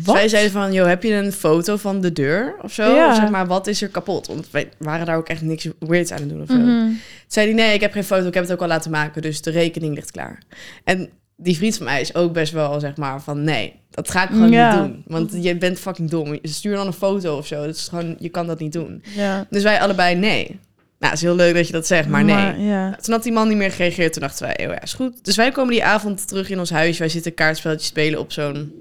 Dus 0.04 0.14
wij 0.14 0.28
zeiden 0.28 0.52
van, 0.52 0.74
joh, 0.74 0.88
heb 0.88 1.04
je 1.04 1.14
een 1.14 1.32
foto 1.32 1.78
van 1.78 2.02
de 2.02 2.14
deur 2.14 2.56
of 2.62 2.74
zo? 2.74 2.96
Ja. 2.96 3.10
Of 3.10 3.16
zeg 3.16 3.30
maar, 3.30 3.48
wat 3.48 3.68
is 3.68 3.82
er 3.82 3.88
kapot? 3.90 4.28
Want 4.28 4.48
wij 4.52 4.70
waren 4.78 5.06
daar 5.06 5.18
ook 5.18 5.28
echt 5.28 5.42
niks 5.42 5.68
weirds 5.80 6.12
aan 6.12 6.20
het 6.20 6.30
doen 6.30 6.42
of 6.42 6.48
zo. 6.48 6.58
Mhm. 6.58 6.90
Zei 7.28 7.46
hij, 7.46 7.56
nee, 7.56 7.74
ik 7.74 7.82
heb 7.82 7.92
geen 7.92 8.04
foto, 8.04 8.28
ik 8.28 8.34
heb 8.34 8.44
het 8.44 8.52
ook 8.54 8.62
al 8.62 8.68
laten 8.68 8.92
maken, 8.92 9.22
dus 9.22 9.42
de 9.42 9.52
rekening 9.52 9.96
ligt 9.96 10.12
klaar. 10.12 10.42
En 10.84 11.10
die 11.36 11.56
vriend 11.58 11.78
van 11.78 11.86
mij 11.86 12.02
is 12.02 12.16
ook 12.16 12.34
best 12.34 12.54
wel, 12.54 12.80
zeg 12.80 12.98
maar, 12.98 13.22
van 13.22 13.44
nee, 13.44 13.74
dat 13.90 14.10
ga 14.10 14.24
ik 14.24 14.30
gewoon 14.30 14.52
Ja. 14.52 14.72
niet 14.82 14.84
doen. 14.84 15.04
Want 15.08 15.44
je 15.44 15.58
bent 15.58 15.80
fucking 15.80 16.10
dom. 16.10 16.40
Stuur 16.42 16.76
dan 16.76 16.88
een 16.88 16.94
foto 16.94 17.38
of 17.38 17.48
zo. 17.48 17.66
Dat 17.66 17.76
is 17.76 17.88
gewoon, 17.88 18.16
je 18.20 18.30
kan 18.30 18.48
dat 18.48 18.60
niet 18.60 18.74
doen. 18.74 19.04
Ja. 19.16 19.46
Dus 19.50 19.64
wij 19.64 19.80
allebei 19.82 20.16
nee. 20.16 20.60
Nou, 21.00 21.14
is 21.14 21.22
heel 21.22 21.36
leuk 21.36 21.56
dat 21.56 21.68
je 21.68 21.74
dat 21.74 21.88
zegt, 21.88 22.08
maar 22.08 22.24
nee. 22.24 22.60
ja. 22.60 22.96
Toen 23.02 23.14
had 23.14 23.24
die 23.24 23.32
man 23.32 23.48
niet 23.48 23.58
meer 23.58 23.72
gereageerd. 23.72 24.14
Toen 24.14 24.22
dachten 24.22 24.46
wij, 24.46 24.68
oh 24.68 24.74
ja, 24.74 24.82
is 24.82 24.94
goed. 24.94 25.26
Dus 25.26 25.36
wij 25.36 25.52
komen 25.52 25.74
die 25.74 25.84
avond 25.84 26.28
terug 26.28 26.50
in 26.50 26.60
ons 26.60 26.70
huis. 26.70 26.98
Wij 26.98 27.10
zitten 27.10 27.34
kaartspelletjes 27.34 27.88
spelen 27.88 28.20
op 28.20 28.32
zo'n 28.32 28.74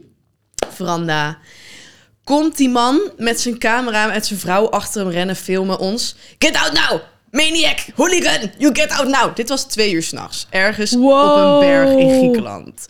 veranda. 0.74 1.38
Komt 2.24 2.56
die 2.56 2.68
man 2.68 3.00
met 3.16 3.40
zijn 3.40 3.58
camera 3.58 4.06
met 4.06 4.26
zijn 4.26 4.38
vrouw 4.38 4.70
achter 4.70 5.00
hem 5.00 5.10
rennen, 5.10 5.36
filmen 5.36 5.78
ons. 5.78 6.16
Get 6.38 6.56
out 6.56 6.72
now! 6.72 7.00
Maniac! 7.30 7.78
Hooligan! 7.94 8.50
You 8.58 8.74
get 8.74 8.90
out 8.90 9.08
now! 9.08 9.36
Dit 9.36 9.48
was 9.48 9.64
twee 9.64 9.92
uur 9.92 10.02
s'nachts. 10.02 10.46
Ergens 10.50 10.96
op 10.96 11.36
een 11.36 11.58
berg 11.58 11.90
in 11.90 12.08
Griekenland. 12.08 12.86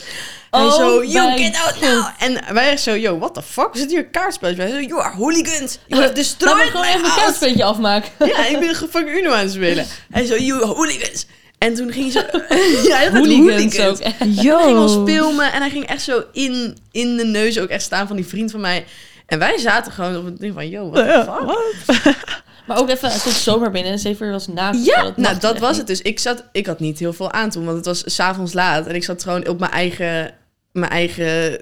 Hij 0.51 0.61
Oh 0.61 0.75
zo, 0.75 1.05
you 1.05 1.39
get 1.39 1.57
out 1.57 1.81
now! 1.81 2.07
En 2.19 2.55
wij 2.55 2.77
zo, 2.77 2.97
yo, 2.97 3.19
what 3.19 3.35
the 3.35 3.43
fuck? 3.43 3.73
We 3.73 3.79
zitten 3.79 3.97
hier 3.97 4.07
kaartspelletjes. 4.07 4.65
Wij 4.65 4.75
zo, 4.75 4.89
you 4.89 5.01
are 5.01 5.17
hooligans! 5.17 5.79
You 5.87 6.01
have 6.01 6.07
Laat 6.07 6.15
destroyed 6.15 6.57
me 6.57 6.71
gewoon 6.71 6.87
even 6.87 7.05
een 7.05 7.15
kaartspelletje 7.15 7.65
afmaken. 7.65 8.11
Ja, 8.27 8.47
ik 8.47 8.61
ben 8.61 8.75
fucking 8.75 9.09
Uno 9.09 9.31
aan 9.33 9.39
het 9.39 9.53
spelen. 9.53 9.87
Hij 10.11 10.27
zo, 10.27 10.37
you 10.37 10.65
hooligans. 10.65 11.27
En 11.61 11.75
toen 11.75 11.93
ging 11.93 12.13
ze... 12.13 12.19
ja, 12.89 13.11
Hooligans 13.11 13.81
ook. 13.81 13.99
Yo. 14.43 14.57
Hij 14.57 14.65
ging 14.65 14.79
ons 14.79 14.99
filmen 15.05 15.53
en 15.53 15.61
hij 15.61 15.71
ging 15.71 15.87
echt 15.87 16.03
zo 16.03 16.25
in, 16.33 16.77
in 16.91 17.17
de 17.17 17.25
neus 17.25 17.59
ook 17.59 17.69
echt 17.69 17.83
staan 17.83 18.07
van 18.07 18.17
die 18.17 18.27
vriend 18.27 18.51
van 18.51 18.61
mij. 18.61 18.85
En 19.27 19.39
wij 19.39 19.59
zaten 19.59 19.93
gewoon 19.93 20.17
op 20.17 20.25
het 20.25 20.39
ding 20.39 20.55
van, 20.55 20.69
yo, 20.69 20.91
what 20.91 21.05
the 21.05 21.33
fuck? 21.33 21.47
wat? 21.47 22.15
Maar 22.67 22.79
ook 22.79 22.89
even, 22.89 23.13
het 23.13 23.23
komt 23.23 23.35
zomaar 23.35 23.71
binnen 23.71 23.93
en 23.93 23.99
zeven 23.99 24.31
was 24.31 24.47
naakt. 24.47 24.85
Ja, 24.85 25.03
mag 25.03 25.17
nou 25.17 25.39
dat 25.39 25.59
was 25.59 25.77
het 25.77 25.87
dus. 25.87 26.03
Ik, 26.03 26.19
zat, 26.19 26.45
ik 26.53 26.67
had 26.67 26.81
niet 26.81 26.99
heel 26.99 27.13
veel 27.13 27.33
aan 27.33 27.51
toen, 27.51 27.65
want 27.65 27.77
het 27.77 27.87
was 27.87 28.15
s'avonds 28.15 28.53
laat. 28.53 28.87
En 28.87 28.95
ik 28.95 29.05
zat 29.05 29.23
gewoon 29.23 29.49
op 29.49 29.59
mijn 29.59 29.73
eigen, 29.73 30.35
mijn 30.73 30.91
eigen 30.91 31.61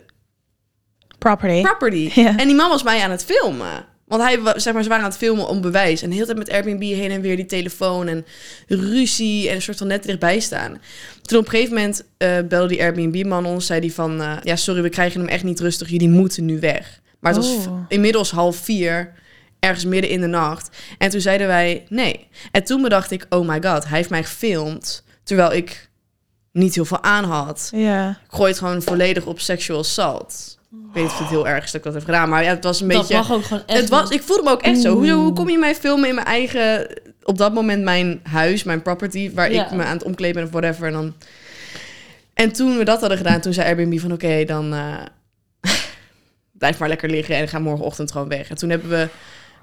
Property. 1.19 1.63
property. 1.63 2.11
Ja. 2.15 2.37
En 2.37 2.47
die 2.47 2.57
man 2.57 2.69
was 2.69 2.83
mij 2.83 3.03
aan 3.03 3.11
het 3.11 3.25
filmen. 3.25 3.85
Want 4.09 4.23
hij, 4.23 4.39
zeg 4.57 4.73
maar, 4.75 4.83
ze 4.83 4.89
waren 4.89 5.05
aan 5.05 5.11
het 5.11 5.19
filmen 5.19 5.49
om 5.49 5.61
bewijs. 5.61 6.03
En 6.03 6.09
de 6.09 6.15
hele 6.15 6.27
tijd 6.27 6.39
met 6.39 6.51
Airbnb 6.51 6.81
heen 6.83 7.11
en 7.11 7.21
weer 7.21 7.37
die 7.37 7.47
telefoon 7.47 8.09
en 8.09 8.27
ruzie 8.67 9.49
en 9.49 9.55
een 9.55 9.63
soort 9.63 9.79
van 9.79 9.87
net 9.87 10.03
dichtbij 10.03 10.41
staan. 10.41 10.81
Toen 11.23 11.39
op 11.39 11.45
een 11.45 11.51
gegeven 11.51 11.75
moment 11.75 12.05
eh, 12.17 12.37
belde 12.49 12.69
die 12.69 12.83
Airbnb-man 12.83 13.47
ons, 13.47 13.67
zei 13.67 13.81
die 13.81 13.95
van... 13.95 14.21
eh, 14.23 14.37
ja, 14.43 14.57
sorry, 14.57 14.83
we 14.83 14.89
krijgen 14.89 15.21
hem 15.21 15.29
echt 15.29 15.45
niet 15.45 15.61
rustig, 15.61 15.89
jullie 15.89 16.09
moeten 16.09 16.45
nu 16.45 16.61
weg. 16.61 17.01
Maar 17.21 17.35
het 17.35 17.45
was 17.45 17.67
Oh. 17.67 17.85
inmiddels 17.89 18.31
half 18.31 18.57
vier, 18.57 19.13
ergens 19.59 19.85
midden 19.85 20.11
in 20.11 20.21
de 20.21 20.27
nacht. 20.27 20.77
En 20.99 21.11
toen 21.11 21.21
zeiden 21.21 21.47
wij 21.47 21.85
nee. 21.89 22.29
En 22.53 22.65
toen 22.65 22.83
bedacht 22.83 23.11
ik, 23.11 23.27
oh 23.29 23.49
my 23.49 23.63
god, 23.63 23.89
hij 23.89 23.97
heeft 23.97 24.11
mij 24.11 24.25
gefilmd... 24.25 25.05
terwijl 25.25 25.53
ik 25.53 25.89
niet 26.53 26.75
heel 26.75 26.85
veel 26.85 27.03
aan 27.03 27.25
had. 27.25 27.69
Ja. 27.75 28.11
Ik 28.11 28.35
gooi 28.35 28.51
het 28.51 28.59
gewoon 28.59 28.83
volledig 28.83 29.27
op 29.27 29.41
sexual 29.41 29.79
assault. 29.79 30.58
Ik 30.71 30.95
weet 30.95 31.03
niet 31.03 31.13
of 31.13 31.19
het 31.19 31.29
heel 31.29 31.49
erg 31.49 31.65
is 31.65 31.71
dat 31.71 31.81
ik 31.81 31.83
dat 31.83 31.95
heb 31.95 32.05
gedaan, 32.05 32.29
maar 32.29 32.43
ja, 32.43 32.51
het 32.51 32.65
was 32.65 32.81
een 32.81 32.89
dat 32.89 32.99
beetje... 32.99 33.15
mag 33.15 33.33
ook 33.33 33.45
gewoon 33.45 33.63
echt 33.67 33.81
Het 33.81 33.89
was, 33.89 34.11
ik 34.11 34.23
voelde 34.23 34.43
me 34.43 34.51
ook 34.51 34.63
echt 34.63 34.81
zo. 34.81 34.93
Hoe, 34.93 35.11
hoe 35.11 35.25
Oeh. 35.25 35.35
kom 35.35 35.49
je 35.49 35.59
mij 35.59 35.75
filmen 35.75 36.09
in 36.09 36.15
mijn 36.15 36.27
eigen... 36.27 36.87
Op 37.23 37.39
dat 37.39 37.55
moment 37.55 37.83
mijn 37.83 38.21
huis, 38.23 38.65
mijn 38.65 38.83
property... 38.83 39.35
waar 39.35 39.53
Ja. 39.53 39.65
ik 39.65 39.71
me 39.71 39.85
aan 39.85 39.97
het 39.97 40.03
omkleden 40.03 40.35
ben 40.35 40.45
of 40.45 40.51
whatever. 40.51 40.87
En, 40.87 40.93
dan... 40.93 41.15
en 42.35 42.53
toen 42.53 42.79
we 42.79 42.85
dat 42.85 43.01
hadden 43.01 43.19
gedaan, 43.19 43.41
toen 43.41 43.53
zei 43.53 43.67
Airbnb 43.67 43.99
van... 43.99 44.13
oké, 44.13 44.45
dan 44.45 44.75
eh, 44.75 45.73
blijf 46.59 46.79
maar 46.79 46.89
lekker 46.89 47.11
liggen 47.11 47.37
en 47.37 47.49
ga 47.49 47.59
morgenochtend 47.59 48.13
gewoon 48.13 48.29
weg. 48.29 48.51
En 48.51 48.57
toen 48.57 48.71
hebben 48.71 48.89
we 48.91 49.09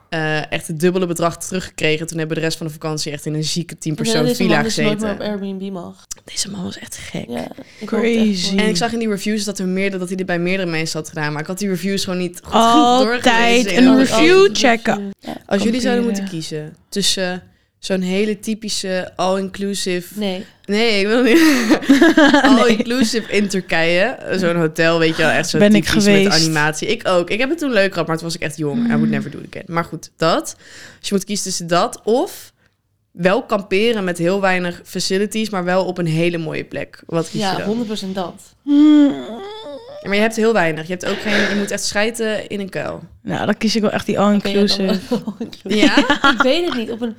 eh, 0.10 0.52
echt 0.52 0.68
het 0.68 0.80
dubbele 0.80 1.06
bedrag 1.08 1.38
teruggekregen. 1.38 2.08
Toen 2.08 2.18
hebben 2.18 2.36
we 2.36 2.42
de 2.42 2.48
rest 2.48 2.58
van 2.58 2.68
de 2.68 2.74
vakantie 2.74 3.12
echt 3.12 3.26
in 3.26 3.34
een 3.34 3.44
zieke 3.44 3.78
10 3.78 3.92
Ja, 3.92 3.98
persoon 4.02 4.26
een 4.26 4.36
villa 4.36 4.56
man 4.56 4.64
dus 4.64 4.76
nooit 4.78 4.88
meer 5.00 5.10
gezeten. 5.10 5.26
op 5.28 5.42
Airbnb 5.42 5.72
mag. 5.72 6.04
Deze 6.26 6.50
man 6.52 6.64
was 6.64 6.78
echt 6.80 6.98
gek. 6.98 7.26
Ja, 7.30 7.42
ik 7.80 7.92
echt 7.92 8.02
Crazy. 8.02 8.58
En 8.58 8.68
ik 8.68 8.78
zag 8.78 8.94
in 8.94 9.00
die 9.00 9.10
reviews 9.10 9.44
dat, 9.44 9.60
er 9.60 9.68
meerdere, 9.68 9.98
dat 10.00 10.08
hij 10.08 10.18
dit 10.18 10.26
bij 10.26 10.40
meerdere 10.40 10.70
mensen 10.70 11.00
had 11.00 11.10
gedaan. 11.10 11.32
Maar 11.32 11.42
ik 11.42 11.48
had 11.48 11.60
die 11.60 11.70
reviews 11.70 12.04
gewoon 12.04 12.20
niet 12.20 12.40
goed 12.44 12.54
Altijd 12.54 13.24
doorgelezen. 13.24 13.78
een 13.78 13.88
En 13.88 13.98
review 13.98 14.36
Altijd 14.38 14.58
checken. 14.58 15.12
Ja. 15.20 15.38
Als 15.46 15.64
jullie 15.64 15.82
zouden 15.82 16.04
moeten 16.06 16.28
kiezen 16.30 16.76
tussen 16.90 17.44
zo'n 17.86 18.02
hele 18.02 18.40
typische 18.40 19.12
all-inclusive... 19.16 20.20
Nee. 20.20 20.46
Nee, 20.66 21.00
ik 21.00 21.08
wil 21.08 21.24
niet. 21.24 21.40
all-inclusive 22.50 23.32
in 23.32 23.48
Turkije. 23.48 24.18
Zo'n 24.36 24.56
hotel, 24.56 25.00
weet 25.00 25.16
je 25.18 25.22
wel, 25.22 25.32
echt 25.32 25.50
zo 25.50 25.58
Ben 25.58 25.76
ik 25.76 25.86
typisch 25.86 26.06
met 26.06 26.16
geweest. 26.16 26.32
animatie. 26.44 26.88
Ik 26.88 27.08
ook. 27.08 27.30
Ik 27.30 27.40
heb 27.40 27.50
het 27.50 27.58
toen 27.58 27.72
leuk 27.72 27.92
gehad, 27.92 28.08
maar 28.08 28.16
toen 28.16 28.26
was 28.26 28.36
ik 28.36 28.42
echt 28.42 28.58
jong. 28.58 28.86
I 28.86 28.92
would 28.96 29.10
never 29.10 29.32
do 29.32 29.38
it 29.38 29.46
again. 29.50 29.64
Maar 29.68 29.84
goed, 29.84 30.12
dat. 30.18 30.56
Als 31.00 31.10
je 31.10 31.16
moet 31.16 31.24
kiezen 31.24 31.46
tussen 31.46 31.68
dat 31.68 32.02
of 32.04 32.54
wel 33.12 33.44
kamperen 33.44 34.04
met 34.04 34.18
heel 34.18 34.42
weinig 34.42 34.82
facilities, 34.84 35.50
maar 35.50 35.64
wel 35.64 35.86
op 35.86 35.98
een 35.98 36.06
hele 36.08 36.38
mooie 36.38 36.64
plek. 36.64 37.04
Wat 37.06 37.24
kies 37.30 37.34
je 37.42 37.48
Ja, 37.48 37.58
dan? 37.58 37.88
100% 38.10 38.12
dat. 38.14 38.34
Ja, 38.64 40.12
maar 40.12 40.16
je 40.16 40.22
hebt 40.22 40.36
heel 40.36 40.54
weinig. 40.54 40.88
Je 40.88 40.92
hebt 40.92 41.06
ook 41.06 41.22
geen... 41.22 41.50
Je 41.50 41.56
moet 41.58 41.72
echt 41.72 41.84
schijten 41.84 42.48
in 42.48 42.60
een 42.60 42.70
kuil. 42.70 43.04
Nou, 43.22 43.46
dan 43.46 43.58
kies 43.58 43.76
ik 43.76 43.82
wel 43.82 43.92
echt 43.92 44.06
die 44.06 44.16
Oké, 44.16 44.24
ja, 44.24 44.28
all-inclusive. 44.28 45.00
Ja? 45.64 45.98
ik 46.36 46.42
weet 46.42 46.66
het 46.66 46.76
niet. 46.76 46.92
Op 46.92 47.02
een... 47.02 47.16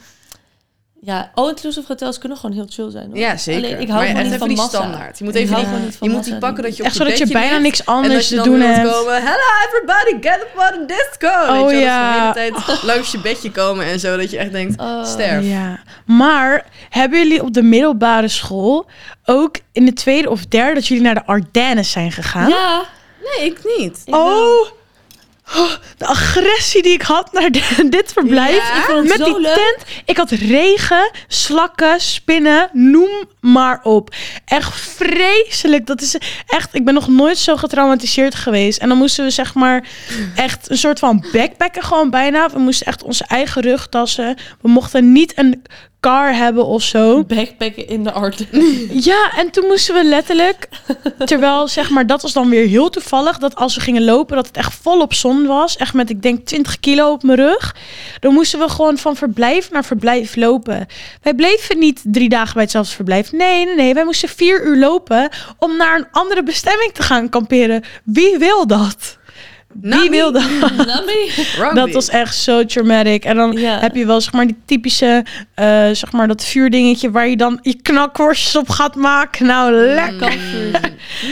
Ja, 1.07 1.31
all-inclusive 1.35 1.85
hotels 1.88 2.19
kunnen 2.19 2.38
gewoon 2.38 2.55
heel 2.57 2.66
chill 2.69 2.90
zijn. 2.90 3.07
Hoor. 3.07 3.19
Ja, 3.19 3.37
zeker. 3.37 3.64
Alleen, 3.64 3.81
ik 3.81 3.88
hou 3.88 3.99
maar 4.05 4.09
gewoon 4.14 4.29
niet 4.31 4.38
van 4.38 4.49
die 4.49 4.57
massa. 4.57 4.77
standaard. 4.79 5.19
Je 5.19 5.25
moet 5.25 5.35
even 5.35 5.49
hou 5.49 5.61
die, 5.61 5.69
gewoon 5.73 5.85
niet 5.87 5.97
van 5.97 6.09
je 6.09 6.14
moet 6.14 6.25
die 6.25 6.37
pakken 6.38 6.62
dat 6.62 6.77
je 6.77 6.83
op 6.83 6.88
Echt 6.88 6.97
zodat 6.97 7.19
je 7.19 7.27
bijna 7.27 7.59
niks 7.59 7.87
anders 7.87 8.29
te 8.29 8.42
doen 8.42 8.61
hebt. 8.61 8.92
komen, 8.92 9.14
hello 9.14 9.47
everybody, 9.66 10.29
get 10.29 10.40
up 10.42 10.51
on 10.73 10.87
the 10.87 10.95
disco. 10.95 11.35
Oh, 11.37 11.51
Weet 11.51 11.71
je 11.71 11.77
wel, 11.77 11.79
ja. 11.85 12.33
Dat 12.33 12.35
ze 12.37 12.40
de 12.40 12.40
hele 12.40 12.62
tijd 12.64 12.83
langs 12.83 13.12
je 13.12 13.19
bedje 13.19 13.51
komen 13.51 13.85
en 13.87 14.01
zo, 14.01 14.16
dat 14.16 14.31
je 14.31 14.38
echt 14.38 14.53
denkt, 14.53 14.81
Oh. 14.81 15.05
sterf. 15.05 15.45
Ja, 15.45 15.79
maar 16.07 16.64
hebben 16.90 17.19
jullie 17.19 17.42
op 17.42 17.53
de 17.53 17.62
middelbare 17.62 18.29
school 18.29 18.87
ook 19.25 19.57
in 19.73 19.85
de 19.85 19.92
tweede 19.92 20.31
of 20.31 20.47
derde 20.47 20.75
dat 20.75 20.87
jullie 20.87 21.03
naar 21.03 21.14
de 21.14 21.27
Ardennes 21.27 21.90
zijn 21.90 22.12
gegaan? 22.12 22.49
Ja, 22.49 22.83
Nee, 23.38 23.47
ik 23.51 23.59
niet. 23.79 24.03
ik 24.05 24.14
wel. 24.14 24.61
Oh, 24.61 24.66
Oh, 25.55 25.71
de 25.97 26.07
agressie 26.07 26.83
die 26.83 26.93
ik 26.93 27.03
had 27.03 27.33
naar 27.33 27.51
de- 27.51 27.87
dit 27.91 28.13
verblijf. 28.13 28.57
Ja? 28.69 28.77
Ik 28.79 28.85
vond 28.85 28.99
het 28.99 29.19
Met 29.19 29.27
zo 29.27 29.33
die 29.35 29.43
leuk. 29.43 29.55
tent. 29.55 30.03
Ik 30.05 30.17
had 30.17 30.31
regen, 30.31 31.11
slakken, 31.29 32.01
spinnen, 32.01 32.71
noem 32.73 33.11
maar 33.41 33.81
op. 33.83 34.15
Echt 34.45 34.81
vreselijk. 34.81 35.87
Dat 35.87 36.01
is 36.03 36.17
echt. 36.47 36.75
Ik 36.75 36.85
ben 36.85 36.95
nog 36.95 37.09
nooit 37.09 37.39
zo 37.39 37.57
getraumatiseerd 37.57 38.35
geweest. 38.35 38.79
En 38.79 38.89
dan 38.89 38.99
moesten 38.99 39.25
we 39.25 39.31
zeg 39.31 39.55
maar 39.55 39.89
echt 40.35 40.71
een 40.71 40.79
soort 40.79 40.99
van 40.99 41.25
backpacken 41.33 41.83
gewoon 41.83 42.11
bijna. 42.11 42.51
We 42.51 42.59
moesten 42.59 42.87
echt 42.87 43.03
onze 43.03 43.25
eigen 43.25 43.63
rugtassen. 43.63 44.37
We 44.61 44.69
mochten 44.69 45.13
niet 45.13 45.39
een 45.39 45.63
car 46.07 46.35
hebben 46.35 46.66
of 46.66 46.83
zo. 46.83 47.23
Backpacken 47.35 47.88
in 47.88 48.05
de 48.05 48.12
art. 48.12 48.45
Ja, 48.90 49.33
en 49.37 49.51
toen 49.51 49.66
moesten 49.66 49.95
we 49.95 50.05
letterlijk, 50.05 50.69
terwijl 51.25 51.69
zeg 51.69 51.90
maar, 51.90 52.07
dat 52.07 52.23
was 52.23 52.33
dan 52.33 52.49
weer 52.49 52.66
heel 52.66 52.90
toevallig, 52.90 53.38
dat 53.38 53.57
als 53.57 53.75
we 53.75 53.81
gingen 53.81 54.05
lopen, 54.05 54.37
dat 54.37 54.47
het 54.47 54.57
echt 54.57 54.75
volop 54.75 55.14
zon 55.14 55.47
was, 55.47 55.77
echt 55.77 55.95
met 55.95 56.11
ik 56.11 56.23
denk 56.23 56.47
20 56.47 56.81
kilo 56.81 57.12
op 57.12 57.23
mijn 57.23 57.38
rug, 57.38 57.77
dan 58.21 58.33
moesten 58.33 58.59
we 58.59 58.69
gewoon 58.69 58.99
van 58.99 59.16
verblijf 59.16 59.71
naar 59.71 59.85
verblijf 59.85 60.37
lopen. 60.37 60.87
Wij 61.23 61.35
bleven 61.35 61.79
niet 61.79 62.01
drie 62.05 62.29
dagen 62.29 62.55
bij 62.55 62.62
hetzelfde 62.62 62.95
verblijf. 62.95 63.33
Nee, 63.33 63.64
nee, 63.64 63.75
nee, 63.75 63.95
wij 63.95 64.05
moesten 64.05 64.29
vier 64.29 64.66
uur 64.66 64.77
lopen 64.77 65.29
om 65.59 65.77
naar 65.77 65.99
een 65.99 66.09
andere 66.11 66.42
bestemming 66.42 66.92
te 66.92 67.03
gaan 67.03 67.29
kamperen. 67.29 67.85
Wie 68.05 68.38
wil 68.38 68.66
dat? 68.66 69.19
Wie 69.81 69.91
Nami. 69.91 70.09
wil 70.11 70.33
dat? 70.33 70.43
Nami. 70.87 71.31
Rugby. 71.57 71.75
Dat 71.75 71.91
was 71.93 72.09
echt 72.09 72.37
zo 72.37 72.65
traumatic. 72.65 73.25
En 73.25 73.37
dan 73.37 73.53
Ja. 73.53 73.79
heb 73.79 73.95
je 73.95 74.07
wel 74.07 74.21
zeg 74.21 74.33
maar 74.33 74.47
die 74.47 74.57
typische, 74.65 75.25
eh, 75.55 75.67
zeg 75.93 76.12
maar 76.12 76.29
dat 76.29 76.45
vuurdingetje 76.45 77.11
waar 77.11 77.29
je 77.29 77.37
dan 77.37 77.59
je 77.62 77.83
knakworstjes 77.83 78.57
op 78.57 78.69
gaat 78.69 78.95
maken. 78.95 79.47
Nou, 79.47 79.73
lekker. 79.73 80.17
Kampvuur. 80.19 80.75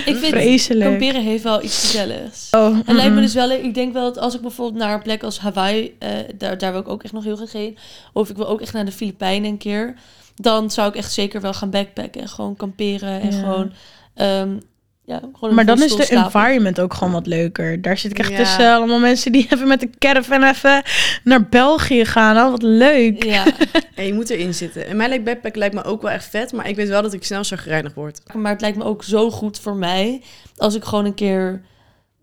Ik 0.05 0.17
vind 0.17 0.27
Vreselijk. 0.27 0.91
kamperen 0.91 1.23
heeft 1.23 1.43
wel 1.43 1.63
iets 1.63 1.81
gezelligs. 1.81 2.49
Oh, 2.51 2.77
Het 2.85 2.97
lijkt 2.97 3.15
me 3.15 3.21
dus 3.21 3.35
wel, 3.35 3.51
ik 3.51 3.75
denk 3.75 3.93
wel 3.93 4.03
dat 4.05 4.19
als 4.19 4.35
ik 4.35 4.41
bijvoorbeeld 4.41 4.83
naar 4.85 4.95
een 4.95 5.03
plek 5.03 5.23
als 5.23 5.39
Hawaii, 5.39 5.97
eh, 5.99 6.09
daar, 6.39 6.59
daar 6.59 6.73
wil 6.73 6.81
ik 6.81 6.89
ook 6.89 7.03
echt 7.03 7.13
nog 7.13 7.25
heel 7.25 7.37
graag 7.37 7.53
heen. 7.53 7.77
Of 8.13 8.31
ik 8.31 8.37
wil 8.37 8.49
ook 8.49 8.61
echt 8.61 8.73
naar 8.73 8.85
de 8.85 8.93
Filipijnen 8.93 9.51
een 9.51 9.59
keer. 9.59 9.95
Dan 10.37 10.71
zou 10.71 10.89
ik 10.89 10.95
echt 10.97 11.13
zeker 11.13 11.41
wel 11.41 11.53
gaan 11.55 11.71
backpacken 11.71 12.21
en 12.21 12.29
gewoon 12.29 12.57
kamperen 12.57 13.21
en 13.21 13.33
Ja. 13.33 13.39
gewoon, 13.39 13.73
ehm, 14.15 14.57
ja, 15.07 15.21
gewoon 15.33 15.55
Maar 15.55 15.65
dan 15.67 15.83
is 15.83 15.97
de 15.97 16.03
slapen. 16.03 16.25
environment 16.25 16.81
ook 16.81 16.95
gewoon 16.95 17.13
wat 17.13 17.27
leuker. 17.27 17.83
Daar 17.83 17.99
zit 17.99 18.11
ik 18.11 18.19
echt 18.19 18.31
Ja. 18.31 18.37
tussen 18.37 18.73
allemaal 18.75 18.99
mensen 18.99 19.33
die 19.33 19.47
even 19.53 19.69
met 19.69 19.81
de 19.81 19.91
caravan 19.99 20.43
even 20.43 20.83
naar 21.25 21.49
België 21.49 22.05
gaan. 22.05 22.37
Oh, 22.37 22.51
wat 22.51 22.63
leuk. 22.63 23.25
Ja, 23.25 23.45
En 23.95 24.07
je 24.07 24.15
moet 24.15 24.31
erin 24.31 24.55
zitten. 24.55 24.87
En 24.87 24.97
mij 24.97 25.09
lijkt 25.09 25.25
backpack 25.25 25.57
lijkt 25.57 25.75
me 25.75 25.85
ook 25.85 26.03
wel 26.03 26.11
echt 26.11 26.25
vet, 26.25 26.53
maar 26.53 26.69
ik 26.69 26.77
weet 26.77 26.89
wel 26.89 27.03
dat 27.03 27.13
ik 27.13 27.25
snel 27.25 27.45
zo 27.45 27.57
gereinigd 27.59 27.95
word. 27.95 28.21
maar 28.35 28.53
het 28.53 28.61
lijkt 28.61 28.77
me 28.77 28.85
ook 28.85 29.05
zo 29.05 29.31
goed 29.31 29.59
voor 29.61 29.77
mij 29.77 30.23
als 30.57 30.75
ik 30.75 30.85
gewoon 30.85 31.05
een 31.05 31.15
keer 31.15 31.63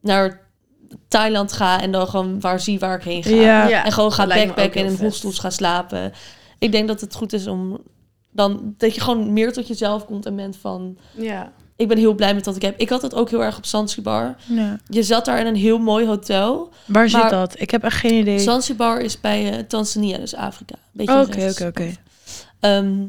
naar 0.01 0.39
Thailand 1.07 1.53
ga 1.53 1.81
en 1.81 1.91
dan 1.91 2.07
gewoon 2.07 2.39
waar 2.39 2.59
zie 2.59 2.79
waar 2.79 2.97
ik 2.97 3.03
heen 3.03 3.23
ga. 3.23 3.29
Ja. 3.67 3.83
En 3.85 3.91
gewoon 3.91 4.11
ga 4.11 4.27
backpacken 4.27 4.85
en 4.85 4.91
in 4.91 4.97
hostels 4.99 5.39
gaan 5.39 5.51
slapen. 5.51 6.13
Ik 6.59 6.71
denk 6.71 6.87
dat 6.87 7.01
het 7.01 7.15
goed 7.15 7.33
is 7.33 7.47
om 7.47 7.77
dan 8.31 8.73
dat 8.77 8.95
je 8.95 9.01
gewoon 9.01 9.33
meer 9.33 9.53
tot 9.53 9.67
jezelf 9.67 10.05
komt 10.05 10.25
en 10.25 10.35
bent 10.35 10.57
van 10.61 10.97
Ja. 11.11 11.51
Ik 11.75 11.87
ben 11.87 11.97
heel 11.97 12.13
blij 12.13 12.33
met 12.33 12.45
wat 12.45 12.55
ik 12.55 12.61
heb. 12.61 12.79
Ik 12.79 12.89
had 12.89 13.01
het 13.01 13.13
ook 13.15 13.29
heel 13.29 13.43
erg 13.43 13.57
op 13.57 13.65
Zanzibar. 13.65 14.35
Ja. 14.47 14.77
Je 14.87 15.03
zat 15.03 15.25
daar 15.25 15.39
in 15.39 15.45
een 15.45 15.55
heel 15.55 15.77
mooi 15.79 16.05
hotel. 16.05 16.69
Waar 16.85 17.09
zit 17.09 17.29
dat? 17.29 17.59
Ik 17.59 17.71
heb 17.71 17.83
echt 17.83 17.97
geen 17.99 18.13
idee. 18.19 18.33
Oké, 18.33 18.43
Zanzibar 18.43 18.99
is 18.99 19.19
bij 19.19 19.51
eh, 19.51 19.63
Tanzania, 19.67 20.17
dus 20.17 20.35
Afrika. 20.35 20.75
Beetje 20.91 21.19
oké, 21.19 21.31
rechts. 21.39 21.61
oké. 21.61 21.95
Ehm, 22.59 23.03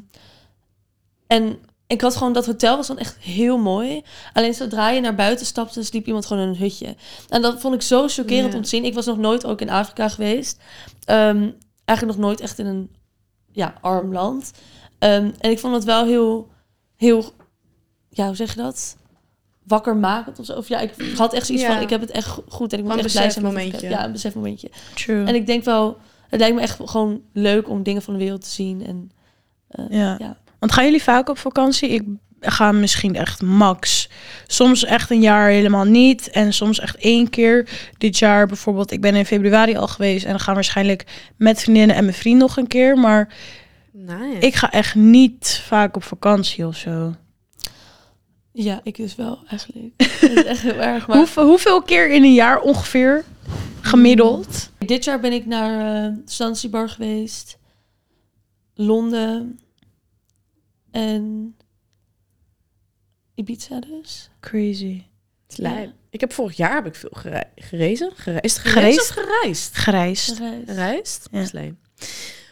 en 1.27 1.59
ik 1.87 2.01
had 2.01 2.17
gewoon, 2.17 2.33
dat 2.33 2.47
hotel 2.47 2.77
was 2.77 2.87
dan 2.87 2.99
echt 2.99 3.17
heel 3.19 3.59
mooi. 3.59 4.03
Alleen 4.33 4.55
zodra 4.55 4.91
je 4.91 5.01
naar 5.01 5.15
buiten 5.15 5.47
stapte, 5.47 5.83
sliep 5.83 6.07
iemand 6.07 6.27
gewoon 6.27 6.43
in 6.43 6.49
een 6.49 6.57
hutje. 6.57 6.97
En 7.29 7.43
dat 7.43 7.61
vond 7.61 7.75
ik 7.75 7.83
zo 7.83 8.09
chockerend 8.09 8.51
Ja. 8.51 8.57
om 8.57 8.63
te 8.63 8.69
zien. 8.69 8.85
Ik 8.85 8.95
was 8.95 9.07
nog 9.07 9.19
nooit 9.19 9.45
ook 9.47 9.61
in 9.61 9.71
Afrika 9.71 10.09
geweest. 10.09 10.61
Ehm, 11.05 11.51
eigenlijk 11.85 12.19
nog 12.19 12.27
nooit 12.29 12.41
echt 12.41 12.59
in 12.59 12.67
een 12.67 12.91
ja, 13.53 13.75
arm 13.81 14.13
land. 14.13 14.51
Ehm, 14.99 15.31
en 15.39 15.51
ik 15.51 15.59
vond 15.59 15.75
het 15.75 15.85
wel 15.85 16.05
heel, 16.05 16.49
heel, 16.97 17.33
ja, 18.13 18.27
hoe 18.27 18.37
zeg 18.37 18.55
je 18.55 18.61
dat? 18.63 18.97
Wakker 19.63 19.97
makend 19.97 20.39
of 20.39 20.47
zo. 20.47 20.53
Of 20.53 20.69
ja, 20.69 20.81
ik 20.81 20.95
had 21.17 21.33
echt 21.35 21.47
zoiets 21.47 21.65
Ja. 21.65 21.73
van, 21.73 21.83
ik 21.83 21.91
heb 21.91 22.01
het 22.01 22.11
echt 22.11 22.39
goed 22.49 22.73
en 22.73 22.79
ik 22.79 22.85
moet 22.85 22.93
echt 22.99 23.13
blij 23.13 23.31
zijn 23.31 23.71
heb. 23.73 23.81
Ja, 23.81 24.05
een 24.05 24.13
besefmomentje. 24.13 24.71
True. 24.95 25.25
En 25.25 25.35
ik 25.35 25.47
denk 25.47 25.65
wel, 25.65 25.99
het 26.29 26.41
lijkt 26.41 26.55
me 26.55 26.61
echt 26.61 26.79
gewoon 26.85 27.21
leuk 27.33 27.69
om 27.69 27.83
dingen 27.83 28.03
van 28.03 28.13
de 28.15 28.21
wereld 28.21 28.43
te 28.43 28.51
zien. 28.51 28.87
En 28.87 29.11
eh, 29.69 29.85
ja. 29.91 30.17
ja. 30.19 30.37
Want 30.59 30.73
gaan 30.73 30.85
jullie 30.85 31.03
vaak 31.03 31.29
op 31.29 31.39
vakantie? 31.39 31.89
Ik 31.89 32.03
ga 32.41 32.73
misschien 32.73 33.17
echt 33.17 33.43
max. 33.43 34.09
Soms 34.47 34.85
echt 34.85 35.11
een 35.11 35.21
jaar 35.21 35.49
helemaal 35.49 35.85
niet. 35.85 36.31
En 36.31 36.53
soms 36.53 36.79
echt 36.81 36.97
één 36.97 37.31
keer. 37.31 37.69
Dit 37.99 38.19
jaar 38.19 38.47
bijvoorbeeld, 38.47 38.91
ik 38.91 39.01
ben 39.01 39.15
in 39.15 39.27
februari 39.27 39.77
al 39.77 39.89
geweest. 39.89 40.25
En 40.25 40.31
dan 40.31 40.41
gaan 40.41 40.55
waarschijnlijk 40.55 41.05
met 41.37 41.61
vriendinnen 41.61 41.97
en 41.97 42.05
mijn 42.05 42.17
vriend 42.17 42.39
nog 42.39 42.57
een 42.57 42.67
keer. 42.67 42.99
Maar 42.99 43.35
Nice. 43.93 44.39
ik 44.39 44.55
ga 44.55 44.71
echt 44.71 44.95
niet 44.95 45.63
vaak 45.67 45.97
op 45.97 46.03
vakantie 46.05 46.67
of 46.67 46.77
zo. 46.77 47.15
Ja, 48.53 48.81
ik 48.83 48.97
dus 48.97 49.15
wel 49.15 49.43
eigenlijk. 49.49 49.93
Dat 50.21 50.31
is 50.31 50.45
echt 50.45 50.61
heel 50.63 50.81
erg. 50.81 51.07
Maar 51.07 51.17
Hoeveel, 51.17 51.47
hoeveel 51.47 51.83
keer 51.83 52.11
in 52.11 52.23
een 52.23 52.35
jaar 52.35 52.61
ongeveer 52.61 53.25
gemiddeld? 53.81 54.71
dit 54.79 55.05
jaar 55.05 55.21
ben 55.21 55.33
ik 55.33 55.47
naar 55.47 56.05
eh 56.05 56.13
Zanzibar 56.25 56.89
geweest, 56.89 57.59
Londen 58.75 59.61
en 60.91 61.57
Ibiza 63.35 63.81
dus. 63.81 64.31
Crazy. 64.41 65.03
is 65.49 65.57
lijp. 65.57 65.85
Ja. 65.87 65.93
Ik 66.11 66.21
heb 66.21 66.33
vorig 66.33 66.57
jaar 66.57 66.75
heb 66.75 66.87
ik 66.87 66.95
veel 66.95 67.13
gerezen. 67.57 68.13
Gere- 68.15 68.39
het 68.43 68.59
Gereisd? 68.59 69.11
gereisd 69.11 69.77
gereisd? 69.77 70.37
Gereisd. 70.37 70.67
Gereisd? 70.71 71.29
Ja. 71.31 71.71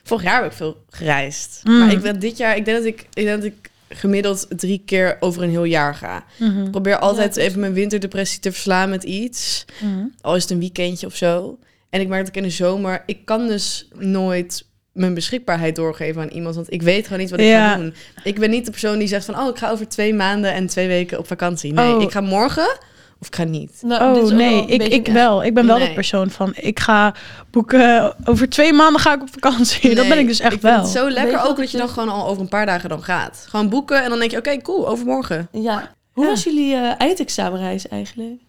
Vorig 0.02 0.24
jaar 0.24 0.42
heb 0.42 0.50
ik 0.50 0.56
veel 0.56 0.84
gereisd. 0.88 1.60
Mm. 1.64 1.78
Maar 1.78 1.92
ik 1.92 2.00
ben 2.00 2.20
dit 2.20 2.36
jaar, 2.36 2.56
ik 2.56 2.64
denk 2.64 2.76
dat 2.76 2.86
ik, 2.86 3.00
ik 3.00 3.24
denk 3.24 3.28
dat 3.42 3.44
ik 3.52 3.69
gemiddeld 3.94 4.46
drie 4.48 4.82
keer 4.84 5.16
over 5.20 5.42
een 5.42 5.50
heel 5.50 5.64
jaar 5.64 5.94
ga. 5.94 6.24
Mhm. 6.38 6.64
Ik 6.64 6.70
probeer 6.70 6.98
altijd 6.98 7.34
Ja, 7.34 7.42
even 7.42 7.60
mijn 7.60 7.72
winterdepressie 7.72 8.40
te 8.40 8.52
verslaan 8.52 8.90
met 8.90 9.02
iets. 9.04 9.64
Mhm. 9.82 10.04
Al 10.20 10.36
is 10.36 10.42
het 10.42 10.50
een 10.50 10.58
weekendje 10.58 11.06
of 11.06 11.16
zo. 11.16 11.58
En 11.90 12.00
ik 12.00 12.08
merk 12.08 12.20
dat 12.20 12.28
ik 12.36 12.42
in 12.42 12.48
de 12.48 12.54
zomer, 12.54 13.02
ik 13.06 13.24
kan 13.24 13.46
dus 13.46 13.88
nooit 13.94 14.64
mijn 14.92 15.14
beschikbaarheid 15.14 15.76
doorgeven 15.76 16.22
aan 16.22 16.28
iemand. 16.28 16.54
Want 16.54 16.72
ik 16.72 16.82
weet 16.82 17.04
gewoon 17.04 17.18
niet 17.18 17.30
wat 17.30 17.40
ik 17.40 17.46
Ja. 17.46 17.70
ga 17.72 17.76
doen. 17.76 17.94
Ik 18.24 18.38
ben 18.38 18.50
niet 18.50 18.64
de 18.64 18.70
persoon 18.70 18.98
die 18.98 19.08
zegt 19.08 19.24
van, 19.24 19.38
oh, 19.38 19.48
ik 19.48 19.56
ga 19.58 19.70
over 19.70 19.88
twee 19.88 20.14
maanden 20.14 20.52
en 20.52 20.66
twee 20.66 20.88
weken 20.88 21.18
op 21.18 21.26
vakantie. 21.26 21.72
Nee, 21.72 21.94
Oh. 21.94 22.02
ik 22.02 22.10
ga 22.10 22.20
morgen 22.20 22.78
of 23.20 23.26
ik 23.26 23.34
ga 23.34 23.44
niet. 23.44 23.78
Nou, 23.82 24.22
Oh 24.22 24.30
nee, 24.32 24.60
ik, 24.66 24.78
beetje 24.78 24.94
ik 24.94 25.06
wel. 25.08 25.44
Ik 25.44 25.54
ben 25.54 25.66
wel 25.66 25.78
Nee. 25.78 25.88
de 25.88 25.94
persoon 25.94 26.30
van 26.30 26.52
ik 26.56 26.80
ga 26.80 27.14
boeken. 27.50 28.14
Over 28.24 28.48
twee 28.48 28.72
maanden 28.72 29.00
ga 29.00 29.14
ik 29.14 29.22
op 29.22 29.28
vakantie. 29.32 29.94
dat 29.94 30.08
ben 30.08 30.18
ik 30.18 30.26
dus 30.26 30.40
echt 30.40 30.52
ik 30.54 30.60
vind 30.60 30.72
wel. 30.74 30.82
het 30.82 30.90
zo 30.92 31.10
lekker 31.10 31.42
ook 31.44 31.56
dat 31.56 31.70
je 31.70 31.78
dan 31.78 31.88
gewoon 31.88 32.08
al 32.08 32.26
over 32.26 32.42
een 32.42 32.48
paar 32.48 32.66
dagen 32.66 32.88
dan 32.88 33.02
gaat. 33.02 33.44
Gewoon 33.48 33.68
boeken 33.68 34.02
en 34.02 34.10
dan 34.10 34.18
denk 34.18 34.30
je, 34.30 34.36
oké, 34.36 34.56
cool, 34.62 34.88
overmorgen. 34.88 35.48
Ja. 35.52 35.90
Hoe 36.12 36.24
Ja. 36.24 36.30
was 36.30 36.44
jullie 36.44 36.74
eh, 36.74 36.90
eindexamenreis 36.98 37.88
eigenlijk? 37.88 38.40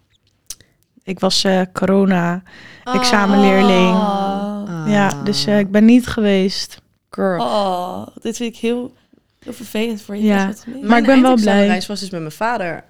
Ik 1.03 1.19
was 1.19 1.43
eh, 1.43 1.61
corona 1.73 2.43
examenleerling. 2.83 3.89
Oh. 3.95 4.83
Ja, 4.87 5.09
dus 5.23 5.45
eh, 5.45 5.59
ik 5.59 5.71
ben 5.71 5.85
niet 5.85 6.07
geweest. 6.07 6.81
girl. 7.09 7.41
Oh, 7.43 8.07
dit 8.21 8.37
vind 8.37 8.53
ik 8.55 8.59
heel, 8.61 8.93
heel 9.43 9.53
vervelend 9.53 10.01
voor 10.01 10.15
je. 10.15 10.23
Ja. 10.23 10.53
Maar 10.81 10.97
ik 10.99 11.05
ben 11.05 11.21
wel 11.21 11.35
blij. 11.35 11.67
reis 11.67 11.87
was 11.87 11.99
dus 11.99 12.09
met 12.09 12.19
mijn 12.19 12.31
vader. 12.31 12.83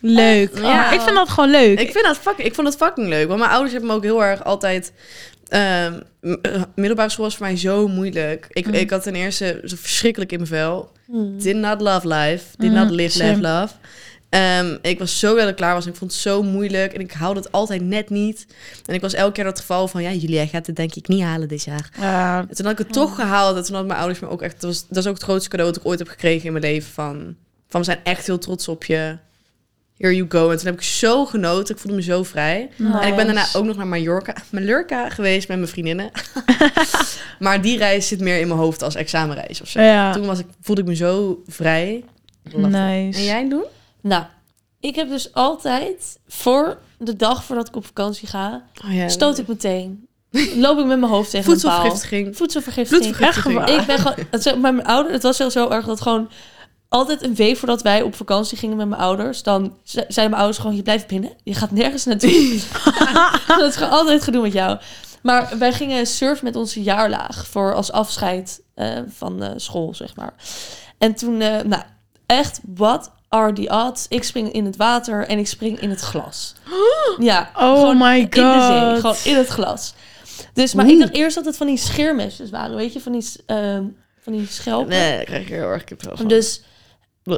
Leuk. 0.00 0.54
Ja. 0.54 0.60
Maar 0.62 0.94
ik 0.94 1.00
vind 1.00 1.16
dat 1.16 1.28
gewoon 1.28 1.50
leuk. 1.50 1.80
Ik 1.80 1.92
vind 1.92 2.04
dat 2.04 2.16
fucking, 2.18 2.48
ik 2.48 2.54
vond 2.54 2.66
het 2.68 2.76
fucking 2.76 3.08
leuk. 3.08 3.26
Want 3.26 3.38
mijn 3.38 3.50
ouders 3.50 3.72
hebben 3.72 3.90
me 3.90 3.96
ook 3.96 4.02
heel 4.02 4.24
erg 4.24 4.44
altijd. 4.44 4.92
ehm, 5.48 6.00
eh, 6.42 6.62
middelbare 6.74 7.08
school 7.10 7.24
was 7.24 7.36
voor 7.36 7.46
mij 7.46 7.56
zo 7.56 7.88
moeilijk. 7.88 8.46
Ik, 8.48 8.66
Mm. 8.66 8.74
ik 8.74 8.90
had 8.90 9.02
ten 9.02 9.14
eerste 9.14 9.60
zo 9.64 9.76
verschrikkelijk 9.78 10.32
in 10.32 10.38
mijn 10.38 10.50
vel. 10.50 10.90
Hmm. 11.06 11.38
Did 11.38 11.56
not 11.56 11.80
love 11.80 12.08
life. 12.08 12.44
Did 12.56 12.70
Mm, 12.70 12.76
not 12.76 12.90
live, 12.90 13.10
same. 13.18 13.40
love. 13.40 13.74
Ehm, 14.28 14.76
ik 14.82 14.98
was 14.98 15.18
zo 15.18 15.34
wel 15.34 15.54
klaar 15.54 15.74
was. 15.74 15.84
en 15.84 15.90
Ik 15.90 15.96
vond 15.96 16.10
het 16.12 16.20
zo 16.20 16.42
moeilijk. 16.42 16.92
En 16.92 17.00
ik 17.00 17.12
haalde 17.12 17.40
het 17.40 17.52
altijd 17.52 17.82
net 17.82 18.10
niet. 18.10 18.46
En 18.86 18.94
ik 18.94 19.00
was 19.00 19.14
elke 19.14 19.32
keer 19.32 19.44
dat 19.44 19.58
geval 19.60 19.88
van... 19.88 20.02
Ja, 20.02 20.10
Julia 20.12 20.46
gaat 20.46 20.66
het 20.66 20.76
denk 20.76 20.94
ik 20.94 21.08
niet 21.08 21.22
halen 21.22 21.48
dit 21.48 21.64
jaar. 21.64 21.88
Ja, 22.00 22.38
En 22.48 22.54
toen 22.54 22.64
had 22.66 22.78
ik 22.78 22.84
het 22.86 22.92
toch 22.92 23.14
gehaald. 23.14 23.56
En 23.56 23.62
toen 23.62 23.74
had 23.74 23.86
mijn 23.86 23.98
ouders 23.98 24.20
me 24.20 24.28
ook 24.28 24.42
echt... 24.42 24.60
Dat, 24.60 24.70
was, 24.70 24.86
dat 24.88 24.96
is 24.96 25.06
ook 25.06 25.14
het 25.14 25.22
grootste 25.22 25.48
cadeau 25.48 25.72
dat 25.72 25.80
ik 25.80 25.88
ooit 25.88 25.98
heb 25.98 26.08
gekregen 26.08 26.46
in 26.46 26.52
mijn 26.52 26.64
leven. 26.64 26.92
Van, 26.92 27.34
van 27.68 27.80
we 27.80 27.86
zijn 27.86 28.00
echt 28.02 28.26
heel 28.26 28.38
trots 28.38 28.68
op 28.68 28.84
je. 28.84 29.16
Here 29.98 30.16
you 30.16 30.26
go. 30.28 30.50
En 30.50 30.56
toen 30.56 30.66
heb 30.66 30.74
ik 30.74 30.82
zo 30.82 31.24
genoten. 31.26 31.74
Ik 31.74 31.80
voelde 31.80 31.96
me 31.96 32.02
zo 32.02 32.22
vrij. 32.22 32.70
Nice. 32.76 32.98
En 32.98 33.08
ik 33.08 33.16
ben 33.16 33.24
daarna 33.26 33.46
ook 33.52 33.64
nog 33.64 33.76
naar 33.76 33.86
Mallorca, 33.86 34.34
Mallorca 34.50 35.08
geweest 35.10 35.48
met 35.48 35.56
mijn 35.56 35.70
vriendinnen. 35.70 36.10
maar 37.38 37.62
die 37.62 37.78
reis 37.78 38.08
zit 38.08 38.20
meer 38.20 38.40
in 38.40 38.48
mijn 38.48 38.60
hoofd 38.60 38.82
als 38.82 38.94
examenreis 38.94 39.60
of 39.60 39.68
zo. 39.68 39.80
ja. 39.80 40.12
Toen 40.12 40.26
was 40.26 40.38
ik, 40.38 40.46
voelde 40.60 40.80
ik 40.80 40.86
me 40.86 40.94
zo 40.94 41.42
vrij. 41.46 42.04
Nice. 42.54 43.18
En 43.18 43.24
jij 43.24 43.48
doen? 43.48 43.64
Nou, 44.00 44.24
ik 44.80 44.94
heb 44.94 45.08
dus 45.08 45.32
altijd 45.34 46.18
voor 46.28 46.78
de 46.98 47.16
dag 47.16 47.44
voordat 47.44 47.68
ik 47.68 47.76
op 47.76 47.86
vakantie 47.86 48.28
ga, 48.28 48.62
Oh, 48.84 48.94
ja. 48.94 49.08
stoot 49.08 49.38
ik 49.38 49.46
meteen. 49.46 50.06
Loop 50.64 50.78
ik 50.78 50.86
met 50.86 50.98
mijn 50.98 51.12
hoofd 51.12 51.30
tegen 51.30 51.52
een 51.52 51.60
paal. 51.60 51.80
Voedselvergiftiging. 51.80 52.36
Voedselvergiftiging. 52.36 53.16
Echt? 53.16 53.46
Ik 53.80 53.86
ben 53.86 53.98
gewoon, 53.98 54.16
het 54.30 54.60
mijn 54.60 54.84
ouder, 54.84 55.12
het 55.12 55.22
was 55.22 55.38
wel 55.38 55.50
zo 55.50 55.68
erg 55.70 55.86
dat 55.86 56.00
gewoon 56.00 56.28
altijd 56.88 57.22
een 57.22 57.34
week 57.34 57.56
voordat 57.56 57.82
wij 57.82 58.02
op 58.02 58.14
vakantie 58.14 58.58
gingen 58.58 58.76
met 58.76 58.88
mijn 58.88 59.00
ouders, 59.00 59.42
dan 59.42 59.62
ze- 59.82 60.04
zeiden 60.08 60.24
mijn 60.30 60.34
ouders 60.34 60.58
gewoon: 60.58 60.76
je 60.76 60.82
blijft 60.82 61.06
binnen, 61.06 61.30
je 61.44 61.54
gaat 61.54 61.70
nergens 61.70 62.04
naartoe. 62.04 62.60
dat 63.58 63.68
is 63.68 63.76
gewoon 63.76 63.92
altijd 63.92 64.22
gedoe 64.22 64.42
met 64.42 64.52
jou. 64.52 64.78
Maar 65.22 65.58
wij 65.58 65.72
gingen 65.72 66.06
surfen 66.06 66.44
met 66.44 66.56
onze 66.56 66.82
jaarlaag 66.82 67.46
voor 67.46 67.74
als 67.74 67.92
afscheid 67.92 68.60
eh, 68.74 68.98
van 69.08 69.42
eh, 69.42 69.50
school, 69.56 69.94
zeg 69.94 70.16
maar. 70.16 70.34
En 70.98 71.14
toen, 71.14 71.40
eh, 71.40 71.62
nou, 71.64 71.82
echt, 72.26 72.60
what 72.74 73.10
are 73.28 73.52
the 73.52 73.68
odds? 73.86 74.06
Ik 74.08 74.24
spring 74.24 74.52
in 74.52 74.64
het 74.64 74.76
water 74.76 75.26
en 75.26 75.38
ik 75.38 75.46
spring 75.46 75.80
in 75.80 75.90
het 75.90 76.00
glas. 76.00 76.54
Ja, 77.18 77.50
Oh 77.54 78.00
my 78.00 78.16
in 78.18 78.28
de 78.30 78.66
zee, 78.66 78.90
god. 78.90 79.00
gewoon 79.00 79.34
in 79.34 79.36
het 79.36 79.48
glas. 79.48 79.94
Dus, 80.52 80.74
maar 80.74 80.88
ik 80.88 80.98
dacht 80.98 81.14
eerst 81.14 81.34
dat 81.36 81.44
het 81.44 81.56
van 81.56 81.66
die 81.66 81.76
scheermesjes 81.76 82.50
waren, 82.50 82.76
weet 82.76 82.92
je, 82.92 83.00
van 83.00 83.12
die, 83.12 83.26
ehm, 83.46 83.84
van 84.20 84.32
die 84.32 84.46
schelpen. 84.46 84.88
Nee, 84.88 85.16
daar 85.16 85.24
krijg 85.24 85.42
ik 85.42 85.48
heel 85.48 85.68
erg 85.68 85.84
kipvel. 85.84 86.26
Dus. 86.28 86.62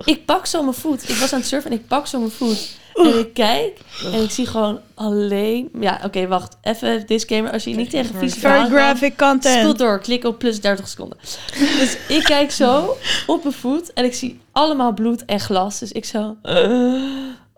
Ik 0.04 0.24
pak 0.24 0.46
zo 0.46 0.62
mijn 0.62 0.74
voet. 0.74 1.08
Ik 1.08 1.16
was 1.16 1.32
aan 1.32 1.38
het 1.38 1.48
surfen 1.48 1.70
en 1.70 1.76
ik 1.76 1.86
pak 1.86 2.06
zo 2.06 2.18
mijn 2.18 2.30
voet. 2.30 2.76
En 2.94 3.18
ik 3.18 3.34
kijk 3.34 3.78
en 4.12 4.22
ik 4.22 4.30
zie 4.30 4.46
gewoon 4.46 4.80
alleen... 4.94 5.68
Ja, 5.80 6.00
oké, 6.04 6.26
wacht. 6.26 6.56
Even 6.62 7.06
disclaimer. 7.06 7.52
Als 7.52 7.64
je 7.64 7.74
niet 7.74 7.90
tegen 7.90 8.14
vieze 8.18 8.38
Very 8.40 8.64
graphic 8.68 9.12
Speel 9.12 9.28
content. 9.28 9.78
door, 9.78 9.98
klik 10.00 10.24
op 10.24 10.38
plus 10.38 10.60
30 10.60 10.88
seconden. 10.88 11.18
Dus 11.78 11.96
ik 12.08 12.22
kijk 12.24 12.50
zo 12.50 12.96
op 13.26 13.42
mijn 13.42 13.54
voet 13.54 13.92
en 13.92 14.04
ik 14.04 14.14
zie 14.14 14.40
allemaal 14.52 14.92
bloed 14.92 15.24
en 15.24 15.40
glas. 15.40 15.78
Dus 15.78 15.92
ik 15.92 16.04
zo... 16.04 16.36
eh, 16.42 16.54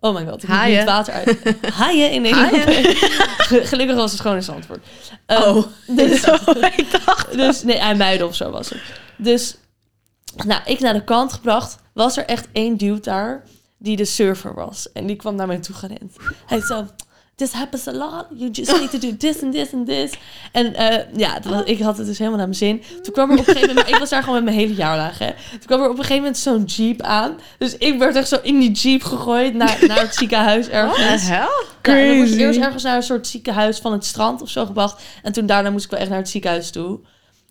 oh 0.01 0.15
my 0.15 0.27
god, 0.27 0.43
ik 0.43 0.49
moet 0.49 0.59
het 0.59 0.85
water 0.85 1.13
uit. 1.15 1.39
Haaien 1.75 2.11
in 2.11 2.23
Nederland. 2.23 2.57
Ge- 3.49 3.65
Gelukkig 3.67 3.97
was 3.97 4.11
het 4.13 4.21
gewoon 4.21 4.37
in 4.37 4.43
Zandvoort. 4.43 4.87
Ehm, 5.27 5.43
Oh. 5.43 5.65
Dus, 5.97 6.25
ik 6.77 6.87
dacht. 7.05 7.33
dus 7.33 7.63
nee, 7.63 7.77
IJmuiden 7.79 8.27
of 8.27 8.35
zo 8.35 8.51
was 8.51 8.69
het. 8.69 8.79
Dus, 9.17 9.57
nou, 10.47 10.61
ik 10.65 10.81
naar 10.81 10.95
de 10.95 11.05
kant 11.05 11.33
gebracht. 11.33 11.77
Was 12.01 12.17
er 12.17 12.25
echt 12.25 12.49
één 12.53 12.77
dude 12.77 13.01
daar 13.01 13.43
die 13.79 13.97
de 13.97 14.05
surfer 14.05 14.55
was. 14.55 14.93
En 14.93 15.07
die 15.07 15.17
kwam 15.17 15.35
naar 15.35 15.47
mij 15.47 15.59
toe 15.59 15.75
gerend. 15.75 16.17
Hij 16.47 16.61
zei, 16.61 16.87
this 17.35 17.53
happens 17.53 17.89
a 17.89 17.93
lot. 17.93 18.27
You 18.35 18.51
just 18.51 18.73
need 18.73 18.91
to 18.91 18.99
do 18.99 19.17
this 19.17 19.43
and 19.43 19.53
this 19.53 19.73
and 19.73 19.87
this. 19.87 20.13
En 20.53 20.75
eh, 20.75 21.17
ja, 21.17 21.39
dat 21.39 21.69
ik 21.69 21.81
had 21.81 21.97
het 21.99 22.07
dus 22.07 22.19
helemaal 22.19 22.39
naar 22.39 22.49
mijn 22.49 22.59
zin. 22.59 22.83
Toen 23.03 23.13
kwam 23.13 23.31
er 23.31 23.39
op 23.39 23.49
een 23.49 23.55
gegeven 23.55 23.75
moment... 23.75 23.89
ik 23.95 23.97
was 23.97 24.09
daar 24.09 24.23
gewoon 24.23 24.35
met 24.35 24.45
mijn 24.45 24.57
hele 24.57 24.75
jaarlaag, 24.75 25.19
hè. 25.19 25.31
Toen 25.51 25.67
kwam 25.67 25.81
er 25.81 25.89
op 25.89 25.99
een 25.99 26.05
gegeven 26.05 26.17
moment 26.17 26.39
zo'n 26.39 26.65
jeep 26.65 27.03
aan. 27.03 27.39
Dus 27.59 27.77
ik 27.77 27.99
werd 27.99 28.17
echt 28.17 28.29
zo 28.29 28.39
in 28.43 28.59
die 28.59 28.71
jeep 28.71 29.03
gegooid 29.03 29.55
naar, 29.55 29.79
naar 29.87 30.01
het 30.01 30.15
ziekenhuis 30.15 30.69
ergens. 30.69 30.99
What 30.99 31.19
the 31.19 31.25
hell? 31.25 31.37
Ja, 31.37 32.15
moest 32.15 32.31
ik 32.31 32.37
Crazy. 32.37 32.47
eerst 32.47 32.61
ergens 32.61 32.83
naar 32.83 32.97
een 32.97 33.03
soort 33.03 33.27
ziekenhuis 33.27 33.79
van 33.79 33.93
het 33.93 34.05
strand 34.05 34.43
of 34.43 34.49
zo 34.49 34.67
gebracht. 34.67 35.03
En 35.23 35.33
toen 35.33 35.47
daarna 35.47 35.71
moest 35.71 35.85
ik 35.85 35.91
wel 35.91 36.01
echt 36.01 36.09
naar 36.09 36.19
het 36.19 36.29
ziekenhuis 36.29 36.71
toe. 36.71 37.01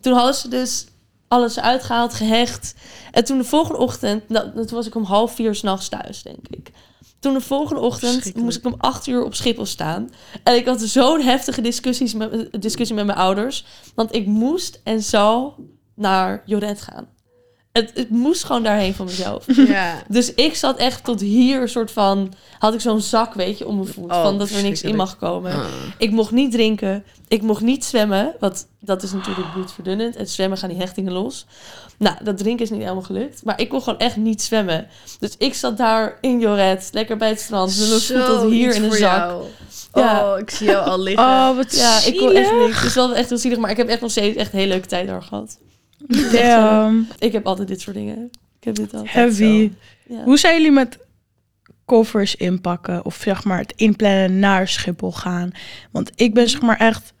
Toen 0.00 0.12
hadden 0.12 0.34
ze 0.34 0.48
dus 0.48 0.86
alles 1.30 1.60
uitgehaald, 1.60 2.14
gehecht. 2.14 2.74
En 3.10 3.24
toen 3.24 3.38
de 3.38 3.44
volgende 3.44 3.78
ochtend, 3.78 4.28
nou, 4.28 4.52
toen 4.52 4.76
was 4.76 4.86
ik 4.86 4.94
om 4.94 5.04
half 5.04 5.34
vier 5.34 5.54
s'nachts 5.54 5.88
thuis, 5.88 6.22
denk 6.22 6.48
ik. 6.48 6.70
Toen 7.20 7.34
de 7.34 7.40
volgende 7.40 7.80
ochtend 7.80 8.36
moest 8.36 8.56
ik 8.56 8.64
om 8.66 8.74
acht 8.78 9.06
uur 9.06 9.24
op 9.24 9.34
Schiphol 9.34 9.66
staan. 9.66 10.10
En 10.42 10.54
ik 10.54 10.66
had 10.66 10.80
zo'n 10.80 11.20
heftige 11.20 11.60
discussies 11.60 12.14
met, 12.14 12.62
discussie 12.62 12.96
met 12.96 13.06
mijn 13.06 13.18
ouders. 13.18 13.64
Want 13.94 14.14
ik 14.14 14.26
moest 14.26 14.80
en 14.84 15.02
zou 15.02 15.52
naar 15.94 16.42
Joret 16.46 16.80
gaan. 16.80 17.08
Het, 17.72 17.90
het 17.94 18.10
moest 18.10 18.44
gewoon 18.44 18.62
daarheen 18.62 18.94
van 18.94 19.06
mezelf. 19.06 19.44
Ja. 19.56 20.02
Dus 20.08 20.34
ik 20.34 20.54
zat 20.54 20.76
echt 20.76 21.04
tot 21.04 21.20
hier, 21.20 21.60
een 21.60 21.68
soort 21.68 21.90
van... 21.90 22.32
Had 22.58 22.74
ik 22.74 22.80
zo'n 22.80 23.00
zak, 23.00 23.34
weet 23.34 23.58
je, 23.58 23.66
om 23.66 23.74
mijn 23.74 23.88
voet. 23.88 24.10
Oh, 24.10 24.22
van 24.22 24.38
dat 24.38 24.50
er 24.50 24.62
niks 24.62 24.82
in 24.82 24.96
mag 24.96 25.18
komen. 25.18 25.52
Ah. 25.52 25.64
Ik 25.98 26.10
mocht 26.10 26.30
niet 26.30 26.52
drinken. 26.52 27.04
Ik 27.28 27.42
mocht 27.42 27.60
niet 27.60 27.84
zwemmen. 27.84 28.34
Want 28.40 28.66
dat 28.80 29.02
is 29.02 29.12
natuurlijk 29.12 29.52
bloedverdunnend. 29.52 30.16
Het 30.18 30.30
zwemmen 30.30 30.58
gaan 30.58 30.68
die 30.68 30.78
hechtingen 30.78 31.12
los. 31.12 31.46
Nou, 31.98 32.16
dat 32.22 32.38
drinken 32.38 32.64
is 32.64 32.70
niet 32.70 32.80
helemaal 32.80 33.02
gelukt. 33.02 33.44
Maar 33.44 33.60
ik 33.60 33.68
kon 33.68 33.82
gewoon 33.82 33.98
echt 33.98 34.16
niet 34.16 34.42
zwemmen. 34.42 34.86
Dus 35.18 35.34
ik 35.38 35.54
zat 35.54 35.76
daar 35.76 36.18
in 36.20 36.40
Joret, 36.40 36.88
lekker 36.92 37.16
bij 37.16 37.28
het 37.28 37.40
strand. 37.40 37.78
Met 37.78 37.88
mijn 37.88 38.00
voet 38.00 38.26
tot 38.26 38.50
hier 38.50 38.74
in 38.74 38.84
een 38.84 38.92
zak. 38.92 39.00
jou. 39.00 39.44
Ja. 39.94 40.32
Oh, 40.32 40.38
ik 40.38 40.50
zie 40.50 40.66
jou 40.66 40.86
al 40.86 41.00
liggen. 41.00 41.24
Oh, 41.24 41.56
wat 41.56 41.76
Ja, 41.76 42.00
ik 42.04 42.16
kon 42.16 42.32
echt 42.32 42.52
niks. 42.52 42.76
Het 42.76 42.84
is 42.84 42.94
wel 42.94 43.14
echt 43.14 43.28
heel 43.28 43.38
zielig. 43.38 43.58
Maar 43.58 43.70
ik 43.70 43.76
heb 43.76 43.88
echt 43.88 44.00
nog 44.00 44.10
steeds 44.10 44.36
echt 44.36 44.52
een 44.52 44.58
hele 44.58 44.72
leuke 44.72 44.86
tijd 44.86 45.06
daar 45.06 45.22
gehad. 45.22 45.58
Damn. 46.06 47.08
Ik 47.18 47.32
heb 47.32 47.46
altijd 47.46 47.68
dit 47.68 47.80
soort 47.80 47.96
dingen. 47.96 48.30
Ik 48.58 48.64
heb 48.64 48.74
dit 48.74 48.94
altijd. 48.94 49.12
Heavy. 49.12 49.70
Ja. 50.06 50.22
Hoe 50.24 50.38
zijn 50.38 50.56
jullie 50.56 50.72
met 50.72 50.98
koffers 51.84 52.36
inpakken 52.36 53.04
of 53.04 53.16
zeg 53.22 53.44
maar 53.44 53.58
het 53.58 53.72
inplannen 53.76 54.38
naar 54.38 54.68
Schiphol 54.68 55.12
gaan? 55.12 55.50
Want 55.90 56.10
ik 56.14 56.34
ben 56.34 56.48
zeg 56.48 56.60
maar 56.60 56.76
echt, 56.76 57.12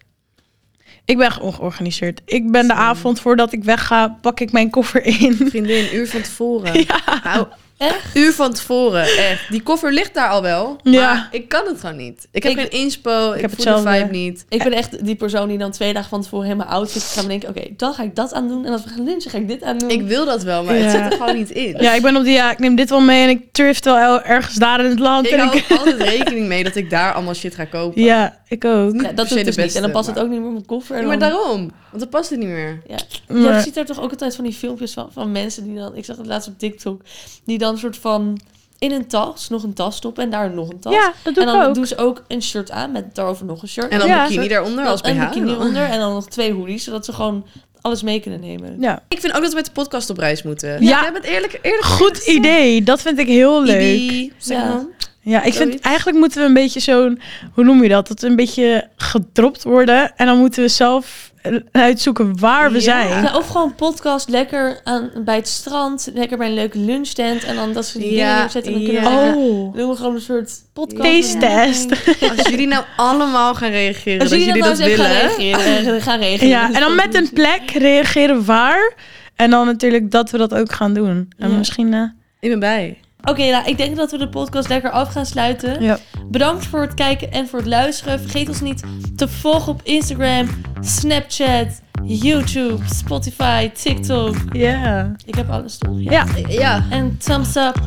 ik 1.04 1.16
ben 1.16 1.40
ongeorganiseerd. 1.40 2.20
Ik 2.24 2.50
ben 2.50 2.66
de 2.66 2.74
avond 2.74 3.20
voordat 3.20 3.52
ik 3.52 3.64
wegga, 3.64 4.18
pak 4.20 4.40
ik 4.40 4.52
mijn 4.52 4.70
koffer 4.70 5.04
in. 5.04 5.34
Vriendin, 5.34 5.84
een 5.84 5.94
uur 5.94 6.08
van 6.08 6.22
tevoren. 6.22 6.86
Nou, 7.24 7.46
Echt? 7.80 8.16
uur 8.16 8.32
van 8.32 8.52
tevoren, 8.52 9.02
echt. 9.02 9.50
Die 9.50 9.62
koffer 9.62 9.92
ligt 9.92 10.14
daar 10.14 10.28
al 10.28 10.42
wel, 10.42 10.76
maar 10.82 10.92
Ja. 10.92 11.28
ik 11.30 11.48
kan 11.48 11.66
het 11.66 11.80
gewoon 11.80 11.96
niet. 11.96 12.28
Ik 12.32 12.42
heb 12.42 12.52
Ik- 12.52 12.58
geen 12.58 12.70
inspo, 12.70 13.32
ik, 13.32 13.40
heb 13.40 13.50
voel 13.54 13.64
de 13.64 13.70
hetzelfde. 13.70 13.98
vibe 14.00 14.10
niet. 14.18 14.44
Ik 14.48 14.62
ben 14.62 14.72
echt 14.72 15.04
die 15.04 15.14
persoon 15.14 15.48
die 15.48 15.58
dan 15.58 15.70
twee 15.70 15.92
dagen 15.92 16.08
van 16.08 16.22
tevoren 16.22 16.46
helemaal 16.46 16.66
outfit 16.66 17.02
gaat 17.02 17.26
denken... 17.26 17.48
oké, 17.48 17.62
dan 17.76 17.94
ga 17.94 18.02
ik 18.02 18.16
dat 18.16 18.32
aan 18.32 18.48
doen. 18.48 18.64
En 18.66 18.72
als 18.72 18.84
we 18.84 18.90
gaan 18.90 19.04
lunchen, 19.04 19.30
ga 19.30 19.38
ik 19.38 19.48
dit 19.48 19.62
aan 19.62 19.78
doen. 19.78 19.90
Ik 19.90 20.02
wil 20.02 20.24
dat 20.24 20.42
wel, 20.42 20.64
maar 20.64 20.74
Ja. 20.76 20.82
het 20.82 20.90
zit 20.90 21.00
er 21.00 21.12
gewoon 21.12 21.36
niet 21.36 21.50
in. 21.50 21.76
Ja, 21.80 21.94
ik 21.94 22.02
ben 22.02 22.16
op 22.16 22.24
die, 22.24 22.32
ja, 22.32 22.50
ik 22.50 22.58
neem 22.58 22.74
dit 22.74 22.90
wel 22.90 23.00
mee 23.00 23.22
en 23.22 23.28
ik 23.28 23.52
thrift 23.52 23.84
wel 23.84 23.96
el- 23.98 24.22
ergens 24.22 24.54
daar 24.54 24.80
in 24.84 24.90
het 24.90 24.98
land. 24.98 25.26
Ik 25.26 25.32
en 25.32 25.38
hou 25.38 25.56
ik, 25.56 25.70
altijd 25.70 26.00
rekening 26.02 26.46
mee 26.46 26.64
dat 26.64 26.74
ik 26.76 26.90
daar 26.90 27.12
allemaal 27.12 27.34
shit 27.34 27.54
ga 27.54 27.64
kopen. 27.64 28.02
ja, 28.02 28.38
ik 28.48 28.64
ook. 28.64 29.00
ja, 29.00 29.12
dat 29.12 29.28
doet 29.28 29.38
de 29.38 29.44
dus 29.44 29.56
niet. 29.56 29.74
En 29.74 29.82
dan 29.82 29.90
past 29.90 30.06
maar- 30.06 30.14
het 30.16 30.24
ook 30.24 30.30
niet 30.30 30.38
meer 30.38 30.48
in 30.48 30.54
mijn 30.54 30.66
koffer. 30.66 30.94
En 30.96 31.00
Ja, 31.02 31.06
maar 31.08 31.18
dan- 31.18 31.28
daarom. 31.30 31.70
Want 31.90 32.02
dan 32.02 32.08
past 32.08 32.30
het 32.30 32.38
niet 32.38 32.48
meer. 32.48 32.82
Ja. 32.86 32.98
Maar- 33.28 33.54
Je 33.56 33.60
ziet 33.62 33.76
er 33.76 33.84
toch 33.84 34.00
ook 34.00 34.10
altijd 34.10 34.34
van 34.34 34.44
die 34.44 34.52
filmpjes 34.54 34.92
van, 34.92 35.08
van 35.12 35.32
mensen 35.32 35.64
die 35.64 35.76
dan... 35.76 35.96
Ik 35.96 36.04
zag 36.04 36.16
het 36.16 36.26
laatst 36.26 36.48
op 36.48 36.58
TikTok. 36.58 37.02
Die 37.44 37.58
dan 37.58 37.78
soort 37.78 37.96
van 37.96 38.40
in 38.78 38.92
een 38.92 39.06
tas 39.06 39.48
nog 39.48 39.62
een 39.62 39.72
tas 39.74 39.96
stoppen 39.96 40.24
en 40.24 40.30
daar 40.30 40.50
nog 40.50 40.68
een 40.70 40.80
tas. 40.80 40.92
Ja, 40.92 41.12
dat 41.22 41.34
doe 41.34 41.42
en 41.44 41.48
ik 41.50 41.56
dan 41.56 41.68
ook. 41.68 41.74
doen 41.74 41.86
ze 41.86 41.96
ook 41.96 42.24
een 42.28 42.42
shirt 42.42 42.70
aan 42.70 42.92
met 42.92 43.14
daarover 43.14 43.44
nog 43.46 43.62
een 43.62 43.68
shirt. 43.68 43.90
En 43.90 43.98
dan 43.98 44.08
Ja, 44.08 44.26
bikini 44.28 44.48
daaronder 44.48 44.86
als 44.86 45.00
een 45.04 45.16
BH. 45.18 45.28
bikini 45.28 45.52
onder 45.66 45.82
en 45.82 45.98
dan 45.98 46.12
nog 46.12 46.28
twee 46.28 46.52
hoodies, 46.52 46.84
zodat 46.84 47.04
ze 47.04 47.12
gewoon 47.12 47.46
alles 47.80 48.02
mee 48.02 48.20
kunnen 48.20 48.40
nemen. 48.40 48.76
Ja. 48.80 49.02
Ik 49.08 49.20
vind 49.20 49.34
ook 49.34 49.40
dat 49.42 49.50
we 49.50 49.56
met 49.56 49.64
de 49.66 49.72
podcast 49.72 50.10
op 50.10 50.18
reis 50.18 50.42
moeten. 50.42 50.70
Ja. 50.70 50.98
we 50.98 51.04
hebben 51.04 51.22
het 51.22 51.30
eerlijk, 51.30 51.58
eerlijk 51.62 51.84
Goed 51.84 52.16
idee. 52.26 52.82
Dat 52.82 53.00
vind 53.02 53.18
ik 53.18 53.26
heel 53.26 53.62
leuk. 53.62 53.80
Ibi, 54.00 54.32
zeg 54.38 54.58
Ja. 54.58 54.68
maar. 54.68 54.84
Ja, 55.22 55.42
ik 55.42 55.54
vind 55.54 55.80
eigenlijk 55.80 56.18
moeten 56.18 56.40
we 56.40 56.46
een 56.46 56.54
beetje 56.54 56.80
zo'n, 56.80 57.20
hoe 57.54 57.64
noem 57.64 57.82
je 57.82 57.88
dat? 57.88 58.08
Dat 58.08 58.20
we 58.20 58.26
een 58.26 58.36
beetje 58.36 58.88
gedropt 58.96 59.62
worden. 59.62 60.12
En 60.16 60.26
dan 60.26 60.38
moeten 60.38 60.62
we 60.62 60.68
zelf 60.68 61.32
eh, 61.42 61.56
uitzoeken 61.72 62.38
waar 62.38 62.68
we 62.70 62.74
Ja. 62.74 62.80
zijn. 62.82 63.22
Ja, 63.22 63.36
of 63.36 63.46
gewoon 63.48 63.74
podcast 63.74 64.28
lekker 64.28 64.80
aan, 64.84 65.10
bij 65.24 65.36
het 65.36 65.48
strand, 65.48 66.10
lekker 66.14 66.38
bij 66.38 66.46
een 66.48 66.54
leuke 66.54 66.78
lunchtent 66.78 67.44
en 67.44 67.54
dan 67.56 67.72
dat 67.72 67.86
ze 67.86 67.98
die 67.98 68.12
Ja, 68.12 68.16
dingen 68.24 68.36
neerzetten 68.40 68.72
en 68.72 68.78
dan 68.78 68.86
kunnen 68.94 69.02
we 69.32 69.36
Oh, 69.38 69.74
doen 69.74 69.88
we 69.90 69.96
gewoon 69.96 70.14
een 70.14 70.20
soort 70.20 70.52
podcast. 70.72 71.02
Taste 71.22 71.38
test. 71.38 71.90
Als 72.38 72.48
jullie 72.48 72.66
nou 72.66 72.84
allemaal 72.96 73.54
gaan 73.54 73.70
reageren, 73.70 74.20
Als 74.20 74.28
dat 74.30 74.38
jullie 74.38 74.60
dan 74.60 74.68
dat 74.68 74.78
nou 74.78 74.90
eens 74.90 74.98
even 74.98 75.04
gaan 75.04 75.14
willen. 75.38 75.56
reageren, 75.56 76.02
gaan 76.02 76.18
reageren. 76.20 76.48
Ja, 76.48 76.72
en 76.72 76.80
dan 76.80 76.94
met 76.94 77.14
een 77.14 77.30
plek 77.32 77.70
reageren 77.70 78.44
waar. 78.44 78.92
En 79.36 79.50
dan 79.50 79.66
natuurlijk 79.66 80.10
dat 80.10 80.30
we 80.30 80.38
dat 80.38 80.54
ook 80.54 80.72
gaan 80.72 80.94
doen. 80.94 81.32
En 81.38 81.50
Ja. 81.50 81.56
misschien... 81.56 81.94
eh, 81.94 82.02
Ik 82.40 82.50
ben 82.50 82.58
bij. 82.60 82.98
Oké, 83.24 83.50
nou, 83.50 83.64
ik 83.66 83.76
denk 83.76 83.96
dat 83.96 84.10
we 84.10 84.18
de 84.18 84.28
podcast 84.28 84.68
lekker 84.68 84.90
af 84.90 85.12
gaan 85.12 85.26
sluiten. 85.26 85.82
Ja. 85.82 85.98
Bedankt 86.26 86.66
voor 86.66 86.80
het 86.80 86.94
kijken 86.94 87.32
en 87.32 87.48
voor 87.48 87.58
het 87.58 87.68
luisteren. 87.68 88.20
Vergeet 88.20 88.48
ons 88.48 88.60
niet 88.60 88.82
te 89.16 89.28
volgen 89.28 89.72
op 89.72 89.80
Instagram, 89.82 90.48
Snapchat, 90.80 91.66
YouTube, 92.04 92.78
Spotify, 92.94 93.68
TikTok. 93.70 94.36
Ja. 94.52 95.12
Ik 95.24 95.34
heb 95.34 95.50
alles 95.50 95.78
toch? 95.78 95.94
Ja, 95.98 96.24
Ja. 96.48 96.84
En 96.90 97.18
thumbs 97.18 97.56
up, 97.56 97.78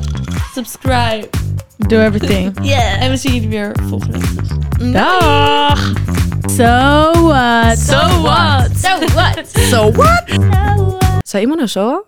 subscribe. 0.53 1.27
do 1.77 1.99
everything. 2.01 2.57
Yeah. 2.61 3.01
En 3.03 3.09
we 3.09 3.17
zien 3.17 3.33
jullie 3.33 3.49
weer 3.49 3.75
volgende 3.87 4.17
week. 4.19 4.93
Dag. 4.93 5.93
So 6.55 7.11
what? 7.27 7.77
So 7.79 8.21
what? 8.21 8.69
So 9.53 9.91
what? 9.91 10.23
Zei 11.23 11.41
iemand 11.41 11.59
nou 11.59 11.69
zo? 11.69 12.05